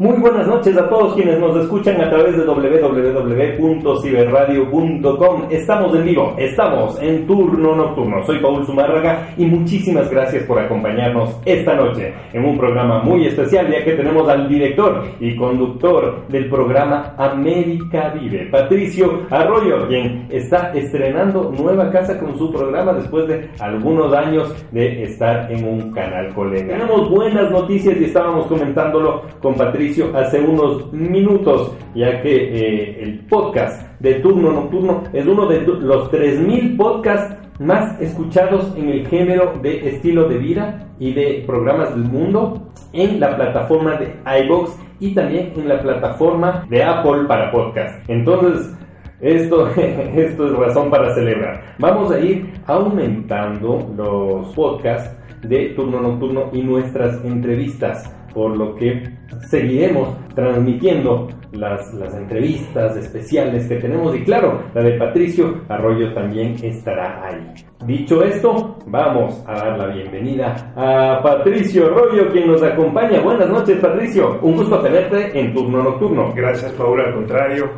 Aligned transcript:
Muy 0.00 0.16
buenas 0.16 0.46
noches 0.46 0.76
a 0.78 0.88
todos 0.88 1.14
quienes 1.14 1.38
nos 1.38 1.54
escuchan 1.58 2.00
a 2.00 2.08
través 2.08 2.34
de 2.34 2.46
www.ciberradio.com. 2.46 5.42
Estamos 5.50 5.94
en 5.94 6.06
vivo, 6.06 6.34
estamos 6.38 6.98
en 7.02 7.26
turno 7.26 7.76
nocturno. 7.76 8.24
Soy 8.24 8.38
Paul 8.38 8.64
Zumárraga 8.64 9.28
y 9.36 9.44
muchísimas 9.44 10.10
gracias 10.10 10.44
por 10.44 10.58
acompañarnos 10.58 11.38
esta 11.44 11.74
noche 11.74 12.14
en 12.32 12.46
un 12.46 12.56
programa 12.56 13.02
muy 13.02 13.26
especial 13.26 13.70
ya 13.70 13.84
que 13.84 13.92
tenemos 13.92 14.26
al 14.26 14.48
director 14.48 15.04
y 15.20 15.36
conductor 15.36 16.26
del 16.28 16.48
programa 16.48 17.14
América 17.18 18.14
Vive, 18.18 18.48
Patricio 18.50 19.26
Arroyo, 19.28 19.86
quien 19.86 20.28
está 20.30 20.72
estrenando 20.72 21.52
nueva 21.58 21.90
casa 21.90 22.18
con 22.18 22.38
su 22.38 22.50
programa 22.50 22.94
después 22.94 23.28
de 23.28 23.50
algunos 23.58 24.14
años 24.14 24.64
de 24.72 25.02
estar 25.02 25.52
en 25.52 25.62
un 25.62 25.92
canal 25.92 26.32
colega. 26.32 26.68
Tenemos 26.68 27.10
buenas 27.10 27.50
noticias 27.50 28.00
y 28.00 28.04
estábamos 28.04 28.46
comentándolo 28.46 29.24
con 29.42 29.54
Patricio 29.56 29.89
hace 30.14 30.40
unos 30.40 30.92
minutos, 30.92 31.72
ya 31.94 32.22
que 32.22 32.34
eh, 32.34 33.02
el 33.02 33.20
podcast 33.26 33.82
de 34.00 34.14
Turno 34.14 34.52
Nocturno 34.52 35.04
es 35.12 35.26
uno 35.26 35.46
de 35.46 35.60
los 35.62 36.10
3.000 36.10 36.76
podcasts 36.76 37.36
más 37.58 38.00
escuchados 38.00 38.74
en 38.76 38.88
el 38.88 39.06
género 39.06 39.54
de 39.60 39.88
estilo 39.88 40.28
de 40.28 40.38
vida 40.38 40.88
y 40.98 41.12
de 41.12 41.44
programas 41.46 41.94
del 41.94 42.04
mundo 42.04 42.70
en 42.92 43.20
la 43.20 43.36
plataforma 43.36 43.96
de 43.96 44.14
iBox 44.44 44.76
y 44.98 45.14
también 45.14 45.52
en 45.56 45.68
la 45.68 45.80
plataforma 45.82 46.66
de 46.68 46.82
Apple 46.82 47.24
para 47.26 47.50
podcast. 47.50 48.08
Entonces, 48.08 48.74
esto, 49.20 49.68
esto 49.76 50.46
es 50.46 50.52
razón 50.52 50.90
para 50.90 51.14
celebrar. 51.14 51.74
Vamos 51.78 52.10
a 52.12 52.18
ir 52.20 52.52
aumentando 52.66 53.92
los 53.96 54.54
podcasts 54.54 55.16
de 55.42 55.70
turno 55.74 56.00
nocturno 56.00 56.50
y 56.52 56.62
nuestras 56.62 57.24
entrevistas, 57.24 58.14
por 58.34 58.56
lo 58.56 58.74
que 58.74 59.02
seguiremos 59.48 60.16
transmitiendo 60.34 61.28
las, 61.52 61.92
las 61.94 62.14
entrevistas 62.14 62.96
especiales 62.96 63.66
que 63.66 63.76
tenemos 63.76 64.14
y 64.14 64.22
claro, 64.22 64.62
la 64.74 64.82
de 64.82 64.98
Patricio 64.98 65.62
Arroyo 65.68 66.12
también 66.14 66.54
estará 66.62 67.26
ahí. 67.26 67.52
Dicho 67.86 68.22
esto, 68.22 68.78
vamos 68.86 69.42
a 69.46 69.54
dar 69.54 69.78
la 69.78 69.86
bienvenida 69.86 70.72
a 70.76 71.20
Patricio 71.22 71.86
Arroyo, 71.86 72.30
quien 72.30 72.46
nos 72.46 72.62
acompaña. 72.62 73.20
Buenas 73.20 73.48
noches, 73.48 73.78
Patricio. 73.78 74.38
Un 74.42 74.56
gusto 74.56 74.80
tenerte 74.80 75.38
en 75.38 75.54
turno 75.54 75.82
nocturno. 75.82 76.32
Gracias, 76.34 76.72
Paula, 76.72 77.04
al 77.04 77.14
contrario. 77.14 77.70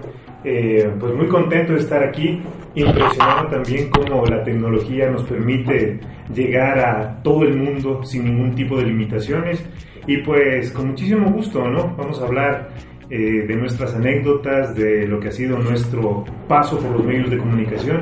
Eh, 0.45 0.91
pues 0.99 1.15
muy 1.15 1.29
contento 1.29 1.73
de 1.75 1.79
estar 1.79 2.03
aquí, 2.03 2.41
impresionado 2.75 3.49
también 3.49 3.89
cómo 3.91 4.25
la 4.27 4.43
tecnología 4.43 5.09
nos 5.09 5.23
permite 5.25 6.01
llegar 6.35 6.79
a 6.79 7.23
todo 7.23 7.43
el 7.45 7.57
mundo 7.57 8.03
sin 8.03 8.25
ningún 8.25 8.55
tipo 8.55 8.77
de 8.77 8.87
limitaciones 8.87 9.65
y 10.07 10.19
pues 10.19 10.73
con 10.73 10.89
muchísimo 10.89 11.31
gusto, 11.31 11.69
¿no? 11.69 11.95
Vamos 11.97 12.21
a 12.21 12.27
hablar 12.27 12.71
eh, 13.09 13.45
de 13.47 13.57
nuestras 13.57 13.95
anécdotas, 13.95 14.75
de 14.75 15.07
lo 15.07 15.21
que 15.21 15.29
ha 15.29 15.33
sido 15.33 15.59
nuestro 15.59 16.25
paso 16.49 16.79
por 16.79 16.91
los 16.91 17.05
medios 17.05 17.31
de 17.31 17.39
comunicación 17.39 18.01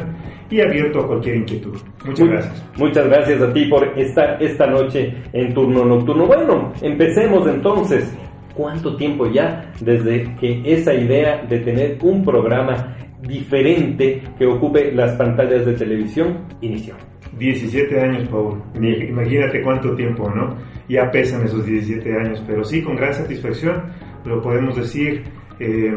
y 0.48 0.60
abierto 0.60 1.00
a 1.00 1.06
cualquier 1.06 1.36
inquietud. 1.36 1.76
Muchas 2.04 2.28
gracias. 2.28 2.70
Muchas 2.76 3.06
gracias 3.06 3.42
a 3.42 3.52
ti 3.52 3.66
por 3.66 3.98
estar 3.98 4.42
esta 4.42 4.66
noche 4.66 5.14
en 5.32 5.52
turno 5.52 5.84
nocturno. 5.84 6.26
Bueno, 6.26 6.72
empecemos 6.80 7.46
entonces. 7.48 8.16
¿Cuánto 8.60 8.94
tiempo 8.94 9.26
ya 9.26 9.72
desde 9.80 10.36
que 10.36 10.60
esa 10.66 10.92
idea 10.92 11.46
de 11.48 11.60
tener 11.60 11.96
un 12.02 12.22
programa 12.22 12.94
diferente 13.22 14.22
que 14.38 14.46
ocupe 14.46 14.92
las 14.92 15.12
pantallas 15.12 15.64
de 15.64 15.72
televisión 15.72 16.44
inició? 16.60 16.94
17 17.38 17.98
años, 17.98 18.28
Paul. 18.28 18.62
Imagínate 18.74 19.62
cuánto 19.62 19.94
tiempo, 19.94 20.28
¿no? 20.28 20.58
Ya 20.90 21.10
pesan 21.10 21.46
esos 21.46 21.64
17 21.64 22.12
años, 22.14 22.44
pero 22.46 22.62
sí, 22.62 22.82
con 22.82 22.96
gran 22.96 23.14
satisfacción, 23.14 23.82
lo 24.26 24.42
podemos 24.42 24.76
decir. 24.76 25.22
eh, 25.58 25.96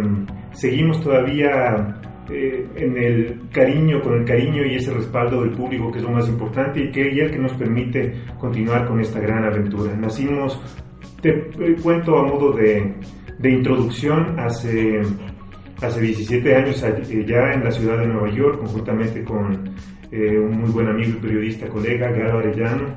seguimos 0.54 1.02
todavía 1.02 2.00
eh, 2.30 2.66
en 2.78 2.98
el 2.98 3.42
cariño, 3.52 4.02
con 4.02 4.20
el 4.20 4.26
cariño 4.26 4.66
y 4.66 4.76
ese 4.76 4.94
respaldo 4.94 5.42
del 5.42 5.52
público, 5.52 5.92
que 5.92 5.98
es 5.98 6.04
lo 6.06 6.12
más 6.12 6.30
importante 6.30 6.82
y 6.82 6.92
que 6.92 7.12
y 7.12 7.20
el 7.20 7.30
que 7.30 7.40
nos 7.40 7.52
permite 7.56 8.14
continuar 8.40 8.88
con 8.88 9.02
esta 9.02 9.20
gran 9.20 9.44
aventura. 9.44 9.94
Nacimos, 9.98 10.62
te 11.24 11.30
eh, 11.30 11.76
cuento 11.82 12.20
a 12.20 12.24
modo 12.24 12.52
de, 12.52 12.94
de 13.40 13.50
introducción, 13.50 14.38
hace 14.40 15.02
hace 15.82 16.02
17 16.02 16.56
años 16.56 16.84
eh, 16.84 17.26
ya 17.28 17.54
en 17.54 17.64
la 17.64 17.72
ciudad 17.72 17.98
de 17.98 18.08
Nueva 18.08 18.30
York, 18.30 18.60
conjuntamente 18.60 19.24
con 19.24 19.74
eh, 20.12 20.38
un 20.38 20.62
muy 20.62 20.70
buen 20.70 20.88
amigo 20.88 21.12
y 21.18 21.22
periodista, 21.22 21.68
colega, 21.68 22.12
Galo 22.12 22.40
Arellano. 22.40 22.96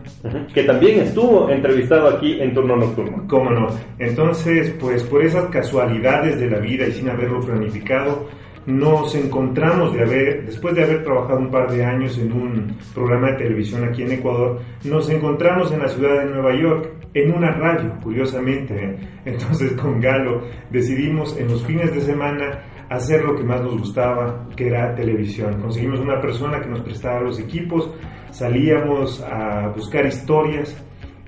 Que 0.53 0.65
también 0.65 1.01
estuvo 1.01 1.49
entrevistado 1.51 2.09
aquí 2.09 2.41
en 2.41 2.53
turno 2.53 2.77
nocturno. 2.77 3.25
¿Cómo 3.27 3.51
no? 3.51 3.69
Entonces, 3.99 4.75
pues 4.79 5.03
por 5.05 5.25
esas 5.25 5.47
casualidades 5.47 6.39
de 6.39 6.51
la 6.51 6.59
vida 6.59 6.87
y 6.87 6.93
sin 6.93 7.09
haberlo 7.09 7.41
planificado, 7.41 8.29
nos 8.67 9.15
encontramos 9.15 9.95
de 9.95 10.03
haber, 10.03 10.47
después 10.47 10.75
de 10.75 10.83
haber 10.83 11.05
trabajado 11.05 11.39
un 11.39 11.51
par 11.51 11.71
de 11.71 11.85
años 11.85 12.19
en 12.19 12.33
un 12.33 12.77
programa 12.95 13.31
de 13.31 13.39
televisión 13.39 13.85
aquí 13.85 14.03
en 14.03 14.13
Ecuador, 14.13 14.61
nos 14.85 15.09
encontramos 15.09 15.71
en 15.73 15.81
la 15.81 15.89
ciudad 15.89 16.25
de 16.25 16.31
Nueva 16.31 16.55
York 16.61 16.91
en 17.15 17.33
una 17.33 17.53
radio, 17.53 17.95
curiosamente. 18.03 18.75
¿eh? 18.75 18.97
Entonces 19.25 19.73
con 19.73 20.01
Galo 20.01 20.43
decidimos 20.71 21.37
en 21.39 21.49
los 21.49 21.65
fines 21.65 21.95
de 21.95 22.01
semana 22.01 22.65
hacer 22.89 23.25
lo 23.25 23.35
que 23.37 23.45
más 23.45 23.63
nos 23.63 23.79
gustaba, 23.79 24.49
que 24.57 24.69
era 24.69 24.95
televisión. 24.95 25.61
Conseguimos 25.61 26.01
una 26.01 26.21
persona 26.21 26.61
que 26.61 26.69
nos 26.69 26.81
prestaba 26.81 27.21
los 27.21 27.39
equipos, 27.39 27.91
salíamos 28.31 29.23
a 29.23 29.69
buscar 29.69 30.07
historias, 30.07 30.77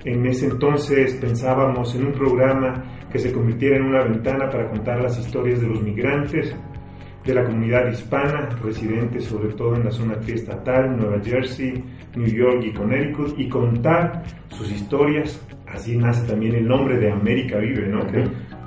en 0.05 0.25
ese 0.25 0.45
entonces 0.45 1.15
pensábamos 1.15 1.93
en 1.95 2.05
un 2.05 2.13
programa 2.13 3.07
que 3.11 3.19
se 3.19 3.33
convirtiera 3.33 3.77
en 3.77 3.83
una 3.83 4.03
ventana 4.03 4.49
para 4.49 4.69
contar 4.69 5.01
las 5.01 5.17
historias 5.19 5.59
de 5.59 5.67
los 5.67 5.81
migrantes, 5.81 6.55
de 7.25 7.33
la 7.33 7.43
comunidad 7.43 7.91
hispana, 7.91 8.49
residentes 8.63 9.25
sobre 9.25 9.53
todo 9.53 9.75
en 9.75 9.85
la 9.85 9.91
zona 9.91 10.19
triestatal, 10.19 10.97
Nueva 10.97 11.19
Jersey, 11.23 11.83
New 12.15 12.27
York 12.27 12.63
y 12.65 12.73
Connecticut, 12.73 13.39
y 13.39 13.47
contar 13.49 14.23
sus 14.49 14.71
historias. 14.71 15.45
Así 15.67 15.95
nace 15.95 16.25
también 16.27 16.55
el 16.55 16.67
nombre 16.67 16.97
de 16.97 17.11
América 17.11 17.57
Vive, 17.57 17.87
¿no? 17.87 18.01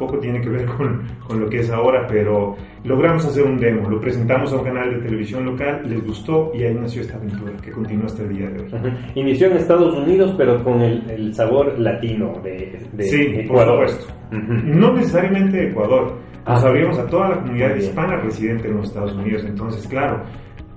Poco 0.06 0.18
tiene 0.18 0.40
que 0.40 0.48
ver 0.48 0.66
con, 0.66 1.02
con 1.26 1.40
lo 1.40 1.48
que 1.48 1.58
es 1.60 1.70
ahora, 1.70 2.06
pero 2.08 2.56
logramos 2.84 3.24
hacer 3.24 3.44
un 3.44 3.56
demo, 3.58 3.88
lo 3.88 4.00
presentamos 4.00 4.52
a 4.52 4.56
un 4.56 4.64
canal 4.64 4.90
de 4.94 5.00
televisión 5.06 5.44
local, 5.44 5.82
les 5.88 6.04
gustó 6.04 6.50
y 6.54 6.62
ahí 6.64 6.74
nació 6.74 7.02
esta 7.02 7.16
aventura 7.16 7.52
que 7.62 7.70
continúa 7.70 8.06
hasta 8.06 8.22
el 8.22 8.36
día 8.36 8.48
de 8.50 8.60
hoy. 8.62 8.68
Ujú. 8.68 8.88
Inició 9.14 9.46
en 9.48 9.56
Estados 9.56 9.94
Unidos, 9.96 10.34
pero 10.36 10.62
con 10.64 10.80
el, 10.82 11.08
el 11.10 11.34
sabor 11.34 11.78
latino 11.78 12.34
de, 12.42 12.78
de 12.92 13.02
Sí, 13.04 13.24
por 13.28 13.40
Ecuador. 13.44 13.88
supuesto. 13.88 14.14
Ujú. 14.32 14.78
No 14.78 14.92
necesariamente 14.94 15.56
de 15.56 15.68
Ecuador. 15.70 16.12
Nos 16.46 16.64
Ah. 16.64 16.69
abrimos 16.69 16.98
a 16.98 17.06
toda 17.06 17.28
la 17.28 17.36
comunidad 17.40 17.76
hispana 17.76 18.16
residente 18.16 18.66
en 18.69 18.76
los 18.78 18.88
Estados 18.88 19.12
Unidos. 19.14 19.44
Entonces, 19.46 19.86
claro, 19.86 20.24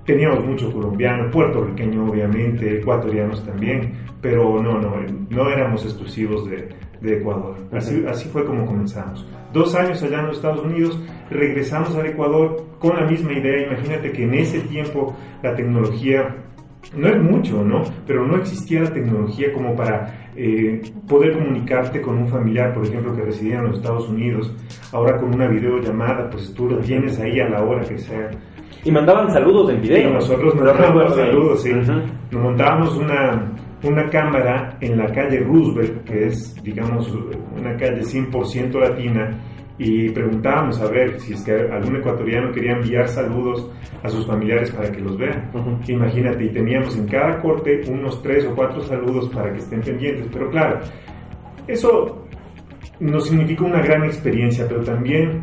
teníamos 0.04 0.44
mucho 0.44 0.72
colombiano, 0.72 1.28
puertorriqueño 1.32 2.08
obviamente, 2.08 2.78
ecuatorianos 2.78 3.44
también, 3.44 3.92
pero 4.20 4.62
no, 4.62 4.80
no, 4.80 4.94
no 5.28 5.50
éramos 5.50 5.84
exclusivos 5.84 6.48
de, 6.48 6.68
de 7.00 7.18
Ecuador. 7.18 7.56
Así, 7.72 8.04
así 8.08 8.28
fue 8.28 8.44
como 8.44 8.66
comenzamos. 8.66 9.26
Dos 9.52 9.74
años 9.74 10.02
allá 10.02 10.20
en 10.20 10.26
los 10.26 10.36
Estados 10.36 10.64
Unidos, 10.64 11.00
regresamos 11.30 11.94
al 11.96 12.06
Ecuador 12.06 12.64
con 12.78 12.96
la 12.96 13.06
misma 13.06 13.32
idea. 13.32 13.66
Imagínate 13.68 14.12
que 14.12 14.24
en 14.24 14.34
ese 14.34 14.60
tiempo 14.60 15.16
la 15.42 15.54
tecnología 15.54 16.36
no 16.96 17.08
es 17.08 17.20
mucho, 17.20 17.64
¿no? 17.64 17.82
Pero 18.06 18.26
no 18.26 18.36
existía 18.36 18.82
la 18.82 18.92
tecnología 18.92 19.52
como 19.52 19.74
para 19.74 20.30
eh, 20.36 20.80
poder 21.08 21.32
comunicarte 21.32 22.00
con 22.00 22.18
un 22.18 22.28
familiar, 22.28 22.72
por 22.74 22.84
ejemplo, 22.86 23.14
que 23.16 23.22
residía 23.22 23.56
en 23.58 23.64
los 23.64 23.78
Estados 23.78 24.08
Unidos. 24.08 24.54
Ahora 24.92 25.18
con 25.18 25.34
una 25.34 25.48
videollamada, 25.48 26.30
pues 26.30 26.52
tú 26.54 26.68
lo 26.68 26.78
tienes 26.78 27.18
ahí 27.18 27.40
a 27.40 27.48
la 27.48 27.62
hora 27.64 27.82
que 27.82 27.98
sea. 27.98 28.30
Y 28.84 28.90
mandaban 28.92 29.32
saludos 29.32 29.70
en 29.70 29.78
Y 29.78 29.80
video. 29.88 30.10
nosotros 30.12 30.54
mandábamos 30.54 31.16
saludos, 31.16 31.62
sí. 31.62 31.72
Ujú. 31.72 31.92
Nos 32.30 32.42
montábamos 32.42 32.96
una, 32.96 33.52
una 33.86 34.08
cámara 34.08 34.76
en 34.80 34.96
la 34.96 35.06
calle 35.06 35.40
Roosevelt, 35.40 36.04
que 36.04 36.26
es, 36.26 36.54
digamos, 36.62 37.12
una 37.56 37.76
calle 37.76 38.02
100% 38.02 38.80
latina, 38.80 39.30
y 39.78 40.08
preguntábamos 40.10 40.80
a 40.80 40.88
ver 40.90 41.20
si 41.20 41.34
es 41.34 41.42
que 41.42 41.52
algún 41.52 41.96
ecuatoriano 41.96 42.50
quería 42.50 42.72
enviar 42.72 43.06
saludos 43.08 43.70
a 44.02 44.08
sus 44.08 44.26
familiares 44.26 44.70
para 44.70 44.90
que 44.90 45.00
los 45.00 45.18
vean. 45.18 45.50
Ujú. 45.54 45.78
Imagínate, 45.88 46.44
y 46.44 46.48
teníamos 46.48 46.96
en 46.96 47.06
cada 47.06 47.40
corte 47.40 47.82
unos 47.88 48.22
tres 48.22 48.46
o 48.46 48.54
cuatro 48.54 48.80
saludos 48.80 49.28
para 49.28 49.52
que 49.52 49.58
estén 49.58 49.80
pendientes, 49.80 50.28
pero 50.32 50.50
claro, 50.50 50.80
eso 51.66 52.26
nos 53.00 53.28
significó 53.28 53.66
una 53.66 53.82
gran 53.82 54.04
experiencia, 54.04 54.66
pero 54.66 54.82
también 54.82 55.42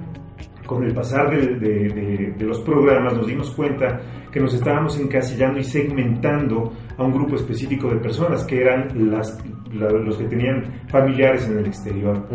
con 0.66 0.84
el 0.84 0.94
pasar 0.94 1.30
de, 1.30 1.56
de, 1.60 2.34
de, 2.38 2.46
los 2.46 2.60
programas 2.62 3.14
nos 3.14 3.28
dimos 3.28 3.52
cuenta 3.52 4.00
que 4.32 4.40
nos 4.40 4.54
estábamos 4.54 4.98
encasillando 5.00 5.60
y 5.60 5.64
segmentando 5.64 6.74
a 6.98 7.04
un 7.04 7.12
grupo 7.12 7.36
específico 7.36 7.90
de 7.90 7.98
personas 7.98 8.44
que 8.46 8.62
eran 8.62 9.12
las, 9.12 9.44
la, 9.74 9.90
los 9.90 10.18
que 10.18 10.26
tenían 10.26 10.64
familiares 10.88 11.48
en 11.48 11.60
el 11.60 11.66
exterior. 11.68 12.28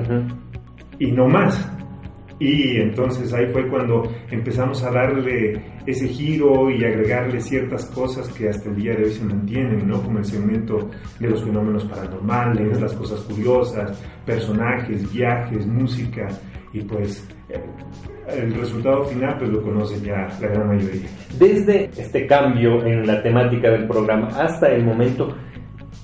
Y 0.98 1.12
no 1.12 1.26
más. 1.28 1.74
Y 2.40 2.76
entonces 2.76 3.32
ahí 3.32 3.46
fue 3.52 3.68
cuando 3.68 4.04
empezamos 4.30 4.84
a 4.84 4.92
darle 4.92 5.60
ese 5.86 6.06
giro 6.06 6.70
y 6.70 6.84
agregarle 6.84 7.40
ciertas 7.40 7.86
cosas 7.86 8.28
que 8.28 8.48
hasta 8.48 8.68
el 8.68 8.76
día 8.76 8.94
de 8.94 9.04
hoy 9.04 9.10
se 9.10 9.24
mantienen, 9.24 9.88
¿no? 9.88 10.00
Como 10.00 10.18
el 10.18 10.24
segmento 10.24 10.88
de 11.18 11.30
los 11.30 11.42
fenómenos 11.42 11.84
paranormales, 11.86 12.80
las 12.80 12.92
cosas 12.92 13.20
curiosas, 13.22 14.00
personajes, 14.24 15.12
viajes, 15.12 15.66
música 15.66 16.28
y 16.72 16.80
pues 16.82 17.26
eh, 17.48 17.60
el 18.28 18.54
resultado 18.54 19.04
final 19.04 19.36
pues 19.38 19.50
lo 19.50 19.62
conoce 19.62 20.00
ya 20.00 20.28
la 20.40 20.48
gran 20.48 20.68
mayoría. 20.68 21.08
Desde 21.38 21.90
este 21.96 22.26
cambio 22.26 22.84
en 22.84 23.06
la 23.06 23.22
temática 23.22 23.70
del 23.70 23.86
programa 23.86 24.28
hasta 24.28 24.68
el 24.68 24.84
momento, 24.84 25.34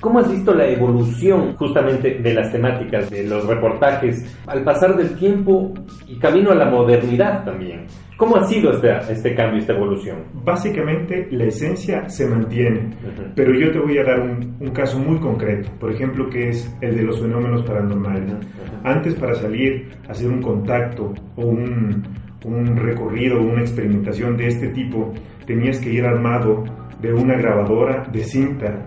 ¿Cómo 0.00 0.18
has 0.18 0.30
visto 0.30 0.54
la 0.54 0.68
evolución 0.68 1.54
justamente 1.56 2.18
de 2.18 2.34
las 2.34 2.52
temáticas, 2.52 3.10
de 3.10 3.24
los 3.24 3.46
reportajes, 3.46 4.36
al 4.46 4.62
pasar 4.62 4.96
del 4.96 5.16
tiempo 5.16 5.72
y 6.06 6.18
camino 6.18 6.50
a 6.50 6.54
la 6.54 6.66
modernidad 6.66 7.44
también? 7.44 7.86
¿Cómo 8.16 8.36
ha 8.36 8.44
sido 8.44 8.70
este, 8.70 8.90
este 9.10 9.34
cambio, 9.34 9.58
esta 9.58 9.72
evolución? 9.72 10.18
Básicamente 10.44 11.26
la 11.32 11.44
esencia 11.44 12.08
se 12.08 12.28
mantiene, 12.28 12.90
pero 13.34 13.52
yo 13.58 13.72
te 13.72 13.78
voy 13.78 13.98
a 13.98 14.04
dar 14.04 14.20
un, 14.20 14.70
caso 14.72 14.98
muy 14.98 15.18
concreto, 15.18 15.70
por 15.80 15.90
ejemplo, 15.90 16.28
que 16.28 16.50
es 16.50 16.76
el 16.80 16.96
de 16.96 17.02
los 17.02 17.20
fenómenos 17.20 17.62
paranormales. 17.62 18.34
Antes 18.84 19.14
para 19.14 19.34
salir 19.34 19.90
a 20.08 20.12
hacer 20.12 20.28
un 20.28 20.42
contacto 20.42 21.12
o 21.36 21.46
un, 21.46 22.04
un 22.44 22.76
recorrido, 22.76 23.40
una 23.40 23.62
experimentación 23.62 24.36
de 24.36 24.48
este 24.48 24.68
tipo, 24.68 25.12
tenías 25.46 25.78
que 25.80 25.92
ir 25.92 26.04
armado 26.04 26.64
de 27.00 27.12
una 27.12 27.36
grabadora 27.36 28.04
de 28.12 28.22
cinta 28.22 28.86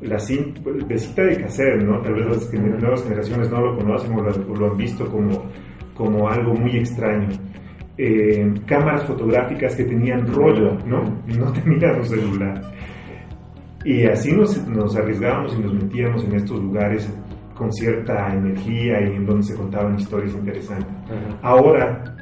la 0.00 0.18
cinta, 0.18 0.60
de 0.70 0.98
cita 0.98 1.22
de 1.22 1.40
cassette, 1.40 1.82
¿no? 1.82 2.00
Tal 2.00 2.14
vez 2.14 2.26
las 2.26 2.52
nuevas 2.52 3.02
generaciones 3.02 3.50
no 3.50 3.60
lo 3.60 3.76
conocen 3.76 4.12
o 4.12 4.54
lo, 4.54 4.70
han 4.70 4.76
visto 4.76 5.06
como, 5.08 5.44
como 5.94 6.28
algo 6.28 6.54
muy 6.54 6.76
extraño. 6.76 7.28
Eh, 7.96 8.54
cámaras 8.64 9.04
fotográficas 9.04 9.74
que 9.74 9.84
tenían 9.84 10.26
rollo, 10.32 10.78
¿no? 10.86 11.02
No 11.26 11.52
tenían 11.64 11.96
un 11.96 12.04
celular. 12.04 12.62
Y 13.84 14.04
así 14.06 14.32
nos, 14.32 14.66
nos, 14.68 14.94
arriesgábamos 14.96 15.56
y 15.56 15.62
nos 15.62 15.72
metíamos 15.72 16.24
en 16.24 16.34
estos 16.34 16.60
lugares 16.60 17.08
con 17.54 17.72
cierta 17.72 18.32
energía 18.32 19.00
y 19.00 19.16
en 19.16 19.26
donde 19.26 19.42
se 19.42 19.56
contaban 19.56 19.98
historias 19.98 20.32
interesantes. 20.34 20.88
Ahora, 21.42 22.16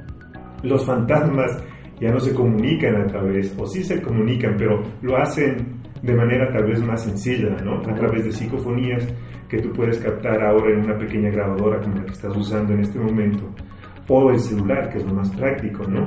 los 0.63 0.85
fantasmas 0.85 1.63
ya 2.01 2.11
no 2.11 2.21
se 2.21 2.35
comunican 2.35 2.97
a 2.97 3.07
través, 3.07 3.55
o 3.59 3.67
sí 3.67 3.83
se 3.83 4.01
comunican, 4.01 4.55
pero 4.59 4.83
lo 5.03 5.17
hacen 5.17 5.76
de 6.03 6.15
manera 6.15 6.53
tal 6.53 6.65
vez 6.65 6.83
más 6.83 7.03
sencilla, 7.03 7.57
¿no? 7.65 7.79
A 7.79 7.95
través 7.95 8.25
de 8.25 8.33
psicofonías 8.33 9.07
que 9.49 9.59
tú 9.59 9.73
puedes 9.73 9.99
captar 9.99 10.43
ahora 10.43 10.73
en 10.73 10.85
una 10.85 10.99
pequeña 10.99 11.31
grabadora 11.31 11.81
como 11.81 11.97
la 11.97 12.05
que 12.05 12.13
estás 12.13 12.37
usando 12.37 12.73
en 12.73 12.81
este 12.81 12.99
momento, 12.99 13.49
o 14.09 14.31
el 14.31 14.41
celular, 14.41 14.91
que 14.91 14.99
es 14.99 15.05
lo 15.05 15.15
más 15.15 15.31
práctico, 15.31 15.85
¿no? 15.85 16.05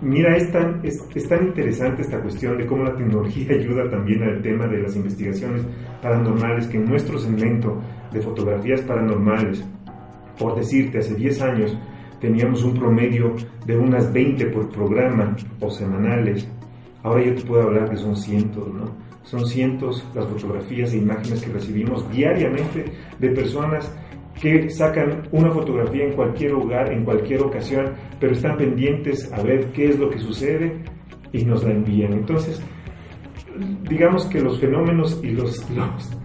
Mira, 0.00 0.36
es 0.36 0.50
tan, 0.52 0.80
es, 0.82 1.02
es 1.14 1.28
tan 1.28 1.46
interesante 1.46 2.02
esta 2.02 2.20
cuestión 2.20 2.58
de 2.58 2.66
cómo 2.66 2.84
la 2.84 2.94
tecnología 2.94 3.54
ayuda 3.58 3.88
también 3.88 4.22
al 4.22 4.42
tema 4.42 4.66
de 4.66 4.82
las 4.82 4.96
investigaciones 4.96 5.64
paranormales, 6.02 6.66
que 6.66 6.76
en 6.76 6.84
nuestro 6.84 7.18
segmento 7.18 7.80
de 8.12 8.20
fotografías 8.20 8.82
paranormales, 8.82 9.64
por 10.38 10.56
decirte, 10.56 10.98
hace 10.98 11.14
10 11.14 11.42
años, 11.42 11.78
teníamos 12.20 12.64
un 12.64 12.74
promedio 12.74 13.34
de 13.66 13.76
unas 13.76 14.12
20 14.12 14.46
por 14.46 14.68
programa 14.68 15.36
o 15.60 15.70
semanales. 15.70 16.48
Ahora 17.02 17.24
yo 17.24 17.34
te 17.34 17.42
puedo 17.42 17.62
hablar 17.62 17.90
que 17.90 17.96
son 17.96 18.16
cientos, 18.16 18.66
¿no? 18.72 19.03
Son 19.24 19.44
cientos 19.46 20.04
las 20.14 20.26
fotografías 20.26 20.92
e 20.92 20.98
imágenes 20.98 21.42
que 21.42 21.52
recibimos 21.52 22.08
diariamente 22.10 22.84
de 23.18 23.28
personas 23.30 23.90
que 24.40 24.68
sacan 24.68 25.28
una 25.32 25.50
fotografía 25.50 26.04
en 26.04 26.12
cualquier 26.12 26.52
lugar, 26.52 26.92
en 26.92 27.04
cualquier 27.04 27.42
ocasión, 27.42 27.94
pero 28.20 28.32
están 28.32 28.56
pendientes 28.56 29.32
a 29.32 29.42
ver 29.42 29.72
qué 29.72 29.90
es 29.90 29.98
lo 29.98 30.10
que 30.10 30.18
sucede 30.18 30.82
y 31.32 31.44
nos 31.44 31.64
la 31.64 31.72
envían. 31.72 32.12
Entonces, 32.12 32.60
digamos 33.88 34.26
que 34.26 34.40
los 34.40 34.58
fenómenos 34.60 35.20
y 35.22 35.30
los, 35.30 35.64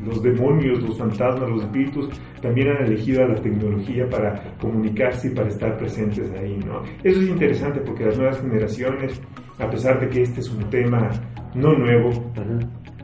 los, 0.04 0.24
demonios, 0.24 0.82
los 0.82 0.98
fantasmas, 0.98 1.50
los 1.50 1.64
espíritus, 1.64 2.10
también 2.42 2.70
han 2.70 2.86
elegido 2.86 3.24
a 3.24 3.28
la 3.28 3.42
tecnología 3.42 4.10
para 4.10 4.58
comunicarse 4.60 5.28
y 5.28 5.32
para 5.32 5.50
estar 5.50 5.78
presentes 5.78 6.30
ahí, 6.32 6.58
¿no? 6.66 6.82
Eso 7.04 7.22
es 7.22 7.28
interesante 7.28 7.82
porque 7.82 8.06
las 8.06 8.18
nuevas 8.18 8.42
generaciones, 8.42 9.22
a 9.60 9.70
pesar 9.70 10.00
de 10.00 10.10
que 10.10 10.22
este 10.24 10.40
es 10.40 10.50
un 10.50 10.70
tema 10.70 11.10
no 11.54 11.74
nuevo, 11.74 12.12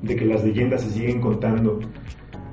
de 0.01 0.15
que 0.15 0.25
las 0.25 0.44
leyendas 0.44 0.81
se 0.81 0.92
siguen 0.92 1.21
contando. 1.21 1.80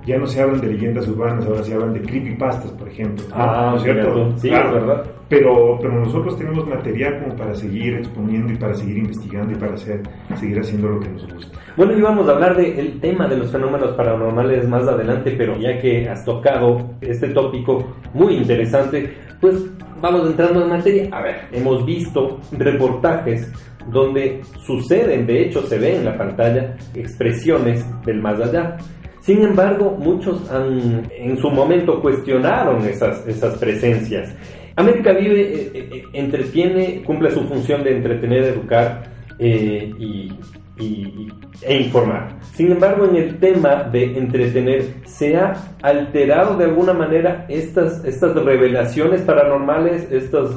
Ya 0.04 0.18
no 0.18 0.26
se 0.26 0.42
hablan 0.42 0.60
de 0.60 0.66
leyendas 0.66 1.06
urbanas, 1.06 1.46
ahora 1.46 1.62
se 1.62 1.74
hablan 1.74 1.92
de 1.92 2.02
creepypastas, 2.02 2.72
por 2.72 2.88
ejemplo. 2.88 3.24
Ah, 3.32 3.68
¿no 3.70 3.76
es 3.76 3.82
cierto? 3.84 4.36
Sí, 4.36 4.48
claro, 4.48 4.72
verdad. 4.74 5.04
Pero, 5.28 5.78
pero 5.80 5.94
nosotros 5.94 6.36
tenemos 6.36 6.66
material 6.66 7.22
como 7.22 7.36
para 7.36 7.54
seguir 7.54 7.94
exponiendo 7.94 8.52
y 8.52 8.56
para 8.56 8.74
seguir 8.74 8.98
investigando 8.98 9.52
y 9.52 9.54
para 9.54 9.74
hacer, 9.74 10.02
seguir 10.34 10.58
haciendo 10.58 10.88
lo 10.88 11.00
que 11.00 11.08
nos 11.08 11.32
gusta. 11.32 11.58
Bueno, 11.76 11.96
íbamos 11.96 12.28
a 12.28 12.32
hablar 12.32 12.56
del 12.56 13.00
tema 13.00 13.28
de 13.28 13.38
los 13.38 13.52
fenómenos 13.52 13.92
paranormales 13.92 14.68
más 14.68 14.86
adelante, 14.88 15.34
pero 15.38 15.56
ya 15.56 15.78
que 15.78 16.08
has 16.08 16.24
tocado 16.24 16.96
este 17.00 17.28
tópico 17.28 17.94
muy 18.12 18.34
interesante, 18.34 19.14
pues 19.40 19.64
vamos 20.02 20.28
entrando 20.28 20.62
en 20.62 20.68
materia. 20.68 21.08
A 21.12 21.22
ver, 21.22 21.36
hemos 21.52 21.86
visto 21.86 22.40
reportajes 22.50 23.50
donde 23.90 24.40
suceden, 24.64 25.26
de 25.26 25.42
hecho 25.42 25.62
se 25.66 25.78
ve 25.78 25.96
en 25.96 26.04
la 26.04 26.16
pantalla, 26.16 26.76
expresiones 26.94 27.84
del 28.04 28.20
más 28.20 28.40
allá. 28.40 28.76
Sin 29.20 29.42
embargo, 29.42 29.96
muchos 29.98 30.50
han, 30.50 31.08
en 31.16 31.38
su 31.38 31.48
momento 31.48 32.00
cuestionaron 32.00 32.84
esas, 32.86 33.26
esas 33.26 33.56
presencias. 33.58 34.34
América 34.76 35.12
Vive 35.12 35.40
eh, 35.40 35.70
eh, 35.74 35.88
eh, 35.92 36.04
entretiene, 36.12 37.02
cumple 37.02 37.30
su 37.30 37.42
función 37.42 37.84
de 37.84 37.96
entretener, 37.96 38.44
educar 38.44 39.10
y, 39.38 40.32
e 40.78 41.76
informar. 41.82 42.40
Sin 42.54 42.72
embargo, 42.72 43.04
en 43.06 43.16
el 43.16 43.38
tema 43.38 43.84
de 43.84 44.16
entretener, 44.16 44.82
¿se 45.04 45.36
ha 45.36 45.52
alterado 45.82 46.56
de 46.56 46.64
alguna 46.64 46.92
manera 46.92 47.46
estas, 47.48 48.04
estas 48.04 48.34
revelaciones 48.34 49.22
paranormales, 49.22 50.10
estas 50.10 50.56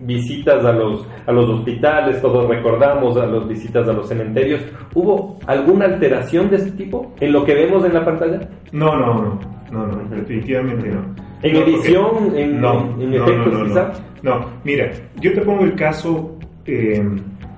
visitas 0.00 0.64
a 0.64 0.72
los, 0.72 1.06
a 1.26 1.32
los 1.32 1.48
hospitales, 1.50 2.20
todos 2.20 2.48
recordamos 2.48 3.16
a 3.16 3.26
las 3.26 3.46
visitas 3.48 3.88
a 3.88 3.92
los 3.92 4.08
cementerios. 4.08 4.62
¿Hubo 4.94 5.38
alguna 5.46 5.86
alteración 5.86 6.50
de 6.50 6.56
este 6.56 6.70
tipo 6.72 7.14
en 7.20 7.32
lo 7.32 7.44
que 7.44 7.54
vemos 7.54 7.84
en 7.84 7.94
la 7.94 8.04
pantalla? 8.04 8.48
No, 8.72 8.96
no, 8.96 9.14
no, 9.14 9.86
no, 9.86 9.86
no 9.86 10.16
definitivamente 10.16 10.88
no. 10.88 11.14
¿En 11.42 11.56
edición? 11.56 12.36
¿En, 12.36 12.60
no, 12.60 12.96
en, 13.00 13.14
efectos 13.14 13.52
no, 13.52 13.64
quizá? 13.64 13.92
No, 14.22 14.46
mira, 14.64 14.90
yo 15.20 15.32
te 15.32 15.40
pongo 15.42 15.64
el 15.64 15.74
caso 15.74 16.36
eh, 16.64 17.00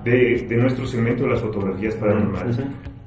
de, 0.03 0.45
de, 0.47 0.57
nuestro 0.57 0.85
segmento 0.85 1.23
de 1.23 1.29
las 1.29 1.41
fotografías 1.41 1.95
paranormales. 1.95 2.59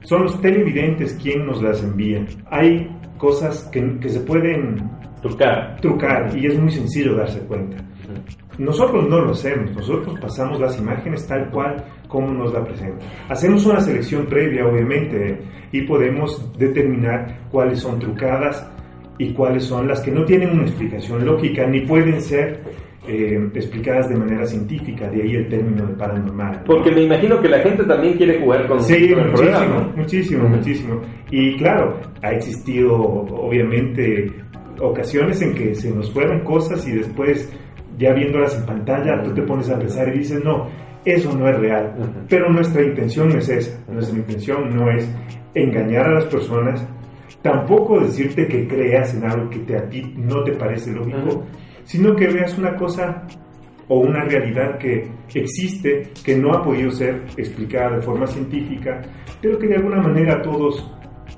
Son 0.02 0.22
los 0.24 0.40
televidentes 0.40 1.14
quien 1.14 1.46
nos 1.46 1.62
las 1.62 1.82
envían. 1.82 2.26
Hay 2.50 2.88
cosas 3.18 3.68
que, 3.72 3.98
que 4.00 4.08
se 4.08 4.20
pueden 4.20 4.76
trucar. 5.22 5.80
trucar 5.80 6.36
y 6.36 6.46
es 6.46 6.58
muy 6.58 6.70
sencillo 6.70 7.16
darse 7.16 7.40
cuenta. 7.40 7.78
Nosotros 8.58 9.08
no 9.08 9.20
lo 9.20 9.32
hacemos, 9.32 9.74
nosotros 9.74 10.18
pasamos 10.20 10.60
las 10.60 10.78
imágenes 10.78 11.26
tal 11.26 11.50
cual 11.50 11.84
como 12.06 12.32
nos 12.32 12.52
la 12.52 12.62
presentan. 12.62 13.08
Hacemos 13.28 13.66
una 13.66 13.80
selección 13.80 14.26
previa, 14.26 14.66
obviamente, 14.66 15.40
y 15.72 15.82
podemos 15.82 16.52
determinar 16.56 17.48
cuáles 17.50 17.80
son 17.80 17.98
trucadas 17.98 18.70
y 19.18 19.32
cuáles 19.32 19.64
son 19.64 19.88
las 19.88 20.00
que 20.00 20.10
no 20.10 20.24
tienen 20.24 20.50
una 20.50 20.62
explicación 20.62 21.24
lógica 21.24 21.66
ni 21.66 21.80
pueden 21.80 22.20
ser 22.20 22.62
eh, 23.06 23.50
explicadas 23.54 24.08
de 24.08 24.16
manera 24.16 24.44
científica, 24.46 25.08
de 25.10 25.22
ahí 25.22 25.36
el 25.36 25.48
término 25.48 25.86
de 25.86 25.94
paranormal. 25.94 26.62
Porque 26.64 26.90
me 26.90 27.02
imagino 27.02 27.40
que 27.40 27.48
la 27.48 27.58
gente 27.60 27.84
también 27.84 28.16
quiere 28.16 28.40
jugar 28.40 28.66
con, 28.66 28.82
sí, 28.82 28.94
el 28.94 29.30
muchísimo, 29.30 29.92
muchísimo, 29.96 30.48
muchísimo. 30.48 31.00
Y 31.30 31.56
claro, 31.56 32.00
ha 32.22 32.30
existido 32.30 32.94
obviamente 32.94 34.32
ocasiones 34.80 35.40
en 35.42 35.54
que 35.54 35.74
se 35.74 35.94
nos 35.94 36.12
fueron 36.12 36.40
cosas 36.40 36.86
y 36.88 36.92
después 36.92 37.52
ya 37.98 38.12
viéndolas 38.12 38.58
en 38.58 38.66
pantalla, 38.66 39.22
tú 39.22 39.32
te 39.32 39.42
pones 39.42 39.70
a 39.70 39.78
pensar 39.78 40.08
y 40.08 40.18
dices, 40.18 40.42
no, 40.42 40.68
eso 41.04 41.36
no 41.36 41.48
es 41.48 41.58
real. 41.58 41.94
Pero 42.28 42.50
nuestra 42.50 42.82
intención 42.82 43.28
no 43.28 43.38
es 43.38 43.48
esa. 43.48 43.78
Nuestra 43.92 44.18
intención 44.18 44.74
no 44.74 44.90
es 44.90 45.08
engañar 45.54 46.06
a 46.06 46.14
las 46.14 46.24
personas, 46.24 46.86
tampoco 47.42 48.00
decirte 48.00 48.48
que 48.48 48.66
creas 48.66 49.14
en 49.14 49.24
algo 49.24 49.48
que 49.50 49.60
te, 49.60 49.76
a 49.76 49.88
ti 49.88 50.14
no 50.16 50.42
te 50.42 50.52
parece 50.52 50.92
lógico, 50.92 51.44
sino 51.84 52.14
que 52.16 52.26
veas 52.28 52.56
una 52.58 52.74
cosa 52.74 53.22
o 53.88 53.98
una 54.00 54.24
realidad 54.24 54.78
que 54.78 55.08
existe, 55.34 56.10
que 56.24 56.36
no 56.36 56.52
ha 56.52 56.62
podido 56.62 56.90
ser 56.90 57.22
explicada 57.36 57.96
de 57.96 58.02
forma 58.02 58.26
científica, 58.26 59.00
pero 59.42 59.58
que 59.58 59.66
de 59.68 59.76
alguna 59.76 60.00
manera 60.00 60.40
todos 60.42 60.90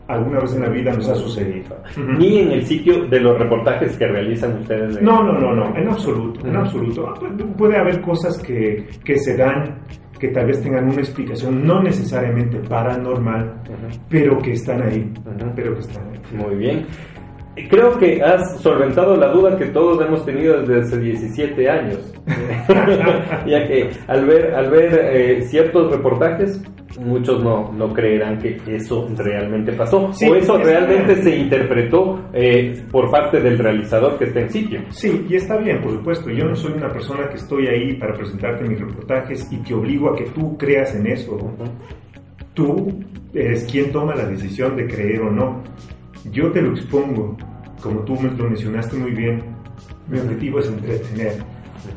alguna 0.08 0.38
vez 0.40 0.54
en 0.54 0.62
la 0.62 0.68
vida 0.68 0.92
nos 0.92 1.08
ha 1.08 1.14
sucedido. 1.16 1.76
Ni 2.18 2.38
en 2.38 2.52
el 2.52 2.64
sitio 2.64 3.06
de 3.08 3.18
los 3.20 3.36
reportajes 3.38 3.96
que 3.96 4.06
realizan 4.06 4.58
ustedes. 4.60 4.94
de- 4.96 5.02
No, 5.02 5.22
no, 5.24 5.32
no, 5.32 5.52
no, 5.54 5.76
en 5.76 5.88
absoluto, 5.88 6.46
en 6.46 6.54
absoluto. 6.56 7.14
Puede 7.56 7.76
haber 7.76 8.00
cosas 8.00 8.38
que, 8.40 8.86
que 9.04 9.18
se 9.18 9.36
dan 9.36 9.78
que 10.20 10.28
tal 10.28 10.46
vez 10.46 10.62
tengan 10.62 10.84
una 10.84 11.00
explicación 11.00 11.66
no 11.66 11.82
necesariamente 11.82 12.58
paranormal, 12.68 13.60
Ujú. 13.68 13.98
pero 14.08 14.38
que 14.38 14.52
están 14.52 14.82
ahí, 14.82 15.12
pero 15.56 15.74
que 15.74 15.80
están 15.80 16.04
ahí. 16.12 16.20
Muy 16.36 16.54
bien. 16.56 16.86
Creo 17.70 17.98
que 17.98 18.22
has 18.22 18.60
solventado 18.60 19.16
la 19.16 19.28
duda 19.28 19.56
que 19.56 19.66
todos 19.66 20.04
hemos 20.04 20.24
tenido 20.26 20.60
desde 20.60 20.80
hace 20.80 20.98
17 21.00 21.70
años. 21.70 22.14
ya 23.46 23.66
que 23.66 23.90
al 24.06 24.26
ver, 24.26 24.54
al 24.54 24.70
ver 24.70 25.00
eh, 25.12 25.42
ciertos 25.42 25.90
reportajes, 25.90 26.62
muchos 27.00 27.42
no, 27.42 27.72
no 27.72 27.92
creerán 27.92 28.38
que 28.38 28.58
eso 28.68 29.08
realmente 29.16 29.72
pasó. 29.72 30.12
Sí, 30.12 30.28
o 30.28 30.34
eso 30.34 30.58
realmente 30.58 31.14
bien. 31.14 31.24
se 31.24 31.36
interpretó 31.36 32.28
eh, 32.32 32.84
por 32.90 33.10
parte 33.10 33.40
del 33.40 33.58
realizador 33.58 34.18
que 34.18 34.24
está 34.24 34.40
en 34.40 34.50
sitio. 34.50 34.80
Sí, 34.90 35.26
y 35.28 35.36
está 35.36 35.56
bien, 35.56 35.80
por 35.80 35.92
supuesto. 35.92 36.30
Yo 36.30 36.44
no 36.44 36.54
soy 36.54 36.72
una 36.72 36.88
persona 36.88 37.28
que 37.28 37.36
estoy 37.36 37.68
ahí 37.68 37.94
para 37.94 38.14
presentarte 38.14 38.64
mis 38.64 38.80
reportajes 38.80 39.50
y 39.50 39.56
te 39.58 39.74
obligo 39.74 40.10
a 40.10 40.16
que 40.16 40.24
tú 40.24 40.56
creas 40.56 40.94
en 40.94 41.06
eso. 41.06 41.38
Tú 42.54 43.02
eres 43.34 43.64
quien 43.64 43.92
toma 43.92 44.14
la 44.14 44.26
decisión 44.26 44.76
de 44.76 44.86
creer 44.86 45.22
o 45.22 45.30
no. 45.30 45.62
Yo 46.30 46.50
te 46.52 46.62
lo 46.62 46.72
expongo, 46.72 47.36
como 47.82 48.00
tú 48.00 48.16
lo 48.36 48.44
mencionaste 48.48 48.96
muy 48.96 49.12
bien. 49.12 49.42
Mi 50.08 50.18
objetivo 50.20 50.60
es 50.60 50.68
entretener. 50.68 51.34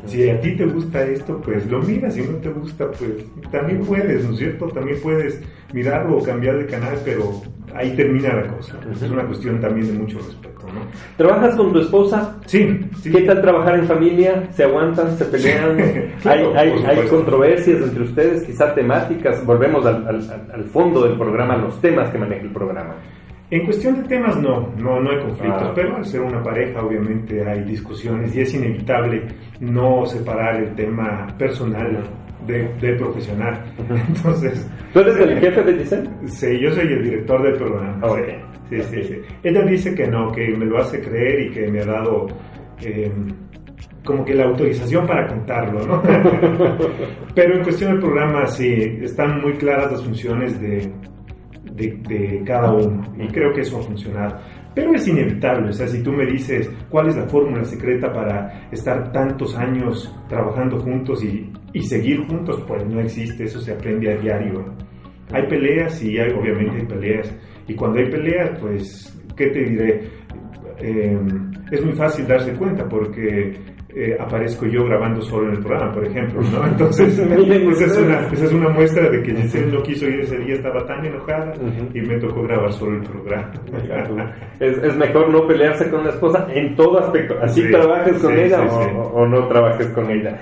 Si 0.06 0.28
a 0.30 0.40
ti 0.40 0.56
te 0.56 0.66
gusta 0.66 1.02
esto, 1.02 1.40
pues 1.44 1.68
lo 1.70 1.80
miras. 1.82 2.14
Si 2.14 2.22
no 2.22 2.36
te 2.38 2.48
gusta, 2.50 2.86
pues 2.90 3.10
también 3.50 3.80
puedes, 3.80 4.24
¿no 4.24 4.32
es 4.32 4.38
cierto? 4.38 4.68
También 4.68 4.98
puedes 5.02 5.40
mirarlo 5.72 6.18
o 6.18 6.22
cambiar 6.22 6.58
de 6.58 6.66
canal, 6.66 6.96
pero 7.04 7.40
ahí 7.74 7.94
termina 7.96 8.34
la 8.34 8.46
cosa. 8.48 8.78
Es 8.92 9.02
una 9.10 9.24
cuestión 9.24 9.60
también 9.60 9.88
de 9.88 9.92
mucho 9.94 10.18
respeto, 10.18 10.66
¿no? 10.72 10.80
¿Trabajas 11.16 11.54
con 11.56 11.72
tu 11.72 11.80
esposa? 11.80 12.36
Sí, 12.46 12.80
sí. 13.02 13.10
¿Qué 13.10 13.22
tal 13.22 13.40
trabajar 13.42 13.78
en 13.78 13.86
familia? 13.86 14.48
¿Se 14.52 14.64
aguantan? 14.64 15.16
¿Se 15.16 15.24
pelean? 15.24 15.76
Claro, 16.22 16.52
¿Hay, 16.56 16.68
hay, 16.70 16.84
hay 16.98 17.06
controversias 17.08 17.80
entre 17.82 18.02
ustedes? 18.04 18.42
Quizá 18.44 18.74
temáticas. 18.74 19.44
Volvemos 19.44 19.84
al, 19.86 20.06
al- 20.06 20.30
al- 20.30 20.50
al 20.54 20.64
fondo 20.66 21.02
del 21.06 21.16
programa, 21.18 21.56
los 21.56 21.80
temas 21.80 22.10
que 22.10 22.18
maneja 22.18 22.42
el 22.42 22.52
programa. 22.52 22.94
En 23.50 23.64
cuestión 23.64 24.00
de 24.02 24.08
temas 24.08 24.36
no, 24.40 24.72
no, 24.78 25.00
no 25.00 25.10
hay 25.10 25.18
conflictos, 25.18 25.62
Ah. 25.68 25.72
pero 25.74 25.96
al 25.96 26.04
ser 26.04 26.20
una 26.20 26.42
pareja 26.42 26.82
obviamente 26.82 27.44
hay 27.48 27.64
discusiones 27.64 28.34
y 28.36 28.42
es 28.42 28.54
inevitable 28.54 29.22
no 29.60 30.06
separar 30.06 30.62
el 30.62 30.74
tema 30.76 31.26
personal 31.36 32.00
de, 32.46 32.68
del 32.80 32.96
profesional. 32.96 33.60
Entonces, 34.08 34.70
¿Tú 34.92 35.00
eres 35.00 35.16
el 35.16 35.38
jefe 35.40 35.62
de 35.64 35.78
Giselle? 35.78 36.10
sí, 36.26 36.58
yo 36.60 36.70
soy 36.70 36.86
el 36.92 37.02
director 37.02 37.42
del 37.42 37.54
programa. 37.54 37.98
Ah, 38.02 38.10
ok. 38.12 38.18
Sí, 38.70 38.80
sí, 38.82 39.02
sí. 39.02 39.14
Ella 39.42 39.62
dice 39.62 39.94
que 39.96 40.06
no, 40.06 40.30
que 40.30 40.46
me 40.56 40.64
lo 40.66 40.78
hace 40.78 41.00
creer 41.00 41.40
y 41.46 41.50
que 41.50 41.66
me 41.66 41.80
ha 41.80 41.86
dado 41.86 42.28
eh, 42.84 43.10
como 44.04 44.24
que 44.24 44.32
la 44.34 44.44
autorización 44.44 45.06
para 45.08 45.26
contarlo, 45.26 45.84
¿no? 45.86 46.00
Pero 47.34 47.56
en 47.56 47.62
cuestión 47.64 47.90
del 47.92 48.00
programa 48.00 48.46
sí, 48.46 48.98
están 49.02 49.40
muy 49.42 49.54
claras 49.54 49.90
las 49.90 50.04
funciones 50.04 50.60
de, 50.60 50.88
de, 51.80 51.96
de 52.08 52.42
cada 52.44 52.72
uno 52.72 53.02
y 53.18 53.26
creo 53.28 53.52
que 53.52 53.62
eso 53.62 53.78
ha 53.78 53.82
funcionado. 53.82 54.38
Pero 54.74 54.94
es 54.94 55.06
inevitable, 55.08 55.70
o 55.70 55.72
sea, 55.72 55.88
si 55.88 56.02
tú 56.02 56.12
me 56.12 56.24
dices 56.26 56.70
cuál 56.88 57.08
es 57.08 57.16
la 57.16 57.26
fórmula 57.26 57.64
secreta 57.64 58.12
para 58.12 58.68
estar 58.70 59.10
tantos 59.10 59.56
años 59.56 60.14
trabajando 60.28 60.78
juntos 60.78 61.24
y, 61.24 61.52
y 61.72 61.82
seguir 61.82 62.24
juntos, 62.26 62.62
pues 62.68 62.86
no 62.86 63.00
existe, 63.00 63.44
eso 63.44 63.60
se 63.60 63.72
aprende 63.72 64.12
a 64.12 64.16
diario. 64.16 64.64
Hay 65.32 65.46
peleas 65.48 66.02
y 66.02 66.18
hay, 66.18 66.30
obviamente 66.32 66.76
hay 66.76 66.86
peleas. 66.86 67.36
Y 67.66 67.74
cuando 67.74 67.98
hay 67.98 68.10
peleas, 68.10 68.58
pues, 68.60 69.22
¿qué 69.36 69.46
te 69.48 69.60
diré? 69.60 70.00
Eh, 70.78 71.18
es 71.70 71.84
muy 71.84 71.92
fácil 71.92 72.26
darse 72.26 72.52
cuenta 72.54 72.88
porque 72.88 73.52
eh, 73.94 74.16
aparezco 74.18 74.66
yo 74.66 74.84
grabando 74.84 75.20
solo 75.22 75.48
en 75.48 75.54
el 75.56 75.60
programa, 75.62 75.92
por 75.92 76.04
ejemplo, 76.06 76.40
¿no? 76.42 76.66
Entonces, 76.68 77.18
esa 77.18 77.22
es, 77.34 77.66
ustedes. 77.66 77.98
una, 77.98 78.18
esa 78.32 78.44
es 78.44 78.52
una 78.52 78.68
muestra 78.70 79.08
de 79.10 79.22
que 79.22 79.34
Giselle 79.34 79.72
no 79.72 79.82
quiso 79.82 80.06
ir 80.06 80.20
ese 80.20 80.38
día, 80.38 80.54
estaba 80.54 80.84
tan 80.86 81.04
enojada 81.04 81.52
Ujú. 81.56 81.88
y 81.98 82.00
me 82.02 82.18
tocó 82.18 82.42
grabar 82.42 82.72
solo 82.72 82.96
el 82.96 83.02
programa. 83.02 83.50
Es, 84.60 84.78
es 84.78 84.96
mejor 84.96 85.30
no 85.30 85.46
pelearse 85.46 85.90
con 85.90 86.04
la 86.04 86.10
esposa 86.10 86.46
en 86.52 86.74
todo 86.76 86.98
aspecto. 86.98 87.34
Así 87.42 87.62
Sí, 87.62 87.70
trabajes 87.70 88.18
con 88.18 88.32
sí, 88.34 88.40
ella 88.40 88.68
sí. 88.68 88.90
o- 88.96 89.00
o 89.14 89.26
no 89.26 89.46
trabajes 89.48 89.86
con 89.88 90.10
ella. 90.10 90.38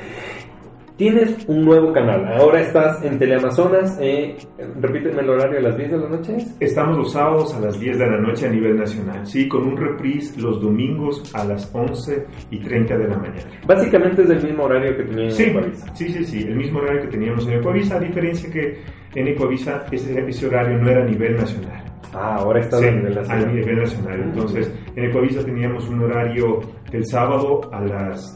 Tienes 0.99 1.45
un 1.49 1.64
nuevo 1.64 1.93
canal. 1.93 2.26
Ahora 2.40 2.61
estás 2.61 3.05
en 3.05 3.21
Teleamazonas. 3.21 3.97
Eh, 4.02 4.37
repíteme 4.81 5.23
el 5.23 5.31
horario 5.31 5.61
a 5.61 5.62
las 5.62 5.76
10 5.76 5.93
de 5.93 5.97
la 5.97 6.09
noche. 6.09 6.37
Estamos 6.59 6.99
los 6.99 7.12
sábados 7.12 7.55
a 7.55 7.61
las 7.61 7.78
10 7.78 7.99
de 8.00 8.07
la 8.11 8.19
noche 8.19 8.49
a 8.49 8.50
nivel 8.50 8.76
nacional, 8.76 9.25
sí, 9.25 9.47
con 9.47 9.62
un 9.69 9.76
reprise 9.76 10.40
los 10.40 10.61
domingos 10.61 11.33
a 11.37 11.45
las 11.45 11.73
11 11.73 12.26
y 12.50 12.59
30 12.59 12.99
de 12.99 13.09
la 13.09 13.17
mañana. 13.17 13.49
Básicamente 13.64 14.23
es 14.23 14.31
el 14.31 14.43
mismo 14.43 14.64
horario 14.64 14.97
que 14.97 15.05
tenía 15.05 15.25
en 15.26 15.31
Sí, 15.31 15.45
Ecuavisa. 15.45 15.95
sí, 15.95 16.09
sí, 16.09 16.25
sí, 16.25 16.43
el 16.49 16.57
mismo 16.57 16.81
horario 16.81 17.02
que 17.02 17.09
teníamos 17.09 17.47
en 17.47 17.52
Ecuavisa, 17.61 17.97
a 17.97 18.00
diferencia 18.00 18.50
que 18.50 18.78
en 19.14 19.28
Ecuavisa 19.28 19.87
ese, 19.93 20.19
ese 20.28 20.47
horario 20.49 20.78
no 20.78 20.90
era 20.90 21.05
a 21.05 21.07
nivel 21.07 21.37
nacional. 21.37 21.85
Ah, 22.12 22.37
ahora 22.40 22.59
estás 22.59 22.81
Sí, 22.81 22.87
en 22.88 23.07
el 23.07 23.19
a 23.19 23.37
nivel 23.47 23.76
nacional. 23.78 24.21
Entonces, 24.21 24.73
en 24.97 25.05
Ecuavisa 25.05 25.45
teníamos 25.45 25.88
un 25.88 26.02
horario 26.02 26.59
del 26.90 27.07
sábado 27.07 27.61
a 27.73 27.83
las 27.83 28.35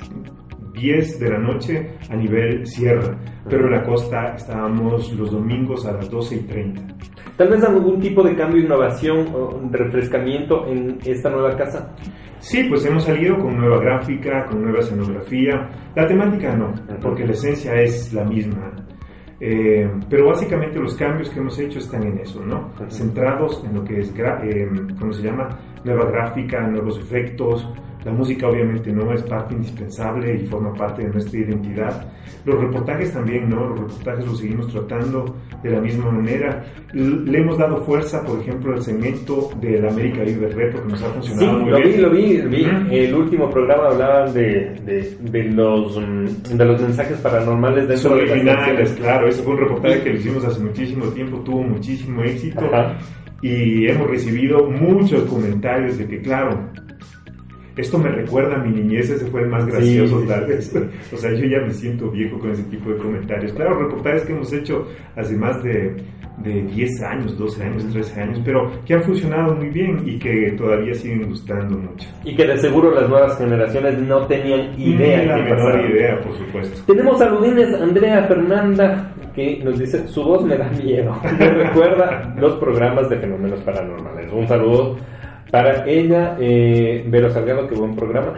10 0.73 1.21
de 1.21 1.31
la 1.31 1.39
noche 1.39 1.91
a 2.11 2.17
nivel 2.17 2.67
sierra, 2.67 3.17
pero 3.49 3.67
en 3.67 3.73
la 3.73 3.83
costa 3.83 4.35
estábamos 4.35 5.13
los 5.13 5.31
domingos 5.31 5.87
a 5.87 5.93
las 5.93 6.11
12 6.11 6.35
y 6.37 6.39
30. 6.41 6.83
Tal 7.37 7.49
vez 7.49 7.65
algún 7.65 8.01
tipo 8.01 8.23
de 8.23 8.37
cambio, 8.37 8.63
innovación 8.63 9.29
o 9.35 9.61
refrescamiento 9.71 10.67
en 10.67 10.99
esta 11.05 11.31
nueva 11.31 11.57
casa. 11.57 11.95
Sí, 12.39 12.65
pues 12.65 12.85
hemos 12.85 13.05
salido 13.05 13.39
con 13.39 13.57
nueva 13.57 13.79
gráfica, 13.81 14.47
con 14.47 14.63
nueva 14.63 14.81
escenografía. 14.81 15.71
La 15.95 16.07
temática 16.07 16.55
no, 16.57 16.75
porque 17.01 17.25
la 17.25 17.33
esencia 17.33 17.75
es 17.81 18.13
la 18.13 18.25
misma. 18.25 18.73
Eh, 19.41 19.91
pero 20.09 20.27
básicamente 20.27 20.79
los 20.79 20.95
cambios 20.95 21.29
que 21.31 21.41
hemos 21.41 21.59
hecho 21.59 21.79
están 21.79 22.05
en 22.05 22.19
eso, 22.19 22.45
¿no? 22.45 22.73
Centrados 22.89 23.65
en 23.65 23.75
lo 23.75 23.83
que 23.83 24.01
es, 24.01 24.13
eh, 24.17 24.69
¿cómo 25.01 25.13
se 25.13 25.23
llama? 25.23 25.49
Nueva 25.85 26.11
gráfica, 26.11 26.61
nuevos 26.67 26.99
efectos. 26.99 27.69
La 28.05 28.13
música 28.13 28.49
obviamente 28.49 28.91
no 28.93 29.13
es 29.13 29.23
parte 29.23 29.55
indispensable 29.55 30.35
y 30.43 30.47
forma 30.47 30.73
parte 30.75 31.03
de 31.03 31.11
nuestra 31.11 31.39
identidad. 31.39 32.13
Los 32.45 32.61
reportajes 32.61 33.13
también, 33.13 33.49
¿no? 33.49 33.69
Los 33.69 33.81
reportajes 33.81 34.27
los 34.27 34.39
seguimos 34.39 34.69
tratando 34.73 35.37
de 35.63 35.71
la 35.71 35.81
misma 35.81 36.11
manera. 36.11 36.65
Le 36.93 37.39
hemos 37.39 37.59
dado 37.59 37.77
fuerza, 37.85 38.25
por 38.25 38.41
ejemplo, 38.41 38.73
al 38.75 38.83
segmento 38.83 39.51
del 39.61 39.87
América 39.89 40.23
Vive 40.25 40.49
Retro 40.49 40.83
que 40.83 40.89
nos 40.89 41.03
ha 41.03 41.07
Sí, 41.07 41.13
funcionado 41.15 41.59
muy 41.61 41.71
lo 41.71 41.79
vi, 41.79 41.97
lo 41.99 42.11
vi, 42.11 42.41
vi. 42.49 42.67
El 42.91 43.15
último 43.15 43.49
programa 43.51 43.89
hablaban 43.89 44.33
de, 44.35 44.75
de, 44.85 45.17
de 45.21 45.45
los, 45.45 45.97
mm, 46.01 46.57
de 46.57 46.65
los 46.65 46.81
mensajes 46.81 47.19
paranormales 47.19 47.87
dentro 47.89 48.17
de 48.17 48.27
las 48.27 48.45
canciones. 48.57 48.91
claro, 48.93 49.29
ese 49.29 49.43
fue 49.43 49.55
un 49.55 49.61
reportaje 49.61 50.03
que 50.03 50.11
lo 50.11 50.17
hicimos 50.17 50.45
hace 50.45 50.61
muchísimo 50.61 51.05
tiempo, 51.07 51.39
tuvo 51.41 51.63
muchísimo 51.63 52.23
éxito 52.23 52.65
Ajá. 52.67 52.97
y 53.43 53.87
hemos 53.87 54.11
recibido 54.11 54.69
muchos 54.69 55.23
comentarios 55.25 55.99
de 55.99 56.07
que, 56.09 56.21
claro, 56.21 56.71
esto 57.77 57.99
me 57.99 58.11
recuerda 58.11 58.57
a 58.57 58.65
mi 58.65 58.71
niñez, 58.71 59.11
ese 59.11 59.27
fue 59.27 59.43
el 59.43 59.49
más 59.49 59.67
gracioso 59.67 60.21
sí, 60.21 60.27
tal 60.29 60.45
sí, 60.45 60.49
vez. 60.51 60.77
O 61.13 61.17
sea, 61.17 61.33
yo 61.33 61.45
ya 61.47 61.61
me 61.61 61.71
siento 61.73 62.11
viejo 62.11 62.39
con 62.39 62.51
ese 62.51 62.65
tipo 62.65 62.91
de 62.91 62.99
comentarios. 62.99 63.53
Claro, 63.53 63.79
reportajes 63.79 64.25
que 64.25 64.33
hemos 64.33 64.53
hecho 64.53 64.87
hace 65.17 65.37
más 65.37 65.63
de, 65.63 65.97
de 66.39 66.63
10 66.63 67.03
años, 67.03 67.39
12 67.39 67.65
años, 67.65 67.87
13 67.93 68.21
años, 68.21 68.43
pero 68.45 68.71
que 68.85 68.95
han 68.95 69.03
funcionado 69.03 69.55
muy 69.55 69.69
bien 69.71 70.03
y 70.05 70.19
que 70.19 70.53
todavía 70.59 70.95
siguen 70.95 71.29
gustando 71.29 71.79
mucho. 71.79 72.09
Y 72.25 72.35
que 72.35 72.47
de 72.47 72.59
seguro 72.59 72.91
las 72.93 73.09
nuevas 73.09 73.39
generaciones 73.39 73.99
no 73.99 74.27
tenían 74.27 74.79
idea 74.79 75.23
Ni 75.23 75.27
la 75.27 75.37
qué 75.37 75.43
menor 75.43 75.73
pasaba. 75.73 75.89
idea, 75.91 76.21
por 76.21 76.37
supuesto. 76.37 76.81
Tenemos 76.87 77.19
saludines 77.19 77.75
Andrea 77.81 78.25
Fernanda 78.25 79.15
que 79.35 79.61
nos 79.65 79.79
dice 79.79 80.07
su 80.09 80.23
voz 80.23 80.45
me 80.45 80.57
da 80.57 80.69
miedo. 80.71 81.17
Me 81.39 81.49
recuerda 81.49 82.35
los 82.39 82.55
programas 82.59 83.09
de 83.09 83.19
fenómenos 83.19 83.61
paranormales. 83.63 84.31
Un 84.31 84.47
saludo 84.47 84.97
para 85.51 85.87
ella, 85.87 86.37
eh, 86.41 87.05
Vero 87.09 87.31
Salgado, 87.31 87.69
que 87.69 87.75
buen 87.75 87.95
programa. 87.95 88.35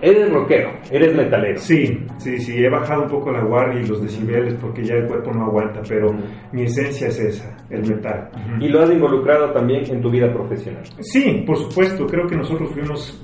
Eres 0.00 0.32
rockero, 0.32 0.70
eres 0.88 1.12
metalero. 1.12 1.58
Sí, 1.58 1.98
sí, 2.18 2.38
sí, 2.38 2.64
he 2.64 2.70
bajado 2.70 3.02
un 3.02 3.08
poco 3.08 3.32
la 3.32 3.42
guardia 3.42 3.80
y 3.80 3.86
los 3.86 4.00
decibeles 4.00 4.54
porque 4.54 4.84
ya 4.84 4.94
el 4.94 5.08
cuerpo 5.08 5.32
no 5.32 5.46
aguanta, 5.46 5.82
pero 5.88 6.14
mi 6.52 6.62
esencia 6.62 7.08
es 7.08 7.18
esa, 7.18 7.56
el 7.70 7.84
metal. 7.88 8.30
Y 8.60 8.68
lo 8.68 8.82
has 8.82 8.90
involucrado 8.90 9.50
también 9.50 9.82
en 9.90 10.00
tu 10.00 10.08
vida 10.08 10.32
profesional. 10.32 10.84
Sí, 11.00 11.42
por 11.44 11.56
supuesto, 11.56 12.06
creo 12.06 12.28
que 12.28 12.36
nosotros 12.36 12.70
fuimos 12.70 13.20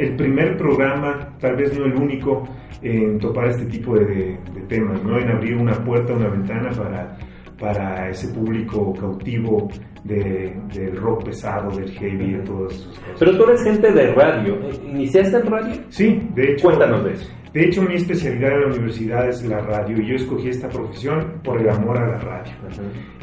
el 0.00 0.16
primer 0.16 0.56
programa, 0.56 1.36
tal 1.38 1.56
vez 1.56 1.78
no 1.78 1.84
el 1.84 1.94
único, 1.94 2.48
en 2.82 3.18
topar 3.18 3.48
este 3.48 3.66
tipo 3.66 3.94
de, 3.94 4.38
de 4.54 4.60
temas, 4.68 5.02
¿no? 5.04 5.18
En 5.18 5.30
abrir 5.30 5.56
una 5.56 5.74
puerta, 5.84 6.14
una 6.14 6.28
ventana 6.28 6.70
para, 6.70 7.18
para 7.58 8.08
ese 8.08 8.28
público 8.28 8.94
cautivo 8.94 9.68
de, 10.04 10.56
del 10.74 10.96
rock 10.96 11.26
pesado, 11.26 11.70
del 11.76 11.90
heavy, 11.90 12.32
de 12.32 12.42
todas 12.44 12.72
esas 12.72 12.86
cosas. 12.86 13.16
Pero 13.18 13.36
tú 13.36 13.44
eres 13.44 13.62
gente 13.62 13.92
de 13.92 14.14
radio. 14.14 14.58
¿Iniciaste 14.86 15.36
en 15.36 15.46
radio? 15.46 15.74
Sí, 15.90 16.28
de 16.34 16.52
hecho. 16.52 16.68
Cuéntanos 16.68 17.04
de 17.04 17.12
eso. 17.12 17.30
De 17.52 17.64
hecho, 17.64 17.82
mi 17.82 17.96
especialidad 17.96 18.52
en 18.52 18.60
la 18.60 18.66
universidad 18.68 19.28
es 19.28 19.44
la 19.44 19.58
radio 19.58 20.00
y 20.00 20.08
yo 20.08 20.14
escogí 20.14 20.48
esta 20.48 20.68
profesión 20.68 21.40
por 21.42 21.60
el 21.60 21.68
amor 21.68 21.98
a 21.98 22.08
la 22.12 22.18
radio. 22.18 22.52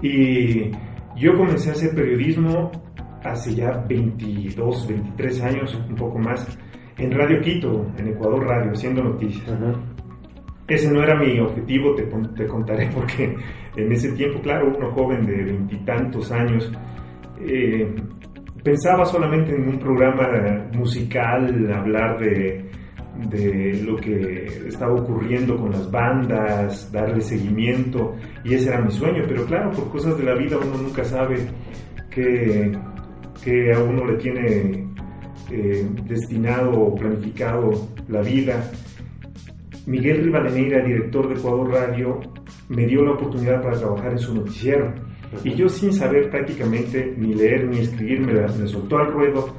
Y 0.01 0.69
yo 1.15 1.33
comencé 1.35 1.69
a 1.69 1.71
hacer 1.71 1.95
periodismo 1.95 2.71
hace 3.23 3.55
ya 3.55 3.71
22, 3.87 4.87
23 4.87 5.41
años, 5.41 5.81
un 5.89 5.95
poco 5.95 6.19
más, 6.19 6.45
en 6.97 7.11
Radio 7.11 7.41
Quito, 7.41 7.91
en 7.97 8.07
Ecuador 8.09 8.45
Radio, 8.45 8.71
haciendo 8.71 9.03
noticias. 9.03 9.45
Ese 10.67 10.91
no 10.91 11.01
era 11.01 11.15
mi 11.15 11.39
objetivo, 11.39 11.95
te, 11.95 12.03
te 12.35 12.47
contaré, 12.47 12.89
porque 12.93 13.35
en 13.75 13.91
ese 13.91 14.11
tiempo, 14.13 14.41
claro, 14.41 14.73
uno 14.75 14.91
joven 14.91 15.25
de 15.25 15.43
veintitantos 15.43 16.31
años, 16.31 16.71
eh, 17.39 17.93
pensaba 18.63 19.05
solamente 19.05 19.55
en 19.55 19.69
un 19.69 19.79
programa 19.79 20.67
musical, 20.73 21.71
hablar 21.71 22.19
de, 22.19 22.69
de 23.29 23.81
lo 23.83 23.95
que 23.97 24.45
estaba 24.67 24.93
ocurriendo 24.93 25.55
con 25.55 25.71
las 25.71 25.89
bandas, 25.89 26.91
darle 26.91 27.21
seguimiento, 27.21 28.15
y 28.43 28.55
ese 28.55 28.69
era 28.69 28.81
mi 28.81 28.91
sueño, 28.91 29.23
pero 29.27 29.45
claro, 29.45 29.71
por 29.71 29.89
cosas 29.89 30.17
de 30.17 30.23
la 30.23 30.35
vida 30.35 30.57
uno 30.57 30.77
nunca 30.77 31.03
sabe 31.03 31.37
que, 32.09 32.71
que 33.43 33.71
a 33.71 33.79
uno 33.79 34.05
le 34.05 34.17
tiene 34.17 34.86
eh, 35.51 35.87
destinado 36.07 36.71
o 36.71 36.95
planificado 36.95 37.71
la 38.07 38.21
vida. 38.21 38.69
Miguel 39.85 40.23
Rivadeneira, 40.25 40.83
director 40.83 41.29
de 41.29 41.35
Ecuador 41.39 41.71
Radio, 41.71 42.19
me 42.69 42.85
dio 42.85 43.03
la 43.03 43.11
oportunidad 43.13 43.61
para 43.61 43.77
trabajar 43.77 44.11
en 44.11 44.19
su 44.19 44.33
noticiero. 44.35 44.93
Y 45.43 45.53
yo 45.55 45.67
sin 45.69 45.93
saber 45.93 46.29
prácticamente 46.29 47.13
ni 47.17 47.33
leer 47.33 47.67
ni 47.67 47.79
escribir, 47.79 48.21
me, 48.21 48.33
la- 48.33 48.47
me 48.47 48.67
soltó 48.67 48.97
al 48.97 49.11
ruedo 49.11 49.55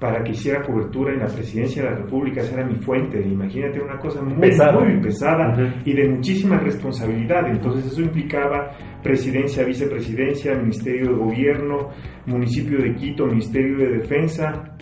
para 0.00 0.22
que 0.22 0.30
hiciera 0.30 0.62
cobertura 0.62 1.12
en 1.12 1.18
la 1.20 1.26
presidencia 1.26 1.82
de 1.82 1.90
la 1.90 1.96
República. 1.96 2.40
Esa 2.40 2.54
era 2.54 2.66
mi 2.66 2.76
fuente. 2.76 3.20
Imagínate 3.20 3.80
una 3.80 3.98
cosa 3.98 4.22
muy 4.22 4.34
Pesada. 4.34 4.78
muy 4.80 5.00
pesada 5.00 5.52
Ujú. 5.54 5.62
y 5.84 5.92
de 5.92 6.08
muchísima 6.08 6.58
responsabilidad. 6.60 7.48
Entonces 7.50 7.86
eso 7.86 8.00
implicaba 8.02 8.70
presidencia, 9.02 9.64
vicepresidencia, 9.64 10.54
ministerio 10.54 11.10
de 11.10 11.16
gobierno, 11.18 11.88
municipio 12.26 12.78
de 12.80 12.94
Quito, 12.94 13.26
ministerio 13.26 13.76
de 13.78 13.98
defensa 13.98 14.76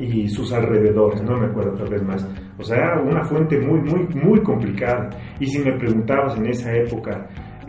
y 0.00 0.28
sus 0.28 0.52
alrededores, 0.52 1.22
no 1.22 1.36
me 1.38 1.46
acuerdo 1.46 1.72
tal 1.74 1.90
vez 1.90 2.02
más. 2.02 2.26
O 2.58 2.62
sea, 2.64 3.00
una 3.04 3.22
fuente 3.24 3.58
muy, 3.60 3.80
muy, 3.80 4.08
muy 4.22 4.40
complicada. 4.42 5.10
Y 5.38 5.46
si 5.46 5.58
me 5.58 5.72
preguntabas 5.78 6.36
en 6.38 6.46
esa 6.46 6.74
época 6.74 7.28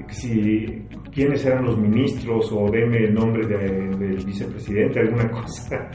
si 0.10 0.86
quiénes 1.14 1.46
eran 1.46 1.66
los 1.66 1.78
ministros 1.78 2.52
o 2.52 2.70
deme 2.70 2.98
el 2.98 3.14
nombre 3.14 3.46
de- 3.48 3.90
del 3.98 4.26
vicepresidente, 4.26 5.00
alguna 5.00 5.30
cosa, 5.32 5.90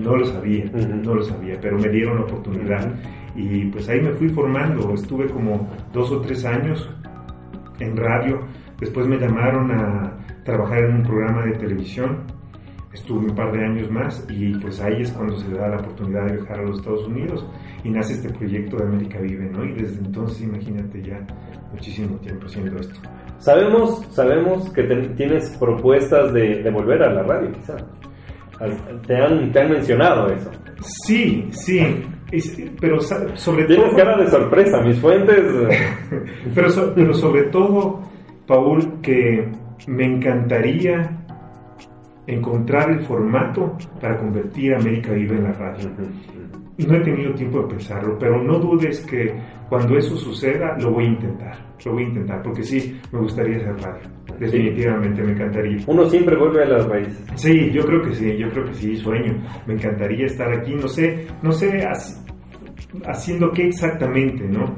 no 0.00 0.16
lo 0.16 0.24
sabía, 0.24 0.64
Ujú. 0.66 0.86
no 1.02 1.14
lo 1.14 1.22
sabía, 1.22 1.58
pero 1.60 1.78
me 1.78 1.88
dieron 1.88 2.16
la 2.16 2.22
oportunidad. 2.24 2.94
Y 3.34 3.66
pues 3.66 3.88
ahí 3.88 4.00
me 4.00 4.12
fui 4.12 4.28
formando, 4.28 4.92
estuve 4.94 5.26
como 5.30 5.68
dos 5.92 6.10
o 6.12 6.20
tres 6.20 6.44
años 6.44 6.88
en 7.80 7.96
radio, 7.96 8.40
después 8.78 9.06
me 9.06 9.16
llamaron 9.18 9.70
a 9.72 10.18
trabajar 10.44 10.84
en 10.84 10.96
un 10.96 11.02
programa 11.02 11.44
de 11.46 11.52
televisión, 11.52 12.24
estuve 12.92 13.26
un 13.26 13.34
par 13.34 13.50
de 13.52 13.64
años 13.64 13.90
más 13.90 14.24
y 14.28 14.54
pues 14.58 14.80
ahí 14.80 15.02
es 15.02 15.10
cuando 15.12 15.36
se 15.38 15.48
da 15.50 15.68
la 15.68 15.76
oportunidad 15.78 16.26
de 16.26 16.36
viajar 16.36 16.60
a 16.60 16.62
los 16.62 16.78
Estados 16.78 17.06
Unidos 17.06 17.46
y 17.84 17.90
nace 17.90 18.12
este 18.14 18.28
proyecto 18.30 18.76
de 18.76 18.84
América 18.84 19.18
Vive, 19.20 19.48
¿no? 19.50 19.64
Y 19.64 19.72
desde 19.74 19.98
entonces 20.04 20.42
imagínate 20.42 21.02
ya 21.02 21.18
muchísimo 21.72 22.16
tiempo 22.18 22.46
haciendo 22.46 22.78
esto. 22.78 23.00
Sabemos, 23.38 24.06
sabemos 24.10 24.70
que 24.72 24.82
ten- 24.84 25.14
tienes 25.16 25.50
propuestas 25.58 26.32
de, 26.32 26.62
de 26.62 26.70
volver 26.70 27.02
a 27.02 27.12
la 27.12 27.22
radio, 27.22 27.50
quizá. 27.52 27.76
Te 29.06 29.16
han, 29.16 29.50
te 29.50 29.60
han 29.60 29.70
mencionado 29.72 30.28
eso. 30.32 30.50
Sí, 31.06 31.48
sí, 31.50 32.06
pero 32.80 33.00
sobre 33.00 33.64
todo... 33.64 33.76
Tienes 33.76 33.94
cara 33.96 34.16
de 34.18 34.28
sorpresa, 34.28 34.80
mis 34.82 34.98
fuentes. 35.00 35.38
eh, 35.38 35.68
Pero, 36.54 36.70
so- 36.70 36.92
pero 36.94 37.12
sobre 37.14 37.42
todo, 37.44 38.00
Paul, 38.46 39.00
que 39.02 39.48
me 39.88 40.04
encantaría 40.04 41.21
encontrar 42.26 42.90
el 42.90 43.00
formato 43.00 43.76
para 44.00 44.16
convertir 44.18 44.74
a 44.74 44.78
América 44.78 45.12
Vive 45.12 45.36
en 45.36 45.44
la 45.44 45.52
radio. 45.52 45.90
No 46.78 46.94
he 46.96 47.00
tenido 47.00 47.34
tiempo 47.34 47.62
de 47.62 47.68
pensarlo, 47.68 48.16
pero 48.18 48.42
no 48.42 48.58
dudes 48.58 49.00
que 49.06 49.32
cuando 49.68 49.96
eso 49.96 50.16
suceda 50.16 50.76
lo 50.80 50.92
voy 50.92 51.04
a 51.04 51.08
intentar. 51.08 51.56
Lo 51.84 51.92
voy 51.92 52.04
a 52.04 52.08
intentar, 52.08 52.42
porque 52.42 52.62
sí, 52.62 52.98
me 53.12 53.18
gustaría 53.20 53.56
hacer 53.56 53.76
radio. 53.76 54.08
Definitivamente, 54.38 55.22
me 55.22 55.32
encantaría. 55.32 55.78
Uno 55.86 56.08
siempre 56.08 56.36
vuelve 56.36 56.62
a 56.62 56.68
las 56.68 56.86
raíces. 56.88 57.24
Sí, 57.34 57.70
yo 57.72 57.84
creo 57.84 58.02
que 58.02 58.14
sí, 58.14 58.36
yo 58.38 58.48
creo 58.50 58.64
que 58.64 58.74
sí, 58.74 58.96
sueño. 58.96 59.34
Me 59.66 59.74
encantaría 59.74 60.26
estar 60.26 60.52
aquí, 60.52 60.74
no 60.74 60.88
sé, 60.88 61.26
no 61.42 61.52
sé 61.52 61.70
haci- 61.86 62.18
haciendo 63.06 63.50
qué 63.52 63.66
exactamente, 63.68 64.44
¿no? 64.48 64.74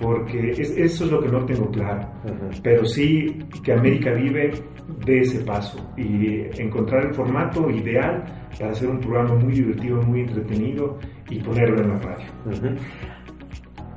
Porque 0.00 0.50
es- 0.50 0.76
eso 0.76 1.04
es 1.06 1.10
lo 1.10 1.20
que 1.20 1.28
no 1.28 1.44
tengo 1.46 1.70
claro. 1.70 2.06
Ujú. 2.24 2.60
Pero 2.62 2.84
sí 2.84 3.38
que 3.64 3.72
América 3.72 4.12
vive 4.12 4.50
de 5.06 5.20
ese 5.20 5.40
paso 5.44 5.78
y 5.96 6.42
encontrar 6.60 7.06
el 7.06 7.14
formato 7.14 7.70
ideal 7.70 8.24
para 8.58 8.70
hacer 8.72 8.88
un 8.88 9.00
programa 9.00 9.34
muy 9.36 9.52
divertido, 9.54 10.02
muy 10.02 10.20
entretenido 10.20 10.98
y 11.30 11.38
ponerlo 11.40 11.80
en 11.82 11.88
la 11.88 11.98
radio. 11.98 12.26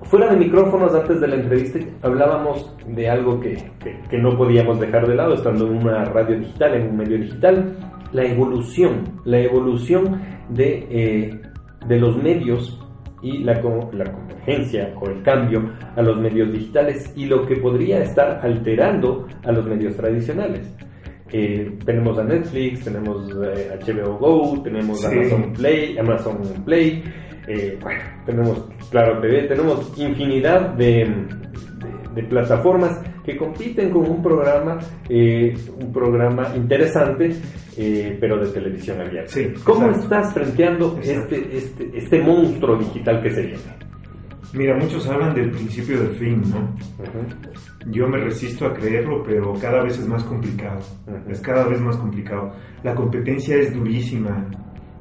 Fuera 0.03 0.31
de 0.33 0.37
micrófonos, 0.37 0.95
antes 0.95 1.19
de 1.21 1.27
la 1.27 1.35
entrevista, 1.35 1.79
hablábamos 2.01 2.75
de 2.87 3.07
algo 3.09 3.39
que, 3.39 3.55
que- 3.83 3.99
que 4.09 4.17
no 4.17 4.35
podíamos 4.37 4.79
dejar 4.79 5.05
de 5.07 5.15
lado, 5.15 5.35
estando 5.35 5.67
en 5.67 5.77
una 5.77 6.05
radio 6.05 6.39
digital, 6.39 6.73
en 6.75 6.89
un 6.89 6.97
medio 6.97 7.17
digital, 7.19 7.75
la 8.11 8.23
evolución, 8.25 9.03
la 9.25 9.39
evolución 9.39 10.19
de, 10.49 10.87
eh, 10.89 11.41
de 11.87 11.99
los 11.99 12.17
medios 12.23 12.81
y 13.21 13.39
la, 13.43 13.53
la 13.53 14.11
convergencia 14.11 14.93
o 14.99 15.09
el 15.09 15.21
cambio 15.23 15.71
a 15.95 16.01
los 16.01 16.19
medios 16.19 16.51
digitales 16.51 17.11
y 17.15 17.25
lo 17.25 17.45
que 17.45 17.57
podría 17.57 18.01
estar 18.03 18.39
alterando 18.43 19.27
a 19.43 19.51
los 19.51 19.65
medios 19.65 19.95
tradicionales. 19.95 20.73
Eh, 21.31 21.77
tenemos 21.85 22.17
a 22.17 22.23
Netflix, 22.23 22.83
tenemos 22.83 23.29
eh, 23.43 23.77
HBO 23.85 24.17
Go, 24.17 24.61
tenemos 24.63 24.99
Sí. 24.99 25.05
Amazon 25.07 25.53
Play, 25.53 25.97
Amazon 25.97 26.37
Play, 26.65 27.03
eh, 27.47 27.77
bueno, 27.81 28.01
tenemos 28.25 28.67
Claro 28.89 29.19
TV, 29.21 29.43
tenemos 29.43 29.93
infinidad 29.99 30.73
de, 30.73 31.03
de- 32.21 32.27
plataformas 32.27 32.99
que 33.25 33.37
compiten 33.37 33.89
con 33.91 34.09
un 34.09 34.21
programa, 34.23 34.77
eh, 35.09 35.53
un 35.81 35.91
programa 35.91 36.55
interesante, 36.55 37.31
eh, 37.77 38.17
pero 38.19 38.37
de 38.43 38.51
televisión 38.51 38.99
abierta. 39.01 39.31
Sí, 39.31 39.47
¿Cómo 39.63 39.87
exacto. 39.87 40.03
estás 40.03 40.33
frenteando 40.33 40.97
Exacto. 41.01 41.35
este, 41.35 41.57
este, 41.57 41.91
este 41.97 42.21
monstruo 42.21 42.77
digital 42.77 43.21
que 43.21 43.31
se 43.31 43.41
viene? 43.41 43.59
Mira, 44.53 44.75
muchos 44.77 45.07
hablan 45.07 45.35
del 45.35 45.51
principio 45.51 45.99
del 46.01 46.15
fin, 46.15 46.41
¿no? 46.49 46.75
Yo 47.91 48.07
me 48.07 48.17
resisto 48.17 48.65
a 48.65 48.73
creerlo, 48.73 49.23
pero 49.23 49.53
cada 49.61 49.83
vez 49.83 49.99
es 49.99 50.07
más 50.07 50.23
complicado. 50.23 50.79
Ujú. 51.07 51.31
Es 51.31 51.39
cada 51.41 51.67
vez 51.67 51.79
más 51.79 51.95
complicado. 51.97 52.51
La 52.83 52.95
competencia 52.95 53.55
es 53.57 53.73
durísima, 53.73 54.45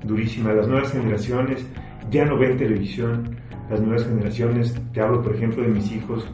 durísima. 0.04 0.52
Las 0.52 0.68
nuevas 0.68 0.92
generaciones 0.92 1.66
ya 2.10 2.24
no 2.26 2.38
ven 2.38 2.56
televisión. 2.58 3.36
Las 3.70 3.80
nuevas 3.80 4.06
generaciones, 4.06 4.74
te 4.92 5.00
hablo 5.00 5.22
por 5.22 5.34
ejemplo 5.34 5.62
de 5.62 5.68
mis 5.70 5.92
hijos, 5.92 6.26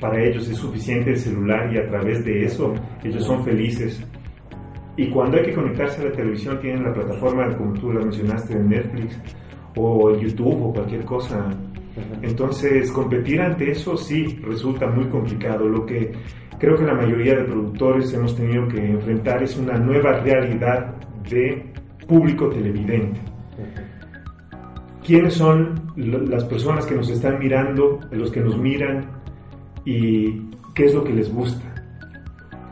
para 0.00 0.22
ellos 0.22 0.48
es 0.48 0.56
suficiente 0.56 1.10
el 1.10 1.16
celular 1.16 1.72
y 1.74 1.78
a 1.78 1.86
través 1.88 2.24
de 2.24 2.44
eso 2.44 2.74
ellos 3.02 3.24
son 3.24 3.44
felices. 3.44 4.04
Y 4.96 5.08
cuando 5.10 5.36
hay 5.36 5.44
que 5.44 5.54
conectarse 5.54 6.02
a 6.02 6.06
la 6.06 6.12
televisión 6.12 6.58
tienen 6.60 6.84
la 6.84 6.92
plataforma, 6.92 7.56
como 7.56 7.72
tú 7.74 7.92
la 7.92 8.00
mencionaste, 8.00 8.58
de 8.58 8.64
Netflix 8.64 9.20
o 9.76 10.16
YouTube 10.18 10.62
o 10.62 10.72
cualquier 10.72 11.04
cosa. 11.04 11.50
Entonces, 12.22 12.90
competir 12.90 13.40
ante 13.40 13.70
eso 13.70 13.96
sí 13.96 14.38
resulta 14.42 14.88
muy 14.88 15.06
complicado. 15.06 15.68
Lo 15.68 15.86
que 15.86 16.12
creo 16.58 16.76
que 16.76 16.84
la 16.84 16.94
mayoría 16.94 17.36
de 17.36 17.44
productores 17.44 18.12
hemos 18.12 18.34
tenido 18.34 18.66
que 18.68 18.78
enfrentar 18.78 19.42
es 19.42 19.56
una 19.56 19.78
nueva 19.78 20.20
realidad 20.20 20.94
de 21.30 21.72
público 22.06 22.48
televidente. 22.48 23.20
¿Quiénes 25.04 25.34
son 25.34 25.92
las 25.96 26.44
personas 26.44 26.84
que 26.86 26.94
nos 26.94 27.08
están 27.08 27.38
mirando, 27.38 28.00
los 28.10 28.30
que 28.30 28.40
nos 28.40 28.58
miran 28.58 29.17
y 29.88 30.50
qué 30.74 30.84
es 30.84 30.94
lo 30.94 31.02
que 31.02 31.14
les 31.14 31.32
gusta? 31.32 31.64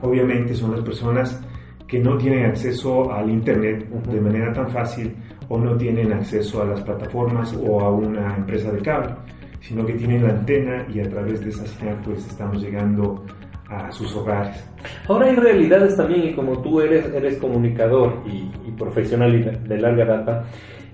Obviamente 0.02 0.54
son 0.54 0.72
las 0.72 0.82
personas 0.82 1.42
que 1.88 1.98
no 1.98 2.18
tienen 2.18 2.44
acceso 2.44 3.10
al 3.10 3.30
Internet 3.30 3.88
de 3.88 4.20
manera 4.20 4.52
tan 4.52 4.68
fácil 4.68 5.16
o 5.48 5.56
no 5.58 5.78
tienen 5.78 6.12
acceso 6.12 6.60
a 6.60 6.66
las 6.66 6.82
plataformas 6.82 7.56
o 7.66 7.80
a 7.80 7.90
una 7.90 8.36
empresa 8.36 8.70
de 8.70 8.82
cable, 8.82 9.14
sino 9.60 9.86
que 9.86 9.94
tienen 9.94 10.24
la 10.24 10.34
antena 10.34 10.86
y 10.92 11.00
a 11.00 11.08
través 11.08 11.40
de 11.40 11.48
esa 11.48 11.66
señal 11.66 11.98
pues 12.04 12.18
estamos 12.26 12.60
llegando 12.60 13.24
a 13.70 13.90
sus 13.90 14.14
hogares. 14.14 14.62
Ahora 15.08 15.28
hay 15.28 15.36
realidades 15.36 15.96
también 15.96 16.22
y 16.28 16.34
como 16.34 16.60
tú 16.60 16.82
eres, 16.82 17.06
eres 17.14 17.38
comunicador 17.38 18.22
y, 18.26 18.70
profesional 18.72 19.34
y 19.34 19.42
de, 19.66 19.78
larga 19.78 20.04
data, 20.04 20.44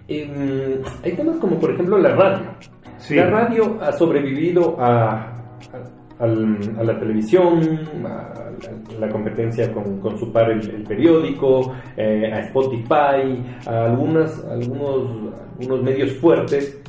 em, 0.06 0.82
hay 1.02 1.16
temas 1.16 1.36
como 1.38 1.58
por 1.58 1.72
ejemplo 1.72 1.98
la 1.98 2.14
radio. 2.14 2.46
La 3.10 3.28
radio 3.28 3.78
ha 3.82 3.90
sobrevivido 3.92 4.76
a, 4.80 5.32
a, 5.72 6.01
la 6.26 6.98
televisión, 6.98 7.80
a, 8.04 8.50
la 8.98 9.08
competencia 9.08 9.72
con, 9.72 10.18
su 10.18 10.32
par 10.32 10.50
el, 10.50 10.82
periódico, 10.84 11.72
eh, 11.96 12.30
a 12.32 12.40
Spotify, 12.40 13.42
a 13.66 13.86
algunas, 13.86 14.44
algunos, 14.44 15.34
algunos 15.58 15.82
medios 15.82 16.12
fuertes 16.14 16.82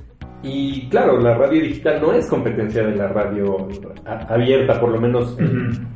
y 0.43 0.89
claro, 0.89 1.19
la 1.19 1.35
radio 1.35 1.61
digital 1.61 2.01
no 2.01 2.11
es 2.11 2.27
competencia 2.27 2.83
de 2.83 2.95
la 2.97 3.07
radio 3.07 3.69
abierta, 4.27 4.77
por 4.77 4.91
lo 4.91 4.99
menos 4.99 5.37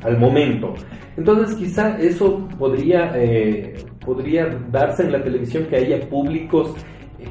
al 0.02 0.18
momento. 0.18 0.72
Entonces 1.18 1.54
quizá 1.54 1.98
eso 1.98 2.48
podría, 2.58 3.12
eh, 3.14 3.74
podría 4.04 4.46
darse 4.70 5.02
en 5.02 5.12
la 5.12 5.22
televisión 5.22 5.66
que 5.66 5.76
haya 5.76 6.00
públicos 6.08 6.74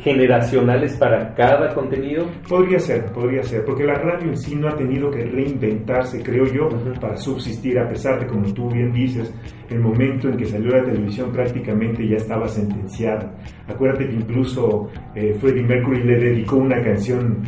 generacionales 0.04 0.96
para 0.98 1.34
cada 1.34 1.74
contenido? 1.74 2.26
Podría 2.48 2.80
ser, 2.80 3.06
podría 3.12 3.42
ser, 3.44 3.64
porque 3.66 3.86
la 3.86 3.96
radio 3.96 4.30
en 4.30 4.38
sí 4.38 4.56
no 4.56 4.68
ha 4.68 4.76
tenido 4.76 5.10
que 5.10 5.24
reinventarse, 5.24 6.22
creo 6.22 6.46
yo, 6.46 6.68
para 7.00 7.16
subsistir, 7.16 7.80
a 7.80 7.88
pesar 7.88 8.20
de, 8.20 8.28
como 8.28 8.52
tú 8.54 8.70
bien 8.70 8.92
dices, 8.92 9.34
el 9.70 9.80
momento 9.80 10.30
en 10.30 10.38
que 10.38 10.46
salió 10.46 10.72
la 10.72 10.84
televisión 10.84 11.32
prácticamente 11.32 12.08
ya 12.08 12.18
estaba 12.18 12.48
sentenciada. 12.48 13.34
Acuérdate 13.68 14.08
que 14.08 14.16
incluso 14.16 14.90
eh, 15.16 15.34
Freddie 15.40 15.64
Mercury 15.64 16.04
le 16.04 16.18
dedicó 16.18 16.58
una 16.58 16.82
canción 16.82 17.42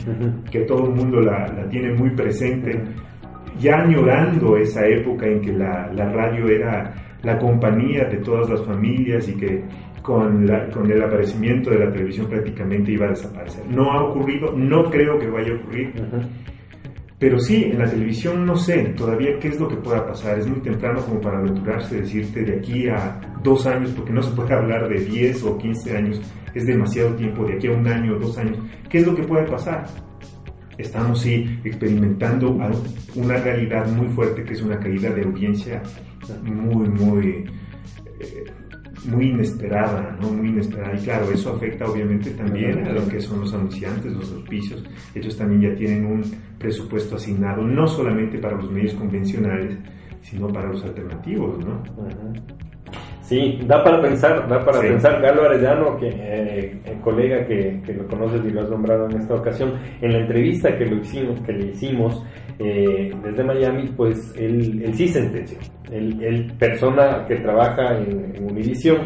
que 0.50 0.62
todo 0.62 0.86
el 0.86 0.96
mundo 0.96 1.22
la, 1.22 1.48
la, 1.48 1.68
tiene 1.70 1.94
muy 1.94 2.12
presente, 2.12 2.82
ya 3.60 3.82
añorando 3.82 4.56
esa 4.58 4.86
época 4.86 5.28
en 5.28 5.42
que 5.42 5.52
la, 5.52 5.92
la 5.94 6.10
radio 6.12 6.48
era 6.48 6.94
la 7.24 7.38
compañía 7.38 8.06
de 8.06 8.18
todas 8.18 8.50
las 8.50 8.66
familias 8.66 9.28
y 9.28 9.34
que 9.36 9.64
con, 10.02 10.48
con 10.74 10.92
el 10.92 11.04
aparecimiento 11.04 11.70
de 11.70 11.80
la 11.80 11.92
televisión 11.92 12.28
prácticamente 12.28 12.92
iba 12.92 13.08
a 13.08 13.10
desaparecer. 13.10 13.66
No 13.70 13.92
ha 13.92 14.04
ocurrido, 14.04 14.54
no 14.56 14.90
creo 14.90 15.20
que 15.20 15.28
vaya 15.28 15.54
a 15.54 15.56
ocurrir. 15.56 15.94
Pero 17.20 17.38
sí, 17.38 17.66
en 17.66 17.80
la 17.80 17.90
televisión 17.90 18.46
no 18.46 18.56
sé 18.56 18.94
todavía 18.96 19.38
qué 19.40 19.50
es 19.50 19.60
lo 19.60 19.68
que 19.68 19.76
pueda 19.76 20.08
pasar. 20.08 20.40
Es 20.40 20.48
muy 20.48 20.62
temprano 20.62 21.02
como 21.02 21.20
para 21.20 21.40
aventurarse, 21.40 22.02
decirte 22.02 22.44
de 22.44 22.58
aquí 22.58 22.88
a 22.88 23.20
dos 23.44 23.66
años, 23.68 23.92
porque 23.92 24.14
no 24.14 24.22
se 24.22 24.32
puede 24.32 24.54
hablar 24.54 24.88
de 24.88 25.04
10 25.04 25.44
o 25.44 25.58
15 25.58 25.98
años, 25.98 26.22
es 26.54 26.66
demasiado 26.66 27.14
tiempo, 27.16 27.46
de 27.46 27.56
aquí 27.56 27.68
a 27.68 27.72
un 27.72 27.86
año 27.88 28.16
o 28.16 28.20
dos 28.20 28.38
años. 28.38 28.58
¿Qué 28.90 29.00
es 29.00 29.06
lo 29.06 29.16
que 29.16 29.24
puede 29.24 29.46
pasar? 29.48 29.86
Estamos 30.78 31.20
sí 31.20 31.60
experimentando 31.66 32.58
una 33.16 33.36
realidad 33.36 33.86
muy 33.92 34.08
fuerte 34.08 34.44
que 34.46 34.54
es 34.54 34.62
una 34.62 34.80
caída 34.80 35.10
de 35.10 35.24
audiencia 35.24 35.84
muy, 36.42 36.88
muy 36.88 37.46
eh, 38.20 38.46
muy 39.10 39.30
inesperada, 39.30 40.18
¿no? 40.22 40.32
Muy 40.32 40.50
inesperada. 40.50 40.96
Y 40.96 41.04
claro, 41.04 41.30
eso 41.32 41.54
afecta 41.54 41.86
obviamente 41.86 42.32
también 42.32 42.86
a 42.88 42.92
lo 42.94 43.08
que 43.08 43.20
son 43.20 43.42
los 43.42 43.54
anunciantes, 43.54 44.14
los 44.14 44.32
auspicios. 44.32 44.84
Ellos 45.14 45.38
también 45.38 45.72
ya 45.72 45.78
tienen 45.78 46.06
un 46.06 46.22
presupuesto 46.58 47.16
asignado, 47.16 47.64
no 47.64 47.88
solamente 47.88 48.38
para 48.40 48.58
los 48.58 48.72
medios 48.72 48.94
convencionales, 48.94 49.78
sino 50.22 50.48
para 50.48 50.70
los 50.70 50.84
alternativos, 50.84 51.60
¿no? 51.66 51.82
Sí, 53.30 53.60
da 53.68 53.84
para 53.84 54.02
pensar, 54.02 54.48
da 54.50 54.66
para 54.66 54.82
pensar. 54.82 55.22
Galo 55.22 55.44
Arellano, 55.44 55.96
que, 55.98 56.08
eh, 56.08 56.82
el 56.84 57.00
colega 57.00 57.46
que, 57.46 57.80
lo 57.96 58.08
conoces 58.08 58.44
y 58.44 58.50
lo 58.50 58.62
has 58.62 58.72
nombrado 58.72 59.08
en 59.08 59.18
esta 59.18 59.36
ocasión, 59.36 59.76
en 60.02 60.14
la 60.14 60.20
entrevista 60.22 60.76
que, 60.76 60.88
lo 60.88 60.96
hicimos, 60.96 61.40
que 61.42 61.54
le 61.54 61.68
hicimos 61.68 62.26
eh, 62.58 63.14
desde 63.24 63.44
Miami, 63.44 63.94
pues 63.96 64.34
él, 64.36 64.82
él 64.84 64.96
sí 64.96 65.10
sentenció. 65.10 65.60
Él, 65.92 66.52
persona 66.58 67.24
que 67.28 67.36
trabaja 67.36 68.00
en, 68.00 68.34
en 68.36 68.50
Univision, 68.50 68.98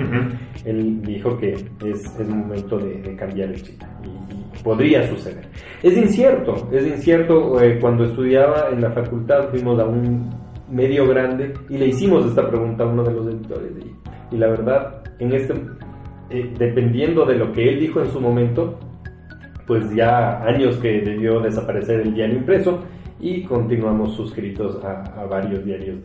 él 0.64 1.02
dijo 1.02 1.38
que 1.38 1.52
es, 1.52 1.66
es 1.84 2.30
momento 2.30 2.78
de, 2.78 3.18
cambiar 3.18 3.50
el 3.50 3.62
chip 3.62 3.82
y, 4.06 4.64
podría 4.64 5.06
suceder. 5.10 5.50
Es 5.82 5.98
incierto, 5.98 6.70
es 6.72 6.88
incierto. 6.88 7.62
Eh, 7.62 7.78
cuando 7.82 8.06
estudiaba 8.06 8.70
en 8.72 8.80
la 8.80 8.92
facultad 8.92 9.50
fuimos 9.50 9.78
a 9.82 9.84
un 9.84 10.43
medio 10.70 11.08
grande 11.08 11.54
y 11.70 11.78
le 11.78 11.88
hicimos 11.88 12.26
esta 12.26 12.48
pregunta 12.48 12.84
a 12.84 12.88
uno 12.88 13.04
de 13.04 13.14
los 13.14 13.28
editores. 13.28 13.72
Y, 14.32 14.38
la 14.38 14.48
verdad, 14.48 15.04
en 15.20 15.34
este, 15.34 15.54
eh, 16.30 16.54
dependiendo 16.58 17.26
de 17.26 17.36
lo 17.36 17.52
que 17.52 17.70
él 17.70 17.80
dijo 17.80 18.02
en 18.02 18.10
su 18.10 18.20
momento, 18.20 18.80
pues 19.68 19.94
ya 19.94 20.44
años 20.44 20.78
que 20.78 21.02
debió 21.02 21.40
desaparecer 21.40 22.02
el 22.02 22.14
diario 22.14 22.38
impreso 22.38 22.84
y 23.20 23.44
continuamos 23.44 24.16
suscritos 24.16 24.84
a, 24.84 25.26
varios 25.26 25.64
diarios 25.64 25.98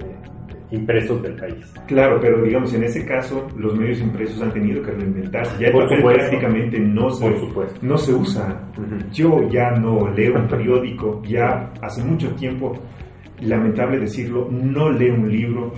impresos 0.71 1.23
del 1.23 1.35
país. 1.35 1.75
Claro, 1.87 2.19
pero 2.21 2.43
digamos, 2.43 2.73
en 2.75 2.85
ese 2.85 3.05
caso, 3.05 3.49
los 3.57 3.75
medios 3.75 4.01
impresos 4.01 4.41
han 4.43 4.53
tenido 4.53 4.83
que 4.83 4.93
reinventarse. 4.93 5.59
Ya 5.59 5.69
el 5.69 6.03
prácticamente 6.03 6.79
no 6.79 7.11
se, 7.11 7.35
no 7.83 7.99
se 7.99 8.15
usa. 8.15 8.61
Yo 9.13 9.49
ya 9.49 9.71
no 9.73 10.11
leo 10.11 10.37
un 10.37 10.47
periódico, 10.47 11.23
ya 11.25 11.73
hace 11.81 12.05
mucho 12.05 12.29
tiempo 12.35 12.75
lamentable 13.41 13.99
decirlo, 13.99 14.49
no 14.51 14.91
lee 14.91 15.11
un 15.11 15.31
libro, 15.31 15.73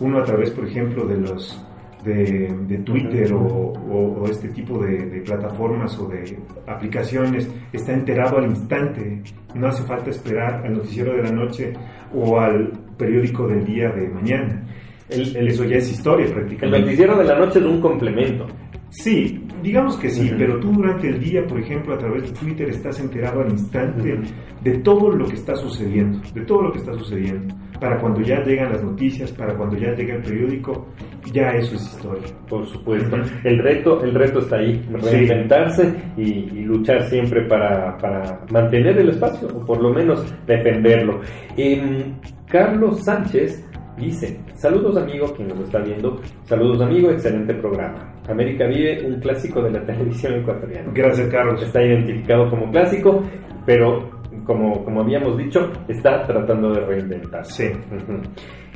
uno 0.00 0.18
a 0.18 0.24
través, 0.24 0.50
por 0.50 0.66
ejemplo, 0.66 1.04
de 1.06 1.18
los 1.18 1.64
de, 2.04 2.82
Twitter 2.84 3.32
o, 3.32 4.24
este 4.28 4.48
tipo 4.48 4.78
de, 4.78 5.22
plataformas 5.24 5.98
o 5.98 6.08
de 6.08 6.36
aplicaciones 6.66 7.48
está 7.72 7.92
enterado 7.92 8.38
al 8.38 8.46
instante. 8.46 9.22
No 9.54 9.68
hace 9.68 9.82
falta 9.84 10.10
esperar 10.10 10.66
al 10.66 10.74
noticiero 10.74 11.14
de 11.14 11.22
la 11.22 11.30
noche 11.30 11.72
o 12.14 12.38
al 12.40 12.72
periódico 12.96 13.46
del 13.46 13.64
día 13.64 13.90
de 13.90 14.08
mañana. 14.08 14.64
El, 15.08 15.48
Eso 15.48 15.64
ya 15.64 15.76
es 15.76 15.90
historia 15.90 16.26
prácticamente. 16.26 16.76
El 16.76 16.84
noticiero 16.84 17.16
de 17.18 17.24
la 17.24 17.38
noche 17.38 17.58
es 17.58 17.64
un 17.64 17.80
complemento. 17.80 18.46
Sí, 18.92 19.42
digamos 19.62 19.96
que 19.96 20.10
sí, 20.10 20.30
pero 20.36 20.60
tú 20.60 20.70
durante 20.70 21.08
el 21.08 21.18
día, 21.18 21.46
por 21.46 21.58
ejemplo, 21.58 21.94
a 21.94 21.98
través 21.98 22.24
de 22.24 22.38
Twitter 22.38 22.68
estás 22.68 23.00
enterado 23.00 23.40
al 23.40 23.50
instante 23.50 24.20
de 24.62 24.78
todo 24.80 25.10
lo 25.10 25.24
que 25.24 25.36
está 25.36 25.56
sucediendo, 25.56 26.20
de 26.34 26.42
todo 26.42 26.64
lo 26.64 26.72
que 26.72 26.78
está 26.78 26.92
sucediendo. 26.92 27.54
Para 27.80 27.98
cuando 27.98 28.20
ya 28.20 28.42
llegan 28.44 28.70
las 28.70 28.84
noticias, 28.84 29.32
para 29.32 29.56
cuando 29.56 29.78
ya 29.78 29.94
llega 29.94 30.16
el 30.16 30.22
periódico, 30.22 30.88
ya 31.32 31.48
eso 31.52 31.74
es 31.74 31.90
historia. 31.90 32.36
Por 32.46 32.66
supuesto. 32.66 33.16
El 33.44 33.60
reto, 33.60 34.04
el 34.04 34.14
reto 34.14 34.40
está 34.40 34.56
ahí, 34.56 34.86
reinventarse 34.92 35.90
y, 36.18 36.62
luchar 36.62 37.02
siempre 37.04 37.46
para, 37.48 37.96
para, 37.96 38.44
mantener 38.52 38.98
el 38.98 39.08
espacio, 39.08 39.48
o 39.48 39.64
por 39.64 39.82
lo 39.82 39.94
menos 39.94 40.22
defenderlo. 40.46 41.22
Em, 41.56 42.14
Carlos 42.46 43.02
Sánchez 43.04 43.64
Dice, 43.96 44.40
saludos 44.54 44.96
amigo 44.96 45.26
quien 45.34 45.48
nos 45.48 45.60
está 45.60 45.78
viendo, 45.78 46.18
saludos 46.44 46.80
amigo, 46.80 47.10
excelente 47.10 47.52
programa. 47.54 48.11
América 48.28 48.66
vive 48.66 49.04
un 49.04 49.20
clásico 49.20 49.62
de 49.62 49.70
la 49.70 49.84
televisión 49.84 50.34
ecuatoriana. 50.34 50.90
Gracias 50.94 51.28
Carlos. 51.28 51.62
Está 51.62 51.82
identificado 51.82 52.48
como 52.48 52.70
clásico, 52.70 53.22
pero 53.66 54.10
como, 54.44 54.84
como 54.84 55.02
habíamos 55.02 55.36
dicho, 55.38 55.70
está 55.88 56.26
tratando 56.26 56.72
de 56.72 56.80
reinventarse. 56.80 57.72
Sí. 57.72 57.80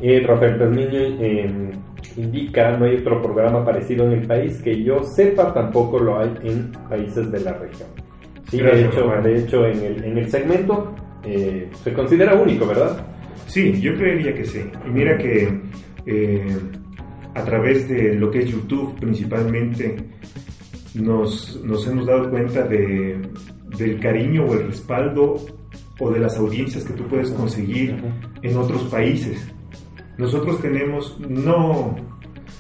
Eh, 0.02 0.22
Rafael 0.26 0.58
Pazmiño 0.58 1.00
em, 1.20 1.70
indica, 2.16 2.76
no 2.76 2.84
hay 2.84 2.96
otro 2.96 3.22
programa 3.22 3.64
parecido 3.64 4.04
en 4.04 4.12
el 4.20 4.26
país 4.26 4.60
que 4.62 4.82
yo 4.82 5.02
sepa, 5.02 5.54
tampoco 5.54 5.98
lo 5.98 6.18
hay 6.18 6.34
en 6.42 6.70
países 6.88 7.30
de 7.32 7.40
la 7.40 7.54
región. 7.54 7.88
Sí, 8.50 8.60
de 8.60 8.84
hecho, 8.84 9.08
de 9.22 9.38
hecho 9.38 9.66
en, 9.66 9.82
el, 9.82 10.04
en 10.04 10.18
el 10.18 10.30
segmento 10.30 10.94
eh, 11.24 11.68
se 11.72 11.92
considera 11.92 12.34
único, 12.34 12.66
¿verdad? 12.66 13.04
Sí, 13.46 13.80
yo 13.80 13.94
creería 13.94 14.34
que 14.34 14.44
sí. 14.44 14.70
Y 14.86 14.90
mira 14.90 15.16
que 15.16 15.48
eh, 16.06 16.46
a 17.36 17.44
través 17.44 17.86
de 17.86 18.14
lo 18.14 18.30
que 18.30 18.40
es 18.40 18.50
YouTube 18.50 18.98
principalmente 18.98 19.94
nos, 20.94 21.60
hemos 21.86 22.06
dado 22.06 22.30
cuenta 22.30 22.62
de, 22.66 23.20
del 23.76 24.00
cariño 24.00 24.46
o 24.46 24.54
el 24.54 24.68
respaldo 24.68 25.36
o 26.00 26.10
de 26.10 26.18
las 26.18 26.38
audiencias 26.38 26.82
que 26.84 26.94
tú 26.94 27.06
puedes 27.06 27.30
conseguir 27.30 28.02
en 28.40 28.56
otros 28.56 28.84
países. 28.84 29.46
Nosotros 30.16 30.62
tenemos 30.62 31.20
no, 31.20 31.94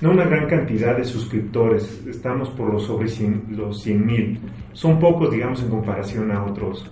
no 0.02 0.10
una 0.10 0.24
gran 0.24 0.46
cantidad 0.46 0.94
de 0.94 1.04
suscriptores, 1.04 2.04
estamos 2.06 2.50
por 2.50 2.70
los 2.70 2.82
sobre 2.84 3.08
100, 3.08 3.56
los 3.56 3.82
100 3.82 4.06
mil. 4.06 4.40
Son 4.74 4.98
pocos, 4.98 5.30
digamos, 5.30 5.62
en 5.62 5.70
comparación 5.70 6.30
a 6.32 6.44
otros, 6.44 6.90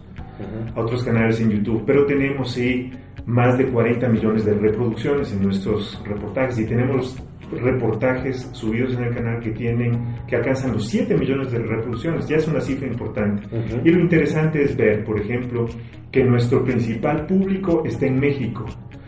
a 0.74 0.80
otros 0.80 1.04
canales 1.04 1.38
en 1.38 1.50
YouTube, 1.50 1.82
pero 1.86 2.06
tenemos 2.06 2.52
sí 2.52 2.90
más 3.26 3.58
de 3.58 3.66
40 3.66 4.08
millones 4.08 4.46
de 4.46 4.54
reproducciones 4.54 5.32
en 5.32 5.42
nuestros 5.42 6.02
reportajes 6.06 6.58
y 6.58 6.66
tenemos 6.66 7.16
reportajes 7.52 8.48
subidos 8.52 8.94
en 8.94 9.04
el 9.04 9.14
canal 9.14 9.40
que 9.40 9.50
tienen 9.50 10.16
que 10.26 10.37
alcanzan 10.37 10.72
los 10.72 10.88
7 10.88 11.16
millones 11.16 11.52
de 11.52 11.59
reproducciones. 11.59 12.28
Ya 12.28 12.37
es 12.37 12.48
una 12.48 12.61
cifra 12.61 12.87
importante. 12.87 13.42
Y 13.85 13.90
lo 13.90 14.00
interesante 14.00 14.62
es 14.62 14.76
ver 14.76 15.04
por 15.04 15.20
ejemplo 15.20 15.66
que 16.11 16.24
nuestro 16.24 16.64
principal 16.64 17.26
público 17.26 17.83
está 17.85 18.07
en 18.07 18.18
México. 18.18 18.64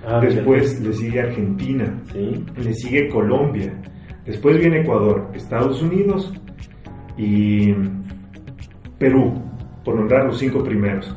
Ah, 0.07 0.21
después 0.21 0.81
le 0.81 0.93
sigue 0.93 1.21
Argentina 1.21 2.01
le 2.15 2.75
sigue 2.75 3.09
Colombia 3.09 3.73
Después 4.27 4.59
viene 4.59 4.81
Ecuador, 4.81 5.31
Estados 5.35 5.81
Unidos 5.81 6.33
y 7.17 7.73
Perú, 8.99 9.41
por 9.85 9.95
nombrar 9.95 10.27
los 10.27 10.39
cinco 10.39 10.65
primeros. 10.65 11.17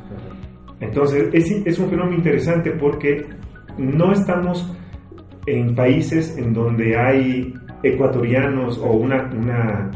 Entonces, 0.79 1.27
es, 1.33 1.49
es 1.65 1.79
un 1.79 1.89
fenómeno 1.89 2.17
interesante 2.17 2.71
porque 2.71 3.25
no 3.77 4.13
estamos 4.13 4.71
en 5.51 5.75
países 5.75 6.37
en 6.37 6.53
donde 6.53 6.97
hay 6.97 7.53
ecuatorianos 7.83 8.77
o 8.77 8.91
una, 8.91 9.29
una 9.33 9.91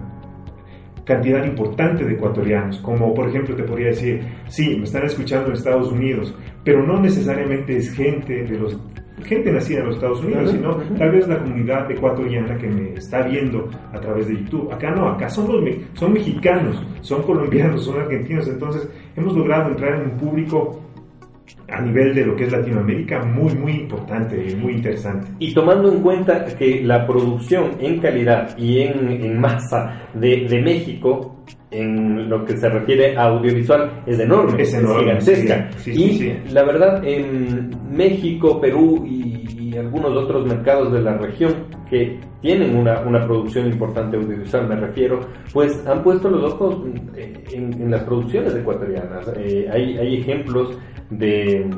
cantidad 1.05 1.43
importante 1.45 2.05
de 2.05 2.13
ecuatorianos, 2.13 2.77
como 2.79 3.13
por 3.13 3.29
ejemplo 3.29 3.55
te 3.55 3.63
podría 3.63 3.87
decir, 3.87 4.21
sí, 4.47 4.77
me 4.77 4.85
están 4.85 5.05
escuchando 5.05 5.47
en 5.47 5.53
Estados 5.53 5.91
Unidos, 5.91 6.33
pero 6.63 6.85
no 6.85 6.99
necesariamente 6.99 7.77
es 7.77 7.93
gente 7.93 8.43
de 8.43 8.57
los 8.57 8.77
gente 9.23 9.51
nacida 9.51 9.79
en 9.79 9.85
los 9.85 9.95
Estados 9.95 10.21
Unidos, 10.23 10.51
sino 10.51 10.75
tal 10.97 11.11
vez 11.11 11.27
la 11.27 11.39
comunidad 11.39 11.89
ecuatoriana 11.89 12.57
que 12.57 12.67
me 12.67 12.93
está 12.93 13.21
viendo 13.21 13.69
a 13.93 13.99
través 13.99 14.27
de 14.27 14.35
YouTube. 14.35 14.71
Acá 14.71 14.91
no, 14.91 15.07
acá 15.07 15.29
son, 15.29 15.47
los, 15.47 15.75
son 15.93 16.13
mexicanos, 16.13 16.81
son 17.01 17.21
colombianos, 17.23 17.85
son 17.85 18.01
argentinos, 18.01 18.47
entonces 18.47 18.89
hemos 19.15 19.33
logrado 19.35 19.69
entrar 19.69 20.01
en 20.01 20.11
un 20.11 20.17
público 20.17 20.81
a 21.73 21.81
nivel 21.81 22.13
de 22.13 22.25
lo 22.25 22.35
que 22.35 22.43
es 22.43 22.51
Latinoamérica 22.51 23.23
muy, 23.25 23.53
muy 23.55 23.71
importante 23.73 24.45
y 24.47 24.55
muy 24.55 24.73
interesante. 24.73 25.27
Y 25.39 25.53
tomando 25.53 25.91
en 25.91 26.01
cuenta 26.01 26.45
que 26.45 26.83
la 26.83 27.05
producción 27.07 27.71
en 27.79 27.99
calidad 27.99 28.55
y 28.57 28.81
en, 28.81 29.09
en 29.09 29.39
masa 29.39 30.03
de, 30.13 30.45
de, 30.47 30.61
México, 30.61 31.43
en 31.71 32.29
lo 32.29 32.45
que 32.45 32.57
se 32.57 32.69
refiere 32.69 33.17
a 33.17 33.23
audiovisual, 33.23 34.03
es 34.05 34.19
enorme, 34.19 34.61
es, 34.61 34.73
enorme, 34.73 35.01
gigantesca. 35.01 35.71
Sí, 35.77 35.93
sí, 35.93 36.03
y 36.03 36.17
sí, 36.17 36.33
la 36.51 36.63
verdad, 36.63 37.03
en 37.03 37.71
México, 37.89 38.61
Perú 38.61 39.03
y, 39.05 39.71
y, 39.71 39.77
algunos 39.77 40.15
otros 40.15 40.45
mercados 40.45 40.93
de 40.93 41.01
la 41.01 41.17
región 41.17 41.51
que 41.89 42.19
tienen 42.41 42.75
una, 42.75 43.01
una 43.01 43.25
producción 43.25 43.65
importante 43.65 44.17
audiovisual, 44.17 44.67
me 44.67 44.75
refiero, 44.75 45.21
pues 45.51 45.83
han 45.87 46.03
puesto 46.03 46.29
los 46.29 46.53
ojos 46.53 46.77
en, 47.15 47.81
en 47.81 47.89
las 47.89 48.03
producciones 48.03 48.53
ecuatorianas. 48.55 49.31
Eh, 49.35 49.67
hay, 49.71 49.97
hay 49.97 50.17
ejemplos 50.17 50.77
de, 51.17 51.69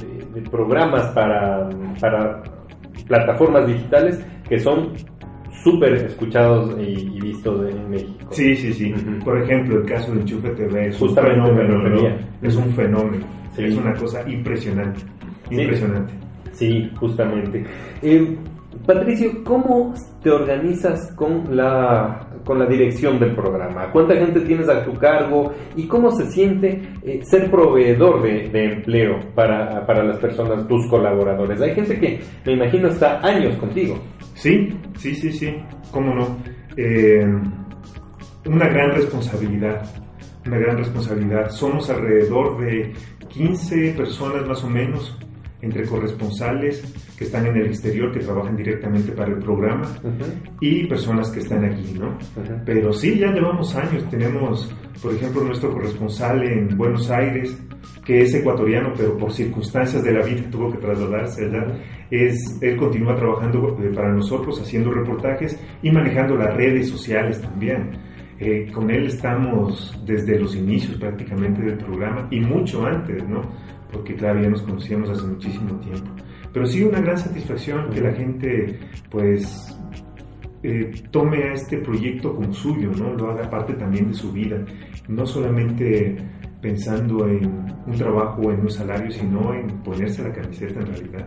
de, 0.00 0.40
de 0.40 0.50
programas 0.50 1.06
para, 1.08 1.68
para, 2.00 2.42
plataformas 3.06 3.66
digitales 3.66 4.24
que 4.48 4.58
son 4.58 4.92
súper 5.62 5.94
escuchados 5.94 6.76
y, 6.78 7.16
y, 7.16 7.20
vistos 7.20 7.70
en 7.70 7.90
México. 7.90 8.28
Sí, 8.30 8.56
sí, 8.56 8.72
sí. 8.72 8.92
Uh 8.92 8.96
-huh. 8.96 9.24
Por 9.24 9.42
ejemplo, 9.42 9.78
el 9.78 9.84
caso 9.86 10.12
de 10.12 10.20
Enchufe 10.20 10.50
TV 10.50 10.88
es 10.88 10.98
Justamente 10.98 11.50
un 11.50 11.56
fenómeno. 11.56 11.96
¿no? 12.02 12.48
Es 12.48 12.56
un 12.56 12.70
fenómeno. 12.74 13.26
Sí. 13.54 13.64
Es 13.64 13.76
una 13.76 13.94
cosa 13.94 14.28
impresionante. 14.28 15.00
Impresionante. 15.50 16.12
Sí, 16.52 16.90
justamente. 16.98 17.64
Eh, 18.02 18.36
Patricio, 18.86 19.44
¿cómo 19.44 19.94
te 20.22 20.30
organizas 20.30 21.12
con 21.14 21.56
la, 21.56 22.26
con 22.44 22.58
la 22.58 22.66
dirección 22.66 23.18
del 23.18 23.34
programa? 23.34 23.90
¿Cuánta 23.92 24.14
gente 24.14 24.40
tienes 24.40 24.68
a 24.68 24.84
tu 24.84 24.94
cargo? 24.94 25.52
¿Y 25.76 25.86
cómo 25.86 26.10
se 26.10 26.30
siente 26.30 26.82
eh, 27.02 27.20
ser 27.24 27.50
proveedor 27.50 28.22
de, 28.22 28.48
de, 28.48 28.72
empleo 28.72 29.18
para, 29.34 29.86
para 29.86 30.02
las 30.04 30.18
personas, 30.18 30.66
tus 30.68 30.86
colaboradores? 30.88 31.60
Hay 31.60 31.74
gente 31.74 31.98
que 31.98 32.20
me 32.44 32.52
imagino 32.52 32.88
está 32.88 33.20
años 33.26 33.56
contigo. 33.56 33.98
Sí, 34.34 34.68
sí, 34.96 35.14
sí, 35.14 35.32
sí, 35.32 35.54
cómo 35.90 36.14
no. 36.14 36.38
Eh, 36.76 37.26
una 38.46 38.68
gran 38.68 38.92
responsabilidad, 38.92 39.82
una 40.46 40.58
gran 40.58 40.78
responsabilidad. 40.78 41.50
Somos 41.50 41.88
alrededor 41.90 42.58
de 42.64 42.92
15 43.28 43.92
personas 43.92 44.46
más 44.46 44.64
o 44.64 44.68
menos 44.68 45.16
entre 45.60 45.86
corresponsales 45.86 46.82
que 47.22 47.26
están 47.26 47.46
en 47.46 47.56
el 47.56 47.66
exterior, 47.66 48.10
que 48.10 48.18
trabajan 48.18 48.56
directamente 48.56 49.12
para 49.12 49.30
el 49.30 49.38
programa, 49.38 49.86
uh 50.02 50.08
-huh. 50.08 50.58
y 50.60 50.86
personas 50.86 51.30
que 51.30 51.38
están 51.38 51.64
aquí, 51.64 51.94
¿no? 51.98 52.08
Uh 52.08 52.42
-huh. 52.42 52.62
Pero 52.64 52.92
sí, 52.92 53.18
ya 53.18 53.32
llevamos 53.32 53.74
años. 53.76 54.08
Tenemos, 54.10 54.74
por 55.00 55.14
ejemplo, 55.14 55.44
nuestro 55.44 55.72
corresponsal 55.72 56.42
en 56.42 56.76
Buenos 56.76 57.08
Aires, 57.10 57.56
que 58.04 58.22
es 58.22 58.34
ecuatoriano, 58.34 58.92
pero 58.96 59.16
por 59.16 59.32
circunstancias 59.32 60.02
de 60.02 60.12
la 60.12 60.24
vida 60.24 60.42
tuvo 60.50 60.72
que 60.72 60.78
trasladarse 60.78 61.44
allá. 61.44 61.64
Es, 62.10 62.58
él 62.60 62.76
continúa 62.76 63.14
trabajando 63.14 63.78
eh, 63.80 63.90
para 63.94 64.12
nosotros, 64.12 64.60
haciendo 64.60 64.90
reportajes 64.90 65.58
y 65.82 65.90
manejando 65.92 66.34
las 66.34 66.56
redes 66.56 66.88
sociales 66.88 67.40
también. 67.40 67.90
Eh, 68.40 68.68
con 68.72 68.90
él 68.90 69.06
estamos 69.06 69.96
desde 70.04 70.40
los 70.40 70.56
inicios 70.56 70.96
prácticamente 70.98 71.62
del 71.62 71.78
programa 71.78 72.26
y 72.32 72.40
mucho 72.40 72.84
antes, 72.84 73.22
¿no? 73.28 73.42
porque 73.92 74.14
claro, 74.14 74.40
ya 74.40 74.48
nos 74.48 74.62
conocíamos 74.62 75.10
hace 75.10 75.26
muchísimo 75.26 75.78
tiempo. 75.80 76.10
Pero 76.52 76.66
sí 76.66 76.82
una 76.82 77.00
gran 77.00 77.16
satisfacción 77.16 77.90
que 77.90 78.00
la 78.00 78.12
gente 78.12 78.78
pues 79.10 79.76
eh, 80.62 80.92
tome 81.10 81.42
a 81.44 81.52
este 81.54 81.78
proyecto 81.78 82.34
como 82.34 82.52
suyo, 82.52 82.90
¿no? 82.96 83.14
Lo 83.14 83.30
haga 83.30 83.48
parte 83.50 83.74
también 83.74 84.08
de 84.08 84.14
su 84.14 84.32
vida, 84.32 84.64
no 85.08 85.26
solamente 85.26 86.16
pensando 86.60 87.26
en 87.26 87.66
un 87.86 87.94
trabajo 87.96 88.42
o 88.42 88.52
en 88.52 88.60
un 88.60 88.70
salario, 88.70 89.10
sino 89.10 89.52
en 89.54 89.66
ponerse 89.82 90.22
la 90.22 90.32
camiseta 90.32 90.80
en 90.80 90.86
realidad. 90.86 91.26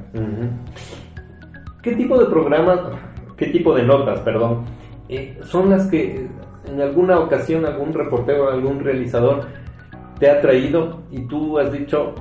¿Qué 1.83 1.95
tipo 1.95 2.17
de 2.17 2.25
programas, 2.27 2.79
qué 3.35 3.47
tipo 3.47 3.75
de 3.75 3.83
notas, 3.83 4.21
perdón, 4.21 4.63
eh, 5.09 5.37
son 5.43 5.69
las 5.69 5.87
que 5.87 6.27
en 6.67 6.81
alguna 6.81 7.19
ocasión 7.19 7.65
algún 7.65 7.93
reportero, 7.93 8.49
algún 8.49 8.79
realizador 8.79 9.45
te 10.17 10.29
ha 10.29 10.39
traído 10.41 11.03
y 11.11 11.27
tú 11.27 11.59
has 11.59 11.71
dicho, 11.71 12.15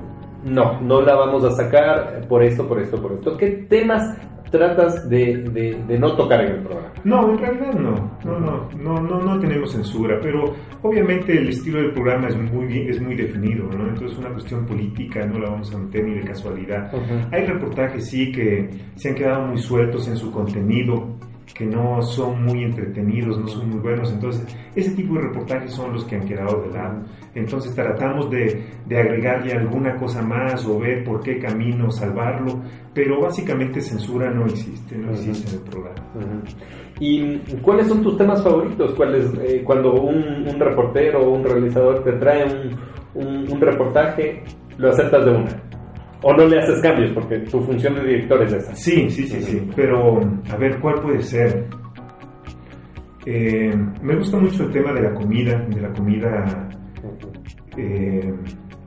no, 0.45 0.79
no 0.79 1.01
la 1.01 1.15
vamos 1.15 1.43
a 1.43 1.51
sacar 1.51 2.27
por 2.27 2.43
esto, 2.43 2.67
por 2.67 2.79
esto, 2.79 3.01
por 3.01 3.13
esto. 3.13 3.35
¿Qué 3.35 3.65
temas 3.67 4.15
tratas 4.51 5.09
de, 5.09 5.37
de, 5.51 5.83
de, 5.87 5.99
no 5.99 6.15
tocar 6.15 6.45
en 6.45 6.51
el 6.53 6.63
programa? 6.63 6.93
No, 7.03 7.31
en 7.31 7.37
realidad 7.39 7.73
no. 7.73 8.15
No, 8.23 8.39
no, 8.39 8.69
no, 8.77 9.01
no, 9.01 9.21
no 9.21 9.39
tenemos 9.39 9.71
censura, 9.71 10.19
pero 10.21 10.53
obviamente 10.83 11.37
el 11.37 11.49
estilo 11.49 11.79
del 11.79 11.91
programa 11.93 12.27
es 12.27 12.37
muy 12.37 12.87
es 12.87 13.01
muy 13.01 13.15
definido, 13.15 13.65
¿no? 13.65 13.89
Entonces 13.89 14.17
una 14.19 14.29
cuestión 14.29 14.65
política 14.65 15.25
no 15.25 15.39
la 15.39 15.49
vamos 15.49 15.73
a 15.73 15.79
meter 15.79 16.05
ni 16.05 16.15
de 16.15 16.23
casualidad. 16.23 16.93
Uh 16.93 16.97
-huh. 16.97 17.29
Hay 17.33 17.45
reportajes 17.45 18.07
sí 18.07 18.31
que 18.31 18.69
se 18.95 19.09
han 19.09 19.15
quedado 19.15 19.47
muy 19.47 19.57
sueltos 19.57 20.07
en 20.07 20.15
su 20.15 20.31
contenido 20.31 21.17
que 21.55 21.65
no 21.65 22.01
son 22.01 22.43
muy 22.43 22.65
entretenidos, 22.65 23.39
no 23.39 23.47
son 23.47 23.69
muy 23.69 23.79
buenos. 23.79 24.11
Entonces, 24.11 24.45
ese 24.75 24.91
tipo 24.91 25.15
de 25.15 25.21
reportajes 25.21 25.71
son 25.71 25.93
los 25.93 26.03
que 26.03 26.17
han 26.17 26.27
quedado 26.27 26.61
de 26.63 26.69
lado. 26.71 27.01
Entonces, 27.33 27.73
tratamos 27.73 28.29
de, 28.29 28.65
de 28.85 28.99
agregarle 28.99 29.53
alguna 29.53 29.95
cosa 29.95 30.21
más 30.21 30.65
o 30.65 30.79
ver 30.79 31.05
por 31.05 31.23
qué 31.23 31.39
camino 31.39 31.89
salvarlo, 31.89 32.61
pero 32.93 33.21
básicamente 33.21 33.79
censura 33.79 34.29
no 34.29 34.45
existe, 34.45 34.97
no 34.97 35.11
existe 35.11 35.49
en 35.49 35.55
el 35.55 35.69
programa. 35.69 36.43
¿Y 36.99 37.37
cuáles 37.61 37.87
son 37.87 38.03
tus 38.03 38.17
temas 38.17 38.43
favoritos? 38.43 38.93
¿Cuáles, 38.93 39.31
eh, 39.41 39.61
cuando 39.63 39.93
un, 39.93 40.45
un, 40.47 40.59
reportero 40.59 41.21
o 41.21 41.29
un 41.31 41.43
realizador 41.45 42.03
te 42.03 42.11
trae 42.13 42.43
un, 42.43 43.25
un, 43.25 43.51
un 43.51 43.61
reportaje, 43.61 44.43
lo 44.77 44.89
aceptas 44.89 45.25
de 45.25 45.31
una? 45.31 45.64
¿O 46.27 46.33
no 46.33 46.47
le 46.47 46.57
haces 46.57 46.81
cambios? 46.81 47.11
Porque 47.11 47.37
tu 47.41 47.61
función 47.61 47.93
de 47.93 48.03
director 48.03 48.41
es 48.41 48.53
esa. 48.53 48.75
Sí, 48.75 49.11
sí, 49.11 49.27
sí, 49.27 49.39
sí. 49.43 49.69
Pero, 49.75 50.19
a 50.51 50.55
ver, 50.55 50.79
¿cuál 50.79 50.95
puede 50.95 51.21
ser? 51.21 51.67
Eh, 53.27 53.71
me 54.01 54.15
gusta 54.15 54.37
mucho 54.37 54.63
el 54.63 54.71
tema 54.71 54.91
de 54.93 55.03
la 55.03 55.13
comida, 55.13 55.59
de 55.69 55.81
la 55.81 55.93
comida 55.93 56.67
eh, 57.77 58.33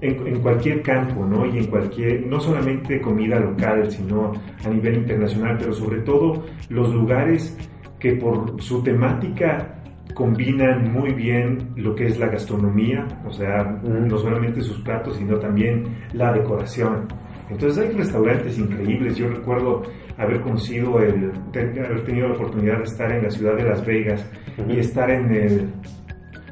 en, 0.01 0.27
en, 0.27 0.41
cualquier 0.41 0.83
campo, 0.83 1.25
¿no? 1.25 1.47
Y 1.47 1.59
en 1.59 1.67
cualquier, 1.69 2.27
no 2.27 2.41
solamente 2.41 3.01
comida 3.01 3.39
local, 3.39 3.89
sino 3.89 4.33
a 4.65 4.69
nivel 4.69 4.97
internacional, 4.97 5.57
pero 5.61 5.73
sobre 5.73 6.01
todo 6.01 6.45
los 6.71 6.93
lugares 6.93 7.57
que 8.01 8.15
por 8.15 8.61
su 8.61 8.83
temática 8.83 9.79
combinan 10.19 10.93
muy 10.93 11.13
bien 11.13 11.71
lo 11.77 11.95
que 11.95 12.07
es 12.07 12.19
la 12.19 12.27
gastronomía, 12.27 13.07
o 13.25 13.31
sea, 13.31 13.63
mm. 13.63 14.09
no 14.09 14.19
solamente 14.19 14.61
sus 14.63 14.81
platos, 14.81 15.17
sino 15.17 15.39
también 15.39 15.85
la 16.13 16.33
decoración. 16.33 17.07
Entonces 17.51 17.85
hay 17.85 17.97
restaurantes 17.97 18.59
increíbles. 18.59 19.17
Yo 19.17 19.29
recuerdo 19.29 19.83
haber 20.17 20.41
conocido 20.41 21.01
el, 21.01 21.33
haber 21.55 22.05
tenido 22.05 22.29
la 22.29 22.35
oportunidad 22.35 22.79
de 22.79 22.85
estar 22.85 23.11
en 23.13 23.23
la 23.23 23.31
ciudad 23.31 23.57
de 23.57 23.65
Las 23.65 23.85
Vegas 23.85 24.25
y 24.69 24.79
estar 24.79 25.11
en 25.11 25.33
el 25.33 25.69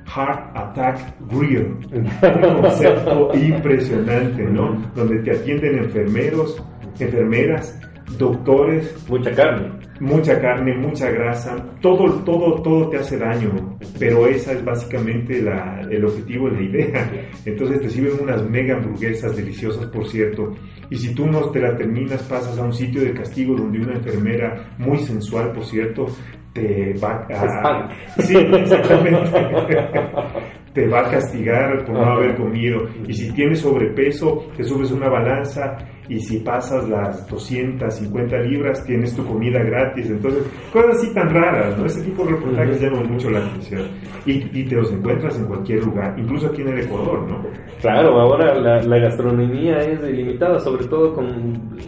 Heart 0.06 0.56
Attack 0.56 0.98
Grill, 1.30 1.76
un 1.92 2.62
concepto 2.62 3.30
impresionante, 3.34 4.44
¿no? 4.44 4.80
Donde 4.94 5.18
te 5.18 5.32
atienden 5.32 5.78
enfermeros, 5.78 6.62
enfermeras, 6.98 7.78
doctores, 8.18 8.96
mucha 9.08 9.32
carne, 9.32 9.72
mucha 10.00 10.40
carne, 10.40 10.74
mucha 10.74 11.10
grasa, 11.10 11.56
todo, 11.80 12.22
todo, 12.24 12.62
todo 12.62 12.88
te 12.88 12.98
hace 12.98 13.18
daño, 13.18 13.78
pero 13.98 14.26
esa 14.26 14.52
es 14.52 14.64
básicamente 14.64 15.42
la, 15.42 15.80
el 15.90 16.04
objetivo, 16.04 16.48
la 16.48 16.62
idea. 16.62 17.10
Entonces 17.44 17.80
te 17.80 17.90
sirven 17.90 18.22
unas 18.22 18.48
mega 18.48 18.76
hamburguesas 18.76 19.36
deliciosas, 19.36 19.86
por 19.86 20.06
cierto, 20.08 20.54
y 20.90 20.96
si 20.96 21.14
tú 21.14 21.26
no 21.26 21.50
te 21.50 21.60
la 21.60 21.76
terminas, 21.76 22.22
pasas 22.22 22.58
a 22.58 22.64
un 22.64 22.72
sitio 22.72 23.00
de 23.02 23.12
castigo 23.12 23.54
donde 23.54 23.80
una 23.80 23.94
enfermera 23.94 24.74
muy 24.78 24.98
sensual, 24.98 25.52
por 25.52 25.64
cierto, 25.64 26.06
te 26.52 26.94
va 26.94 27.26
a... 27.30 27.88
Sí, 28.22 28.36
exactamente. 28.36 29.30
te 30.76 30.86
va 30.88 31.00
a 31.00 31.10
castigar 31.10 31.86
por 31.86 31.94
no 31.94 32.04
haber 32.04 32.36
comido. 32.36 32.82
Y 33.08 33.14
si 33.14 33.32
tienes 33.32 33.60
sobrepeso, 33.60 34.44
te 34.54 34.62
subes 34.62 34.90
una 34.90 35.08
balanza 35.08 35.78
y 36.06 36.20
si 36.20 36.40
pasas 36.40 36.86
las 36.86 37.26
250 37.30 38.36
libras, 38.40 38.84
tienes 38.84 39.16
tu 39.16 39.24
comida 39.24 39.58
gratis. 39.60 40.10
Entonces, 40.10 40.44
cosas 40.70 40.98
así 40.98 41.14
tan 41.14 41.30
raras, 41.30 41.78
¿no? 41.78 41.86
Ese 41.86 42.02
tipo 42.02 42.26
de 42.26 42.32
reportajes 42.32 42.78
llaman 42.82 43.10
mucho 43.10 43.30
la 43.30 43.38
atención. 43.38 43.88
Y, 44.26 44.32
y 44.52 44.64
te 44.68 44.76
los 44.76 44.92
encuentras 44.92 45.38
en 45.38 45.46
cualquier 45.46 45.82
lugar, 45.82 46.14
incluso 46.18 46.48
aquí 46.48 46.60
en 46.60 46.68
el 46.68 46.80
Ecuador, 46.80 47.26
¿no? 47.26 47.42
Claro, 47.80 48.20
ahora 48.20 48.54
la, 48.54 48.82
la 48.82 48.98
gastronomía 48.98 49.78
es 49.78 50.00
ilimitada, 50.06 50.60
sobre 50.60 50.84
todo 50.88 51.14
con 51.14 51.78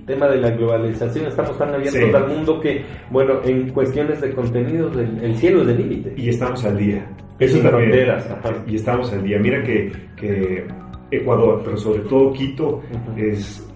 el 0.00 0.06
tema 0.06 0.28
de 0.28 0.36
la 0.38 0.50
globalización. 0.50 1.26
Estamos 1.26 1.56
tan 1.58 1.68
abiertos 1.74 1.92
Sí. 2.00 2.10
al 2.14 2.28
mundo 2.28 2.60
que, 2.60 2.84
bueno, 3.10 3.40
en 3.44 3.70
cuestiones 3.70 4.20
de 4.20 4.32
contenidos, 4.32 4.96
el, 4.96 5.22
el 5.22 5.36
cielo 5.36 5.62
es 5.62 5.68
el 5.68 5.76
límite. 5.78 6.14
Y 6.16 6.28
estamos 6.30 6.64
al 6.64 6.76
día. 6.76 7.06
Sin 7.38 7.62
también. 7.62 7.90
fronteras, 7.90 8.30
ajá. 8.30 8.54
Y 8.66 8.74
estamos 8.76 9.12
al 9.12 9.22
día. 9.22 9.38
Mira 9.38 9.62
que, 9.62 9.90
que 10.16 10.66
Ecuador, 11.10 11.62
pero 11.64 11.76
sobre 11.76 12.00
todo 12.00 12.32
Quito, 12.32 12.82
es 13.16 13.66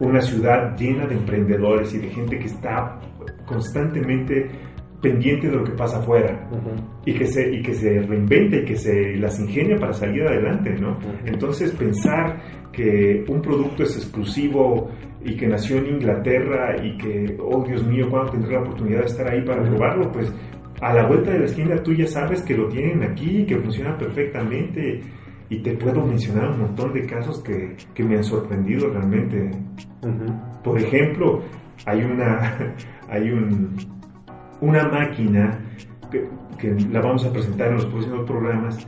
una 0.00 0.20
ciudad 0.20 0.76
llena 0.76 1.06
de 1.06 1.14
emprendedores 1.14 1.94
y 1.94 1.98
de 1.98 2.08
gente 2.08 2.38
que 2.38 2.46
está 2.46 2.98
constantemente 3.46 4.50
pendiente 5.04 5.48
de 5.48 5.56
lo 5.56 5.64
que 5.64 5.72
pasa 5.72 5.98
afuera 5.98 6.48
y 7.04 7.12
que 7.12 7.26
se 7.26 7.52
y 7.54 7.62
que 7.62 7.74
se 7.74 8.00
reinventa 8.00 8.56
y 8.56 8.64
que 8.64 8.76
se 8.76 9.16
las 9.16 9.38
ingenia 9.38 9.76
para 9.76 9.92
salir 9.92 10.22
adelante, 10.22 10.74
¿no? 10.80 10.98
Entonces 11.26 11.72
pensar 11.72 12.40
que 12.72 13.22
un 13.28 13.42
producto 13.42 13.82
es 13.82 13.96
exclusivo 13.96 14.90
y 15.22 15.36
que 15.36 15.46
nació 15.46 15.76
en 15.76 15.96
Inglaterra 15.96 16.82
y 16.82 16.96
que 16.96 17.36
oh 17.38 17.62
Dios 17.66 17.86
mío, 17.86 18.08
¿cuándo 18.10 18.32
tendré 18.32 18.52
la 18.54 18.60
oportunidad 18.60 19.00
de 19.00 19.06
estar 19.06 19.30
ahí 19.30 19.42
para 19.42 19.62
probarlo? 19.62 20.10
Pues 20.10 20.32
a 20.80 20.94
la 20.94 21.06
vuelta 21.06 21.32
de 21.32 21.40
la 21.40 21.44
esquina 21.44 21.76
tú 21.82 21.92
ya 21.92 22.06
sabes 22.06 22.40
que 22.42 22.56
lo 22.56 22.68
tienen 22.68 23.02
aquí, 23.02 23.44
que 23.44 23.58
funciona 23.58 23.96
perfectamente 23.98 25.02
y 25.50 25.58
te 25.58 25.74
puedo 25.74 26.02
mencionar 26.06 26.50
un 26.52 26.60
montón 26.60 26.94
de 26.94 27.04
casos 27.04 27.42
que, 27.42 27.76
que 27.92 28.02
me 28.02 28.16
han 28.16 28.24
sorprendido 28.24 28.88
realmente. 28.88 29.50
Por 30.64 30.80
ejemplo, 30.80 31.42
hay 31.84 32.02
una, 32.02 32.74
hay 33.08 33.30
un, 33.30 33.76
una 34.64 34.88
máquina 34.88 35.58
que, 36.10 36.74
la 36.90 37.00
vamos 37.00 37.24
a 37.26 37.32
presentar 37.32 37.68
en 37.68 37.74
los 37.74 37.86
próximos 37.86 38.24
programas 38.24 38.78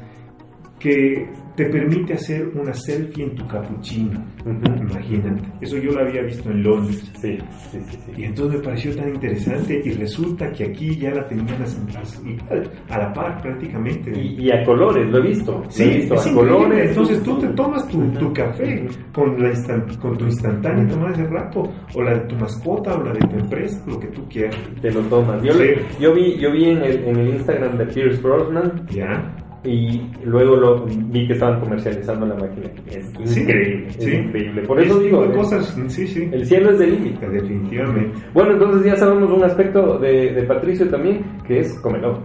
que 0.79 1.29
te 1.57 1.65
permite 1.67 2.15
hacer 2.15 2.49
una 2.55 2.73
selfie 2.75 3.25
en 3.25 3.35
tu 3.35 3.47
capuchino. 3.49 4.23
Imagínate. 4.45 5.43
Eso 5.61 5.77
yo 5.79 5.91
lo 5.93 6.01
había 6.03 6.23
visto 6.23 6.51
en 6.51 6.63
Londres. 6.63 7.11
Sí, 7.21 7.39
sí, 7.71 7.79
sí. 7.89 7.99
sí. 8.07 8.13
Y 8.17 8.25
entonces 8.25 8.59
me 8.59 8.65
pareció 8.65 8.95
tan 8.95 9.09
interesante 9.15 9.81
y 9.85 9.91
resulta 9.93 10.51
que 10.53 10.65
aquí 10.65 10.97
ya 10.97 11.11
la 11.11 11.27
tenían 11.27 11.49
a, 11.63 12.95
a 12.95 12.99
la 12.99 13.13
par 13.13 13.41
prácticamente. 13.43 14.13
Y, 14.19 14.45
y 14.47 14.51
a 14.53 14.63
colores, 14.65 15.09
lo 15.11 15.19
he 15.19 15.29
visto. 15.29 15.53
lo 15.59 15.65
he 15.65 15.71
Sí, 15.71 15.85
visto 15.89 16.15
a 16.15 16.35
colores. 16.35 16.89
Entonces 16.91 17.23
tú 17.23 17.39
te 17.39 17.49
tomas 17.49 17.89
tu, 17.89 18.07
tu 18.13 18.33
café 18.33 18.87
con, 19.13 19.41
la 19.43 19.51
instan- 19.53 19.99
con 19.99 20.17
tu 20.19 20.27
instantánea 20.27 20.87
tomada 20.89 21.13
ese 21.13 21.27
rato, 21.27 21.63
o 21.95 22.03
la 22.03 22.15
de 22.15 22.21
tu 22.27 22.37
mascota, 22.37 22.95
o 22.97 23.03
la 23.03 23.13
de 23.13 23.21
tu 23.21 23.37
empresa, 23.39 23.83
lo 23.87 23.99
que 23.99 24.09
tú 24.09 24.29
quieras. 24.29 24.57
Te 24.83 24.91
lo 24.93 25.01
tomas. 25.03 25.43
Yo, 25.43 25.53
Sí. 25.55 25.71
yo 26.01 26.13
vi, 26.15 26.39
yo 26.39 26.53
vi 26.53 26.65
en 26.67 26.83
el, 26.83 27.05
en 27.05 27.17
el 27.17 27.29
Instagram 27.37 27.79
de 27.79 27.87
Pierce 27.87 28.21
Brosnan 28.21 28.87
¿Ya? 28.91 29.35
Y 29.65 30.01
luego 30.25 30.57
lo 30.57 30.85
vi 30.85 31.27
que 31.27 31.33
estaban 31.33 31.61
comercializando 31.61 32.27
la 32.27 32.35
máquina. 32.35 32.71
Es 32.87 33.37
increíble, 33.37 33.91
sí. 33.91 34.11
es 34.11 34.15
increíble. 34.15 34.63
Por 34.63 34.81
eso 34.81 34.99
digo, 35.01 35.23
de 35.27 35.33
eh, 35.33 35.37
cosas, 35.37 35.77
sí, 35.89 36.31
el 36.33 36.47
cielo 36.47 36.71
es 36.71 36.79
del 36.79 36.93
límite. 36.93 37.29
Definitivamente. 37.29 38.19
Bueno, 38.33 38.53
entonces 38.53 38.85
ya 38.85 38.97
sabemos 38.97 39.31
un 39.31 39.45
aspecto 39.45 39.99
de, 39.99 40.33
de 40.33 40.43
Patricio 40.45 40.89
también, 40.89 41.25
que 41.47 41.61
es 41.61 41.79
comelón. 41.81 42.25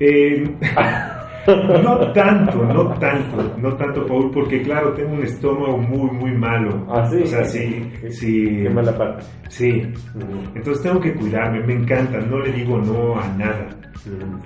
Eh, 0.00 0.44
no 1.46 2.12
tanto, 2.12 2.64
no 2.64 2.94
tanto, 2.98 3.54
no 3.58 3.76
tanto, 3.76 4.06
Paul, 4.06 4.30
porque 4.30 4.62
claro, 4.62 4.92
tengo 4.92 5.14
un 5.14 5.24
estómago 5.24 5.78
muy, 5.78 6.10
muy 6.10 6.32
malo. 6.32 6.86
Ah, 6.88 7.08
sí. 7.10 7.22
O 7.22 7.26
sea, 7.26 7.44
sí, 7.44 7.90
sí. 8.10 8.60
Qué 8.62 8.70
mala 8.70 8.96
parte. 8.96 9.24
Sí. 9.48 9.82
Entonces 10.54 10.82
tengo 10.82 11.00
que 11.00 11.14
cuidarme, 11.14 11.66
me 11.66 11.74
encanta, 11.74 12.18
no 12.18 12.38
le 12.38 12.52
digo 12.52 12.78
no 12.78 13.18
a 13.18 13.26
nada. 13.36 13.68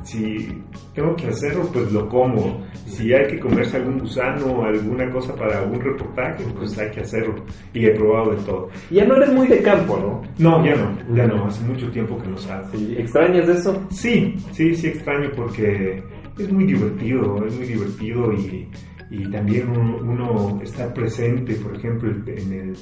Si 0.02 0.48
tengo 0.94 1.16
que 1.16 1.28
hacerlo, 1.28 1.68
pues 1.72 1.90
lo 1.90 2.08
como. 2.08 2.66
Si 2.86 3.12
hay 3.12 3.26
que 3.26 3.40
comerse 3.40 3.78
algún 3.78 4.00
gusano 4.00 4.46
o 4.46 4.64
alguna 4.64 5.10
cosa 5.10 5.34
para 5.34 5.58
algún 5.60 5.80
reportaje, 5.80 6.44
pues 6.58 6.76
hay 6.78 6.90
que 6.90 7.00
hacerlo. 7.00 7.34
Y 7.72 7.86
he 7.86 7.90
probado 7.90 8.32
de 8.32 8.42
todo. 8.42 8.68
Ya 8.90 9.06
no 9.06 9.16
eres 9.16 9.32
muy 9.32 9.46
de 9.48 9.62
campo, 9.62 9.96
¿no? 9.96 10.22
No, 10.38 10.64
ya 10.64 10.76
no, 10.76 11.14
ya 11.14 11.26
no, 11.26 11.46
hace 11.46 11.64
mucho 11.64 11.90
tiempo 11.90 12.18
que 12.18 12.28
no 12.28 12.36
salgo. 12.36 12.68
Sí, 12.72 12.96
¿Extrañas 12.98 13.48
eso? 13.48 13.82
Sí, 13.90 14.36
sí, 14.52 14.74
sí 14.74 14.88
extraño 14.88 15.30
porque 15.34 16.02
es 16.38 16.52
muy 16.52 16.64
divertido, 16.64 17.46
es 17.46 17.56
muy 17.56 17.66
divertido 17.66 18.32
y, 18.32 18.68
y 19.10 19.30
también 19.30 19.70
uno, 19.70 19.98
uno 19.98 20.60
estar 20.62 20.92
presente, 20.92 21.54
por 21.54 21.76
ejemplo, 21.76 22.10
en 22.10 22.52
el, 22.52 22.76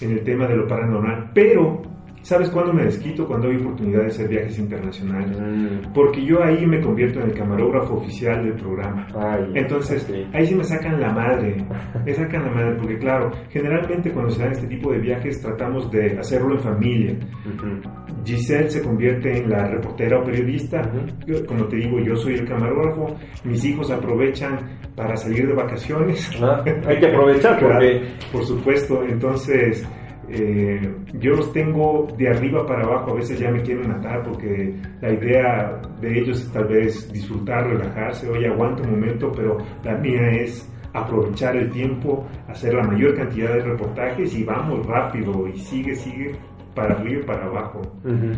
en 0.00 0.10
el 0.10 0.24
tema 0.24 0.46
de 0.46 0.56
lo 0.56 0.66
paranormal. 0.66 1.30
Pero, 1.34 1.82
¿sabes 2.22 2.48
cuándo 2.50 2.72
me 2.72 2.84
desquito? 2.84 3.26
Cuando 3.26 3.48
hay 3.48 3.56
oportunidad 3.56 4.00
de 4.02 4.06
hacer 4.06 4.28
viajes 4.28 4.58
internacionales. 4.58 5.38
Mm. 5.38 5.92
Porque 5.92 6.24
yo 6.24 6.42
ahí 6.42 6.66
me 6.66 6.80
convierto 6.80 7.20
en 7.20 7.26
el 7.26 7.34
camarógrafo 7.34 7.94
oficial 7.94 8.44
del 8.44 8.54
programa. 8.54 9.06
Ay, 9.14 9.52
Entonces, 9.54 10.02
sí. 10.02 10.26
ahí 10.32 10.46
sí 10.46 10.54
me 10.54 10.64
sacan 10.64 11.00
la 11.00 11.12
madre, 11.12 11.56
me 12.04 12.14
sacan 12.14 12.44
la 12.44 12.50
madre, 12.52 12.76
porque 12.78 12.98
claro, 12.98 13.30
generalmente 13.50 14.10
cuando 14.10 14.30
se 14.30 14.42
dan 14.42 14.52
este 14.52 14.66
tipo 14.66 14.92
de 14.92 14.98
viajes 14.98 15.40
tratamos 15.40 15.90
de 15.90 16.18
hacerlo 16.18 16.54
en 16.54 16.60
familia. 16.60 17.16
Ujú. 17.46 17.80
Giselle 18.24 18.70
se 18.70 18.82
convierte 18.82 19.36
en 19.38 19.50
la 19.50 19.66
reportera 19.66 20.20
o 20.20 20.24
periodista. 20.24 20.80
Ujú. 20.80 21.06
Yo, 21.26 21.46
como 21.46 21.64
te 21.66 21.76
digo, 21.76 21.98
yo 22.00 22.14
soy 22.16 22.34
el 22.34 22.48
camarógrafo. 22.48 23.16
Mis 23.44 23.64
hijos 23.64 23.90
aprovechan 23.90 24.58
para 24.94 25.16
salir 25.16 25.46
de 25.46 25.54
vacaciones. 25.54 26.30
Ah, 26.40 26.62
hay 26.86 26.98
que 26.98 27.06
aprovechar 27.06 27.58
porque 27.60 28.02
por 28.30 28.44
supuesto. 28.44 29.02
Entonces, 29.04 29.86
eh, 30.34 30.94
yo 31.20 31.32
los 31.32 31.52
tengo 31.52 32.08
de 32.16 32.28
arriba 32.28 32.66
para 32.66 32.84
abajo. 32.84 33.12
A 33.12 33.14
veces 33.16 33.38
ya 33.38 33.50
me 33.50 33.60
quieren 33.62 33.88
matar 33.88 34.22
porque 34.22 34.74
la 35.00 35.12
idea 35.12 35.80
de 36.00 36.20
ellos 36.20 36.40
es 36.40 36.52
tal 36.52 36.64
vez 36.64 37.12
disfrutar, 37.12 37.68
relajarse. 37.68 38.28
Oye, 38.30 38.48
aguanta 38.48 38.82
un 38.82 38.92
momento, 38.92 39.30
pero 39.36 39.58
la 39.84 39.96
mía 39.98 40.30
es 40.30 40.68
aprovechar 40.94 41.56
el 41.56 41.70
tiempo, 41.70 42.26
hacer 42.48 42.74
la 42.74 42.82
mayor 42.84 43.14
cantidad 43.14 43.52
de 43.54 43.60
reportajes 43.60 44.34
y 44.34 44.44
vamos 44.44 44.86
rápido 44.86 45.46
y 45.48 45.56
sigue, 45.58 45.94
sigue 45.94 46.32
para 46.74 46.94
arriba 46.94 47.20
y 47.20 47.26
para 47.26 47.44
abajo. 47.44 47.80
Ujú. 48.04 48.32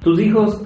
tus 0.00 0.20
hijos 0.20 0.64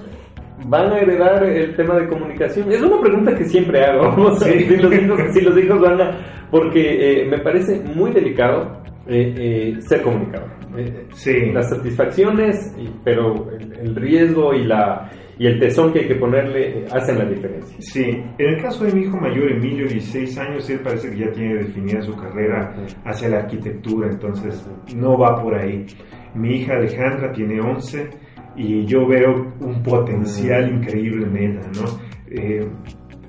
van 0.67 0.91
a 0.91 0.99
heredar 0.99 1.43
el 1.43 1.75
tema 1.75 1.95
de 1.95 2.07
comunicación. 2.07 2.71
Es 2.71 2.81
una 2.81 3.01
pregunta 3.01 3.35
que 3.35 3.45
siempre 3.45 3.83
hago. 3.83 4.35
Sí. 4.39 4.65
si, 4.65 4.77
los 4.77 4.93
hijos, 4.93 5.19
si 5.33 5.41
los 5.41 5.57
hijos 5.57 5.79
van 5.81 6.01
a... 6.01 6.47
Porque 6.51 7.21
eh, 7.21 7.27
me 7.27 7.39
parece 7.39 7.81
muy 7.95 8.11
delicado 8.11 8.85
eh, 9.07 9.33
eh, 9.37 9.81
ser 9.81 10.01
comunicador. 10.01 10.49
Eh, 10.77 11.05
Sí. 11.13 11.51
Las 11.53 11.69
satisfacciones, 11.69 12.75
y- 12.77 12.89
pero 13.03 13.49
el, 13.51 13.73
el 13.79 13.95
riesgo 13.95 14.53
y, 14.53 14.65
la, 14.65 15.09
y 15.39 15.47
el 15.47 15.59
tesón 15.59 15.93
que 15.93 15.99
hay 15.99 16.07
que 16.07 16.15
ponerle 16.15 16.79
eh, 16.79 16.85
hacen 16.91 17.17
la 17.19 17.25
diferencia. 17.25 17.75
Sí, 17.79 18.03
en 18.37 18.47
el 18.55 18.61
caso 18.61 18.83
de 18.85 18.93
mi 18.93 19.01
hijo 19.03 19.17
mayor, 19.17 19.51
Emilio, 19.51 19.87
16 19.87 20.37
años, 20.37 20.69
él 20.69 20.79
parece 20.83 21.09
que 21.11 21.17
ya 21.17 21.31
tiene 21.31 21.55
definida 21.55 22.01
su 22.01 22.15
carrera 22.15 22.75
hacia 23.05 23.29
la 23.29 23.39
arquitectura, 23.39 24.09
entonces 24.09 24.67
no 24.95 25.17
va 25.17 25.41
por 25.41 25.55
ahí. 25.55 25.85
Mi 26.33 26.57
hija 26.57 26.73
Alejandra 26.73 27.31
tiene 27.31 27.61
11 27.61 28.09
y 28.57 28.85
yo 28.85 29.05
veo 29.07 29.53
un 29.61 29.81
potencial 29.83 30.69
increíble 30.73 31.27
en 31.27 31.37
ella, 31.37 31.61
¿no? 31.75 32.65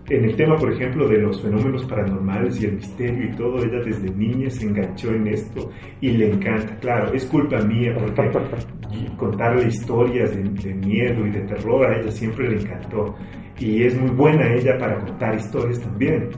En 0.09 0.25
el 0.25 0.37
tema, 0.37 0.55
por 0.57 0.73
ejemplo, 0.73 1.09
de 1.09 1.19
los 1.19 1.42
fenómenos 1.42 1.85
paranormales 1.85 2.62
y 2.62 2.66
el 2.66 2.75
misterio 2.77 3.25
y 3.29 3.35
todo, 3.37 3.59
ella 3.59 3.81
desde 3.85 4.09
niña 4.14 4.49
se 4.51 4.64
enganchó 4.66 5.12
en 5.12 5.27
esto 5.27 5.71
y 6.01 6.11
le 6.12 6.31
encanta. 6.33 6.77
Claro, 6.79 7.12
es 7.12 7.25
culpa 7.27 7.59
mía 7.62 7.92
porque 7.99 8.31
contarle 9.19 9.66
historias 9.66 10.31
de, 10.37 10.42
de 10.45 10.75
miedo 10.75 11.27
y 11.27 11.31
de 11.31 11.40
terror 11.40 11.87
a 11.87 11.99
ella 12.01 12.11
siempre 12.12 12.49
le 12.49 12.61
encantó. 12.61 13.16
Y 13.59 13.83
es 13.83 13.99
muy 14.01 14.11
buena 14.11 14.53
ella 14.55 14.79
para 14.79 14.99
contar 15.01 15.35
historias 15.35 15.81
también. 15.81 16.29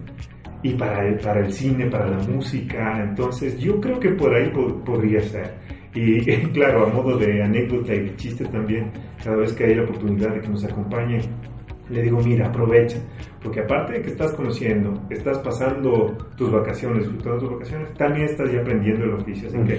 Y 0.63 0.73
para 0.75 1.07
el, 1.07 1.19
para 1.21 1.41
el 1.41 1.53
cine, 1.53 1.87
para 1.87 2.09
la 2.09 2.19
música. 2.27 3.05
Entonces 3.05 3.59
yo 3.61 3.81
creo 3.81 4.01
que 4.01 4.11
por 4.11 4.35
ahí 4.35 4.51
po- 4.51 4.83
podría 4.83 5.21
ser. 5.21 5.55
Y 5.95 6.21
claro, 6.53 6.87
a 6.87 6.93
modo 6.93 7.19
de 7.19 7.43
anécdota 7.43 7.95
y 7.95 8.01
de 8.01 8.17
chiste 8.17 8.45
también, 8.47 8.91
cada 9.23 9.37
vez 9.37 9.53
que 9.53 9.65
hay 9.65 9.75
la 9.75 9.83
oportunidad 9.85 10.35
de 10.35 10.41
que 10.41 10.49
nos 10.49 10.65
acompañe, 10.65 11.19
le 11.91 12.03
digo, 12.03 12.21
mira, 12.23 12.49
aprovecha, 12.49 12.99
porque 13.43 13.61
aparte 13.61 13.95
de 13.95 14.03
que 14.03 14.09
estás 14.11 14.33
conociendo, 14.33 14.95
estás 15.11 15.39
pasando 15.39 16.17
tus 16.37 16.51
vacaciones, 16.51 17.05
disfrutando 17.05 17.39
tus 17.39 17.51
vacaciones, 17.53 17.95
también 17.95 18.27
estás 18.27 18.51
ya 18.53 18.61
aprendiendo 18.61 19.05
el 19.05 19.13
oficio, 19.15 19.49
así 19.49 19.59
que 19.67 19.79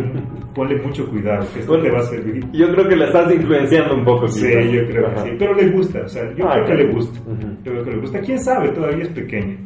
ponle 0.54 0.76
mucho 0.82 1.08
cuidado, 1.08 1.44
que 1.52 1.60
esto 1.60 1.74
Ponle- 1.74 1.82
te 1.82 1.90
va 1.90 1.98
a 1.98 2.02
servir. 2.04 2.44
Yo 2.52 2.70
creo 2.72 2.88
que 2.88 2.96
la 2.96 3.06
estás 3.06 3.32
influenciando 3.34 3.94
un 3.96 4.04
poco. 4.04 4.28
Sí, 4.28 4.46
quizás. 4.46 4.64
yo 4.72 4.86
creo 4.86 5.04
que 5.06 5.10
Ajá. 5.12 5.24
sí, 5.24 5.30
pero 5.38 5.54
le 5.54 5.68
gusta, 5.70 6.00
o 6.04 6.08
sea, 6.08 6.22
yo 6.36 6.48
Ah, 6.48 6.62
creo 6.64 6.66
que 6.66 6.84
le 6.84 6.92
gusta, 6.92 7.18
yo 7.64 7.72
creo 7.72 7.84
que 7.84 7.90
le 7.90 7.96
gusta. 8.00 8.20
¿Quién 8.20 8.38
sabe? 8.38 8.68
Todavía 8.70 9.02
es 9.04 9.08
pequeña. 9.10 9.56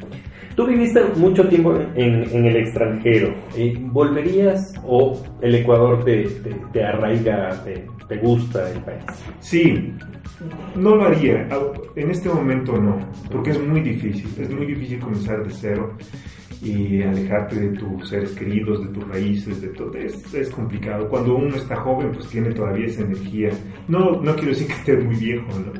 Tú 0.56 0.66
viviste 0.68 1.00
mucho 1.16 1.48
tiempo 1.48 1.74
en, 1.96 2.22
en 2.30 2.46
el 2.46 2.56
extranjero. 2.56 3.34
¿Volverías 3.92 4.72
o 4.86 5.20
el 5.42 5.54
Ecuador 5.56 6.04
te, 6.04 6.22
te, 6.24 6.54
te 6.72 6.84
arraiga, 6.84 7.50
te, 7.64 7.84
te 8.08 8.16
gusta 8.18 8.70
el 8.70 8.80
país? 8.82 9.02
Sí, 9.40 9.92
no 10.76 10.96
lo 10.96 11.04
haría, 11.06 11.48
en 11.96 12.10
este 12.10 12.28
momento 12.28 12.76
no, 12.76 12.98
porque 13.44 13.58
es 13.58 13.68
muy 13.68 13.82
difícil, 13.82 14.26
es 14.40 14.50
muy 14.50 14.64
difícil 14.64 14.98
comenzar 15.00 15.44
de 15.44 15.50
cero 15.52 15.92
y 16.62 17.02
alejarte 17.02 17.56
de 17.56 17.76
tus 17.76 18.08
seres 18.08 18.30
queridos, 18.30 18.82
de 18.82 18.88
tus 18.90 19.06
raíces, 19.06 19.60
de 19.60 19.68
todo, 19.68 19.92
es, 19.98 20.32
es 20.32 20.48
complicado. 20.48 21.06
Cuando 21.10 21.36
uno 21.36 21.54
está 21.54 21.76
joven, 21.76 22.10
pues 22.12 22.26
tiene 22.28 22.54
todavía 22.54 22.86
esa 22.86 23.02
energía. 23.02 23.50
No, 23.86 24.12
no 24.22 24.34
quiero 24.34 24.48
decir 24.48 24.68
que 24.68 24.72
esté 24.72 24.96
muy 24.96 25.16
viejo, 25.16 25.46
¿no? 25.58 25.72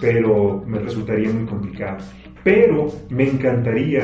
pero 0.00 0.62
me 0.64 0.78
resultaría 0.78 1.28
muy 1.32 1.44
complicado. 1.44 1.96
Pero 2.44 2.86
me 3.10 3.28
encantaría, 3.28 4.02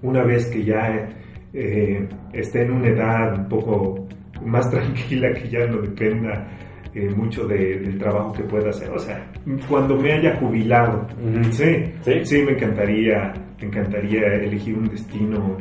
una 0.00 0.24
vez 0.24 0.46
que 0.46 0.64
ya 0.64 1.10
eh, 1.52 2.08
esté 2.32 2.62
en 2.62 2.70
una 2.72 2.88
edad 2.88 3.40
un 3.40 3.48
poco 3.50 4.08
más 4.42 4.70
tranquila, 4.70 5.34
que 5.34 5.50
ya 5.50 5.66
no 5.66 5.82
dependa 5.82 6.48
eh, 6.94 7.08
mucho 7.16 7.46
de- 7.46 7.78
del 7.80 7.98
trabajo 7.98 8.32
que 8.32 8.42
pueda 8.44 8.70
hacer. 8.70 8.90
O 8.90 8.98
sea, 8.98 9.24
cuando 9.68 9.96
me 9.96 10.12
haya 10.12 10.36
jubilado, 10.36 11.06
sí, 11.50 11.84
Sí. 12.02 12.12
sí, 12.24 12.42
me 12.42 12.52
encantaría, 12.52 13.32
me 13.60 13.66
encantaría 13.68 14.26
elegir 14.34 14.76
un 14.76 14.88
destino 14.88 15.56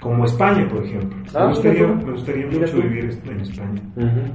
como 0.00 0.24
España, 0.24 0.66
por 0.68 0.84
ejemplo. 0.84 1.18
Ah, 1.34 1.42
me 1.44 1.48
gustaría, 1.48 1.82
mira 1.86 1.98
tú. 2.00 2.06
me 2.06 2.12
gustaría 2.12 2.46
mucho 2.46 2.66
tú. 2.72 2.82
vivir 2.82 3.04
en 3.30 3.40
España. 3.40 3.82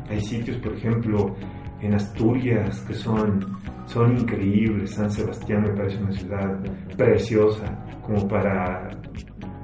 Hay 0.09 0.21
sitios, 0.21 0.57
por 0.57 0.73
ejemplo, 0.73 1.35
en 1.81 1.93
Asturias 1.93 2.81
que 2.87 2.93
son, 2.93 3.39
son 3.85 4.17
increíbles. 4.17 4.91
San 4.91 5.09
Sebastián 5.11 5.63
me 5.63 5.69
parece 5.69 6.01
una 6.01 6.11
ciudad 6.13 6.59
preciosa 6.97 7.65
como 8.01 8.27
para 8.27 8.89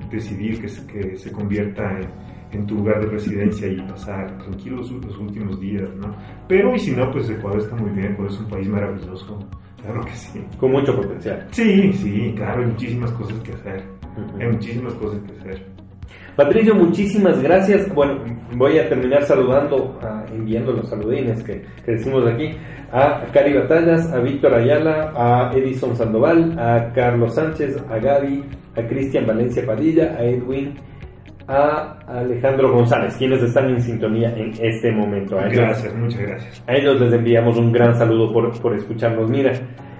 decidir 0.09 0.59
que 0.61 0.67
se, 0.67 0.85
que 0.87 1.15
se 1.17 1.31
convierta 1.31 1.83
en, 1.91 2.07
en 2.51 2.65
tu 2.65 2.75
lugar 2.75 3.01
de 3.01 3.07
residencia 3.07 3.67
y 3.67 3.77
pasar 3.81 4.37
tranquilos 4.39 4.91
los 4.91 5.17
últimos 5.17 5.59
días, 5.59 5.89
¿no? 5.95 6.15
Pero 6.47 6.75
y 6.75 6.79
si 6.79 6.91
no, 6.91 7.11
pues 7.11 7.29
Ecuador 7.29 7.59
está 7.59 7.75
muy 7.75 7.91
bien, 7.91 8.13
Ecuador 8.13 8.31
es 8.31 8.39
un 8.39 8.47
país 8.47 8.67
maravilloso, 8.67 9.39
claro 9.81 10.01
que 10.01 10.13
sí. 10.13 10.43
Con 10.59 10.71
mucho 10.71 10.95
potencial. 10.95 11.47
Sí, 11.51 11.93
sí, 11.93 12.33
claro, 12.35 12.61
hay 12.61 12.67
muchísimas 12.67 13.11
cosas 13.11 13.39
que 13.41 13.53
hacer, 13.53 13.83
hay 14.39 14.47
muchísimas 14.47 14.93
cosas 14.95 15.19
que 15.21 15.39
hacer. 15.39 15.79
Patricio, 16.35 16.73
muchísimas 16.73 17.41
gracias. 17.43 17.93
Bueno, 17.93 18.23
voy 18.55 18.79
a 18.79 18.87
terminar 18.87 19.23
saludando, 19.23 19.99
ah, 20.01 20.23
enviando 20.33 20.71
los 20.71 20.87
saludines 20.87 21.43
que, 21.43 21.61
que 21.83 21.91
decimos 21.91 22.25
aquí, 22.27 22.51
a 22.91 23.25
Cari 23.33 23.53
Batallas, 23.53 24.11
a 24.11 24.19
Víctor 24.19 24.53
Ayala, 24.53 25.11
a 25.15 25.51
Edison 25.53 25.95
Sandoval, 25.95 26.57
a 26.57 26.91
Carlos 26.93 27.35
Sánchez, 27.35 27.77
a 27.89 27.99
Gaby, 27.99 28.43
a 28.75 28.81
Cristian 28.87 29.27
Valencia 29.27 29.65
Padilla, 29.65 30.15
a 30.17 30.23
Edwin, 30.23 30.75
a 31.49 31.97
Alejandro 32.07 32.71
González, 32.71 33.15
quienes 33.17 33.41
están 33.41 33.69
en 33.69 33.81
sintonía 33.81 34.29
en 34.37 34.51
este 34.61 34.91
momento. 34.91 35.37
A 35.39 35.45
ellos, 35.47 35.57
Gracias, 35.57 35.95
muchas 35.95 36.21
gracias. 36.21 36.63
a 36.67 36.75
ellos 36.75 37.01
les 37.01 37.11
enviamos 37.13 37.57
un 37.57 37.71
gran 37.71 37.95
saludo 37.95 38.31
por, 38.31 38.61
por 38.61 38.75
escucharnos. 38.75 39.29
Mira, 39.31 39.51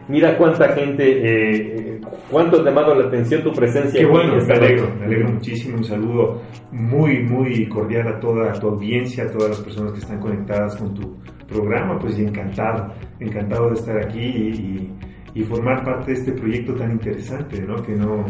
mira 0.08 0.38
cuánta 0.38 0.70
gente, 0.70 1.04
eh, 1.06 2.02
cuánto 2.30 2.62
ha 2.62 2.64
llamado 2.64 2.94
la 2.94 3.08
atención 3.08 3.42
tu 3.42 3.52
presencia 3.52 4.00
Qué 4.00 4.06
bueno, 4.06 4.34
me 4.34 4.38
esta 4.40 4.54
alegro, 4.54 4.94
me 5.00 5.06
alegro 5.06 5.30
muchísimo. 5.30 5.78
Un 5.78 5.84
saludo 5.84 6.42
muy, 6.72 7.24
muy 7.24 7.68
cordial 7.68 8.08
a 8.08 8.20
toda 8.20 8.54
tu 8.54 8.68
audiencia, 8.70 9.24
a 9.24 9.32
todas 9.32 9.50
las 9.50 9.60
personas 9.62 9.94
que 9.94 10.00
están 10.00 10.20
conectadas 10.20 10.76
con 10.78 10.94
tu 10.94 11.18
programa. 11.48 11.98
Pues 11.98 12.20
y 12.20 12.24
encantado, 12.26 12.94
encantado 13.20 13.70
de 13.70 13.74
estar 13.74 13.98
aquí 13.98 14.20
y, 14.22 14.50
y- 14.50 14.94
y 15.36 15.44
formar 15.44 15.84
parte 15.86 16.12
de 16.12 16.18
este 16.18 16.32
proyecto 16.32 16.74
tan 16.74 16.92
interesante, 16.92 17.62
¿no? 17.62 17.76
Que 17.84 17.94
no 17.96 18.26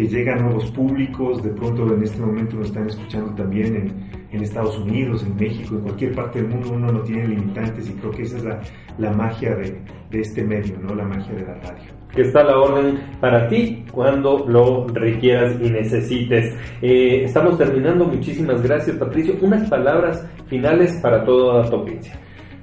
que 0.00 0.08
llega 0.08 0.32
a 0.32 0.36
nuevos 0.36 0.70
públicos, 0.70 1.42
de 1.42 1.50
pronto 1.50 1.94
en 1.94 2.02
este 2.02 2.20
momento 2.20 2.56
nos 2.56 2.68
están 2.68 2.86
escuchando 2.86 3.34
también 3.34 3.76
en, 3.76 4.10
en 4.32 4.42
Estados 4.42 4.78
Unidos, 4.78 5.22
en 5.24 5.36
México, 5.36 5.74
en 5.74 5.82
cualquier 5.82 6.14
parte 6.14 6.40
del 6.40 6.48
mundo 6.48 6.70
uno 6.72 6.90
no 6.90 7.00
tiene 7.00 7.28
limitantes 7.28 7.90
y 7.90 7.92
creo 7.92 8.10
que 8.10 8.22
esa 8.22 8.38
es 8.38 8.44
la, 8.44 8.60
la 8.96 9.12
magia 9.12 9.54
de, 9.56 9.78
de 10.10 10.20
este 10.20 10.42
medio, 10.42 10.78
¿no? 10.80 10.94
La 10.94 11.04
magia 11.04 11.34
de 11.34 11.42
la 11.42 11.54
radio. 11.54 11.92
que 12.14 12.22
está 12.22 12.40
a 12.40 12.44
la 12.44 12.58
orden 12.58 12.98
para 13.20 13.46
ti 13.48 13.84
cuando 13.92 14.46
lo 14.48 14.86
requieras 14.88 15.56
y 15.60 15.68
necesites. 15.68 16.56
Eh, 16.80 17.24
estamos 17.24 17.58
terminando, 17.58 18.06
muchísimas 18.06 18.62
gracias 18.62 18.96
Patricio. 18.96 19.34
Unas 19.42 19.68
palabras 19.68 20.26
finales 20.46 20.98
para 21.02 21.24
toda 21.24 21.68
tu 21.68 21.76
audiencia. 21.76 22.18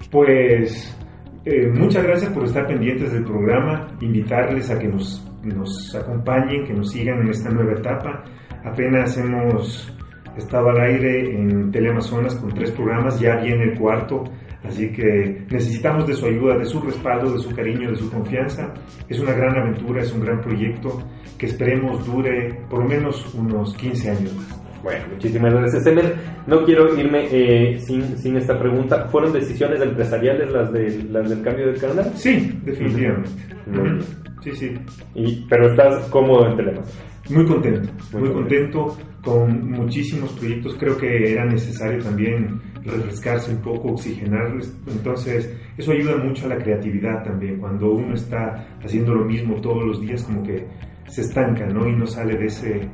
Pues 0.09 0.97
eh, 1.45 1.67
muchas 1.67 2.03
gracias 2.03 2.31
por 2.33 2.45
estar 2.45 2.65
pendientes 2.65 3.13
del 3.13 3.23
programa, 3.23 3.87
invitarles 4.01 4.71
a 4.71 4.79
que 4.79 4.87
nos, 4.87 5.26
nos 5.43 5.95
acompañen, 5.95 6.65
que 6.65 6.73
nos 6.73 6.91
sigan 6.91 7.21
en 7.21 7.29
esta 7.29 7.49
nueva 7.49 7.73
etapa. 7.73 8.23
Apenas 8.63 9.17
hemos 9.17 9.93
estado 10.35 10.69
al 10.69 10.81
aire 10.81 11.35
en 11.35 11.71
Teleamazonas 11.71 12.35
con 12.35 12.53
tres 12.53 12.71
programas, 12.71 13.19
ya 13.19 13.37
viene 13.37 13.63
el 13.63 13.77
cuarto, 13.77 14.23
así 14.63 14.91
que 14.91 15.45
necesitamos 15.49 16.05
de 16.07 16.13
su 16.13 16.25
ayuda, 16.25 16.57
de 16.57 16.65
su 16.65 16.79
respaldo, 16.81 17.31
de 17.31 17.39
su 17.39 17.55
cariño, 17.55 17.89
de 17.89 17.95
su 17.95 18.11
confianza. 18.11 18.73
Es 19.09 19.19
una 19.19 19.33
gran 19.33 19.57
aventura, 19.57 20.01
es 20.01 20.11
un 20.13 20.21
gran 20.21 20.41
proyecto 20.41 21.01
que 21.37 21.47
esperemos 21.47 22.05
dure 22.05 22.61
por 22.69 22.79
lo 22.79 22.89
menos 22.89 23.33
unos 23.33 23.73
15 23.75 24.09
años 24.09 24.35
más. 24.35 24.66
Bueno, 24.83 25.05
muchísimas 25.11 25.53
gracias, 25.53 25.85
Emer. 25.87 26.15
No 26.45 26.63
quiero 26.63 26.97
irme 26.97 27.27
eh, 27.31 27.79
sin, 27.79 28.17
sin 28.17 28.37
esta 28.37 28.57
pregunta. 28.59 29.07
¿Fueron 29.09 29.33
decisiones 29.33 29.81
empresariales 29.81 30.51
las, 30.51 30.71
de, 30.71 31.03
las 31.11 31.29
del 31.29 31.41
cambio 31.41 31.67
del 31.67 31.79
canal? 31.79 32.11
Sí, 32.15 32.59
definitivamente. 32.63 33.29
Muy 33.65 33.81
bien. 33.81 33.99
Sí, 34.43 34.51
sí. 34.53 34.73
Y, 35.15 35.45
pero 35.49 35.67
estás 35.71 36.07
cómodo 36.09 36.47
en 36.47 36.55
Telemas. 36.57 36.97
Muy 37.29 37.45
contento, 37.45 37.89
Muy 38.13 38.21
muy, 38.21 38.31
contento. 38.31 38.81
contento 38.83 39.07
con 39.21 39.71
muchísimos 39.71 40.31
proyectos. 40.33 40.75
Creo 40.79 40.97
que 40.97 41.33
era 41.33 41.43
necesario 41.45 42.01
también 42.01 42.61
refrescarse 42.85 43.51
un 43.51 43.61
poco, 43.61 43.89
oxigenarles. 43.89 44.73
Entonces, 44.87 45.53
eso 45.77 45.91
ayuda 45.91 46.15
mucho 46.17 46.45
a 46.45 46.49
la 46.49 46.57
creatividad 46.57 47.23
también. 47.23 47.59
Cuando 47.59 47.91
uno 47.91 48.13
está 48.13 48.65
haciendo 48.81 49.13
lo 49.13 49.25
mismo 49.25 49.59
todos 49.59 49.83
los 49.85 49.99
días, 49.99 50.23
como 50.23 50.43
que 50.43 50.65
se 51.07 51.21
estanca, 51.21 51.65
¿no? 51.65 51.85
Y 51.89 51.95
no 51.95 52.05
sale 52.05 52.37
de 52.37 52.45
ese 52.45 52.87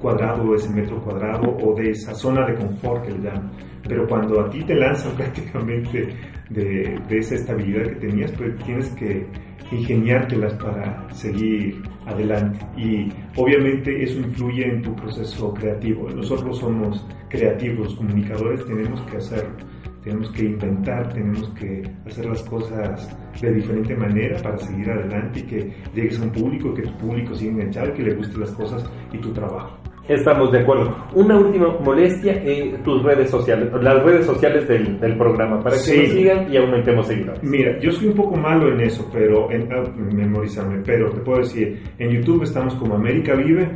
cuadrado, 0.00 0.50
de 0.50 0.56
ese 0.56 0.70
metro 0.70 1.00
cuadrado 1.02 1.56
o 1.62 1.74
de 1.74 1.90
esa 1.90 2.14
zona 2.14 2.46
de 2.46 2.54
confort 2.54 3.04
que 3.04 3.12
le 3.12 3.18
llaman. 3.18 3.50
Pero 3.86 4.06
cuando 4.06 4.40
a 4.40 4.50
ti 4.50 4.62
te 4.64 4.74
lanzan 4.74 5.12
prácticamente 5.16 6.08
de, 6.50 7.00
esa 7.10 7.34
estabilidad 7.34 7.84
que 7.84 8.06
tenías, 8.06 8.32
pues 8.32 8.56
tienes 8.64 8.88
que 8.90 9.26
ingeniártelas 9.72 10.54
para 10.54 11.08
seguir 11.14 11.82
adelante. 12.06 12.58
Y 12.76 13.08
obviamente 13.36 14.02
eso 14.02 14.18
influye 14.18 14.66
en 14.66 14.82
tu 14.82 14.94
proceso 14.96 15.54
creativo. 15.54 16.10
Nosotros 16.10 16.58
somos 16.58 17.06
creativos, 17.28 17.94
comunicadores, 17.94 18.64
tenemos 18.66 19.00
que 19.02 19.16
hacerlo. 19.18 19.54
Tenemos 20.02 20.30
que 20.30 20.44
inventar, 20.46 21.12
tenemos 21.12 21.50
que 21.50 21.82
hacer 22.06 22.24
las 22.24 22.42
cosas 22.44 23.16
de 23.40 23.52
diferente 23.52 23.94
manera 23.94 24.40
para 24.42 24.56
seguir 24.56 24.90
adelante 24.90 25.40
y 25.40 25.42
que 25.42 25.72
llegues 25.94 26.18
a 26.20 26.24
un 26.24 26.30
público, 26.30 26.72
que 26.72 26.82
tu 26.82 26.96
público 26.96 27.34
siga 27.34 27.52
enganchado, 27.52 27.92
que 27.92 28.02
le 28.04 28.14
gusten 28.14 28.40
las 28.40 28.50
cosas 28.52 28.90
y 29.12 29.18
tu 29.18 29.30
trabajo. 29.32 29.79
Estamos 30.12 30.50
de 30.50 30.58
acuerdo. 30.60 30.94
Una 31.14 31.36
última 31.38 31.68
molestia, 31.84 32.32
eh, 32.44 32.76
tus 32.84 33.00
redes 33.02 33.30
sociales, 33.30 33.70
las 33.80 34.02
redes 34.02 34.26
sociales 34.26 34.66
del, 34.66 34.98
del 34.98 35.16
programa, 35.16 35.58
para 35.62 35.76
que 35.76 35.82
Sí. 35.82 35.98
nos 35.98 36.08
sigan 36.08 36.52
y 36.52 36.56
aumentemos 36.56 37.06
seguidores. 37.06 37.40
Mira, 37.44 37.78
yo 37.78 37.92
soy 37.92 38.08
un 38.08 38.14
poco 38.14 38.36
malo 38.36 38.72
en 38.72 38.80
eso, 38.80 39.08
pero 39.12 39.48
en 39.52 39.72
ah, 39.72 39.84
memorizarme, 39.96 40.82
pero 40.84 41.10
te 41.10 41.20
puedo 41.20 41.38
decir, 41.38 41.80
en 41.98 42.10
YouTube 42.10 42.42
estamos 42.42 42.74
como 42.74 42.96
América 42.96 43.34
Vive, 43.36 43.68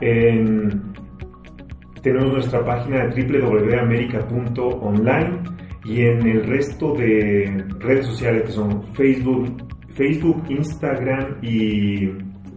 en- 0.00 0.82
tenemos 2.02 2.32
nuestra 2.32 2.64
página 2.64 3.06
de 3.06 3.22
www.america.online 3.40 5.38
y 5.84 6.00
en 6.02 6.26
el 6.26 6.44
resto 6.44 6.92
de 6.94 7.64
redes 7.80 8.06
sociales 8.06 8.42
que 8.46 8.52
son 8.52 8.82
Facebook, 8.94 9.62
Facebook, 9.94 10.42
Instagram 10.48 11.36
y 11.42 12.08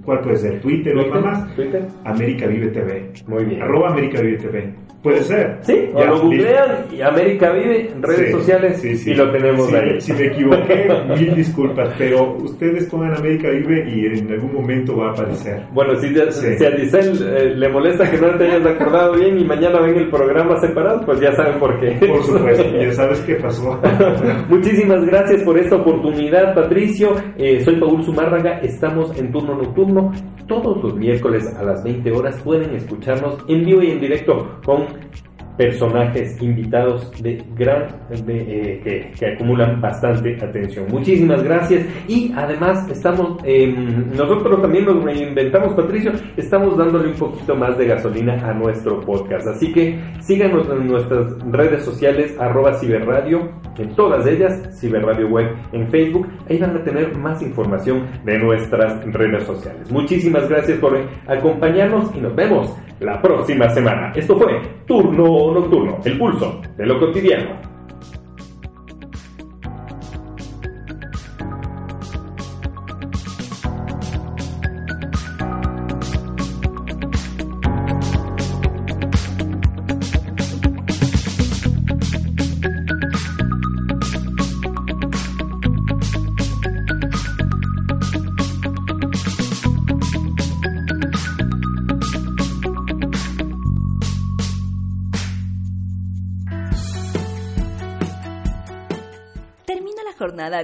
¿cuál 0.10 0.22
puede 0.22 0.38
ser? 0.38 0.60
Twitter 0.60 0.98
o 0.98 1.04
Twitter, 1.04 1.22
más. 1.22 1.56
Twitter. 1.56 1.88
América 2.04 2.48
Vive 2.48 2.70
TV. 2.70 3.12
Muy 3.28 3.46
bien. 3.46 3.62
Arroba 3.62 3.90
América 3.92 4.20
Vive 4.20 4.38
TV. 4.40 4.74
Puede 5.02 5.22
ser. 5.24 5.58
Sí, 5.62 5.74
o 5.94 6.00
Ya, 6.00 6.06
lo 6.08 6.12
listo. 6.14 6.28
googlean 6.28 6.86
y 6.92 7.02
América 7.02 7.52
Vive 7.54 7.90
en 7.92 8.04
redes 8.04 8.28
Sí, 8.28 8.32
sociales 8.34 8.82
sí, 8.82 8.98
sí. 8.98 9.12
y 9.12 9.14
lo 9.16 9.32
tenemos 9.32 9.72
ahí. 9.74 10.02
Si 10.02 10.12
me 10.12 10.26
equivoqué, 10.26 10.88
mil 11.18 11.36
disculpas, 11.36 11.94
pero 11.98 12.34
ustedes 12.36 12.86
pongan 12.90 13.16
América 13.16 13.50
Vive 13.50 13.90
y 13.90 14.06
en 14.20 14.32
algún 14.32 14.54
momento 14.54 14.98
va 14.98 15.08
a 15.08 15.12
aparecer. 15.12 15.62
Bueno, 15.74 15.96
si, 15.96 16.14
si 16.14 16.66
a 16.66 16.72
Giselle 16.72 17.14
eh, 17.38 17.56
le 17.56 17.70
molesta 17.70 18.12
que 18.12 18.18
no 18.18 18.38
te 18.38 18.44
hayas 18.46 18.66
acordado 18.66 19.14
bien 19.14 19.40
y 19.40 19.46
mañana 19.46 19.80
ven 19.82 19.96
el 20.00 20.10
programa 20.10 20.58
separado, 20.60 21.06
pues 21.06 21.20
ya 21.22 21.32
saben 21.34 21.60
por 21.60 21.80
qué. 21.80 21.92
Por 22.06 22.22
supuesto, 22.24 22.64
ya 22.82 22.92
sabes 22.92 23.20
qué 23.22 23.36
pasó. 23.36 23.80
Muchísimas 24.50 25.06
gracias 25.06 25.44
por 25.44 25.58
esta 25.58 25.78
oportunidad, 25.78 26.54
Patricio. 26.54 27.14
Eh, 27.38 27.62
soy 27.64 27.80
Paul 27.80 28.04
Zumárraga, 28.04 28.60
estamos 28.60 29.18
en 29.18 29.32
turno 29.32 29.56
nocturno. 29.56 30.12
Todos 30.48 30.84
los 30.84 30.96
miércoles 30.96 31.46
a 31.58 31.64
las 31.64 31.84
20 31.84 32.12
horas 32.12 32.42
pueden 32.44 32.74
escucharnos 32.76 33.38
en 33.48 33.64
vivo 33.64 33.82
y 33.84 33.92
en 33.92 34.00
directo 34.02 34.60
con 34.66 34.89
Bye. 34.94 35.29
Personajes 35.60 36.42
invitados 36.42 37.12
de 37.22 37.44
gran 37.54 37.88
de, 38.26 38.82
eh, 38.88 39.12
que, 39.20 39.26
acumulan 39.28 39.82
bastante 39.82 40.38
atención. 40.42 40.86
Muchísimas 40.90 41.44
gracias 41.44 41.86
y 42.08 42.32
además 42.34 42.90
estamos 42.90 43.44
em, 43.44 44.10
nosotros 44.16 44.62
también 44.62 44.86
nos 44.86 45.04
reinventamos 45.04 45.74
Patricio, 45.74 46.14
estamos 46.38 46.78
dándole 46.78 47.10
un 47.10 47.16
poquito 47.16 47.56
más 47.58 47.78
de 47.78 47.88
gasolina 47.88 48.36
a 48.36 48.54
nuestro 48.54 49.02
podcast. 49.02 49.48
Así 49.48 49.74
que 49.74 50.00
síganos 50.22 50.66
en 50.70 50.88
nuestras 50.88 51.38
redes 51.52 51.84
sociales 51.84 52.38
arroba 52.40 52.76
ciberradio, 52.76 53.52
en 53.78 53.94
todas 53.96 54.26
ellas, 54.28 54.80
ciberradio 54.80 55.28
web 55.28 55.48
en 55.74 55.90
Facebook, 55.90 56.26
ahí 56.50 56.58
van 56.58 56.78
a 56.78 56.84
tener 56.86 57.18
más 57.18 57.42
información 57.42 58.06
de 58.24 58.40
nuestras 58.40 59.04
redes 59.08 59.44
sociales. 59.44 59.92
Muchísimas 59.92 60.48
gracias 60.48 60.78
por 60.78 60.98
acompañarnos 61.28 62.16
y 62.16 62.22
nos 62.22 62.34
vemos 62.34 62.74
la 63.00 63.22
próxima 63.22 63.70
semana. 63.70 64.12
Esto 64.16 64.38
fue 64.38 64.62
Turno 64.86 65.49
Nocturno, 65.54 66.00
el 66.04 66.18
pulso 66.18 66.62
de 66.78 66.86
lo 66.86 67.00
cotidiano. 67.00 67.79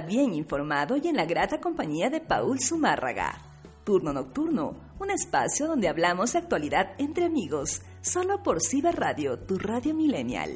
Bien 0.00 0.34
informado 0.34 0.96
y 0.96 1.08
en 1.08 1.16
la 1.16 1.24
grata 1.24 1.60
compañía 1.60 2.10
de 2.10 2.20
Paul 2.20 2.60
Zumárraga. 2.60 3.38
Turno 3.84 4.12
Nocturno, 4.12 4.76
un 4.98 5.10
espacio 5.10 5.68
donde 5.68 5.88
hablamos 5.88 6.32
de 6.32 6.40
actualidad 6.40 6.94
entre 6.98 7.24
amigos, 7.24 7.82
solo 8.00 8.42
por 8.42 8.60
Ciber 8.60 8.96
Radio, 8.96 9.38
tu 9.38 9.58
radio 9.58 9.94
millennial. 9.94 10.50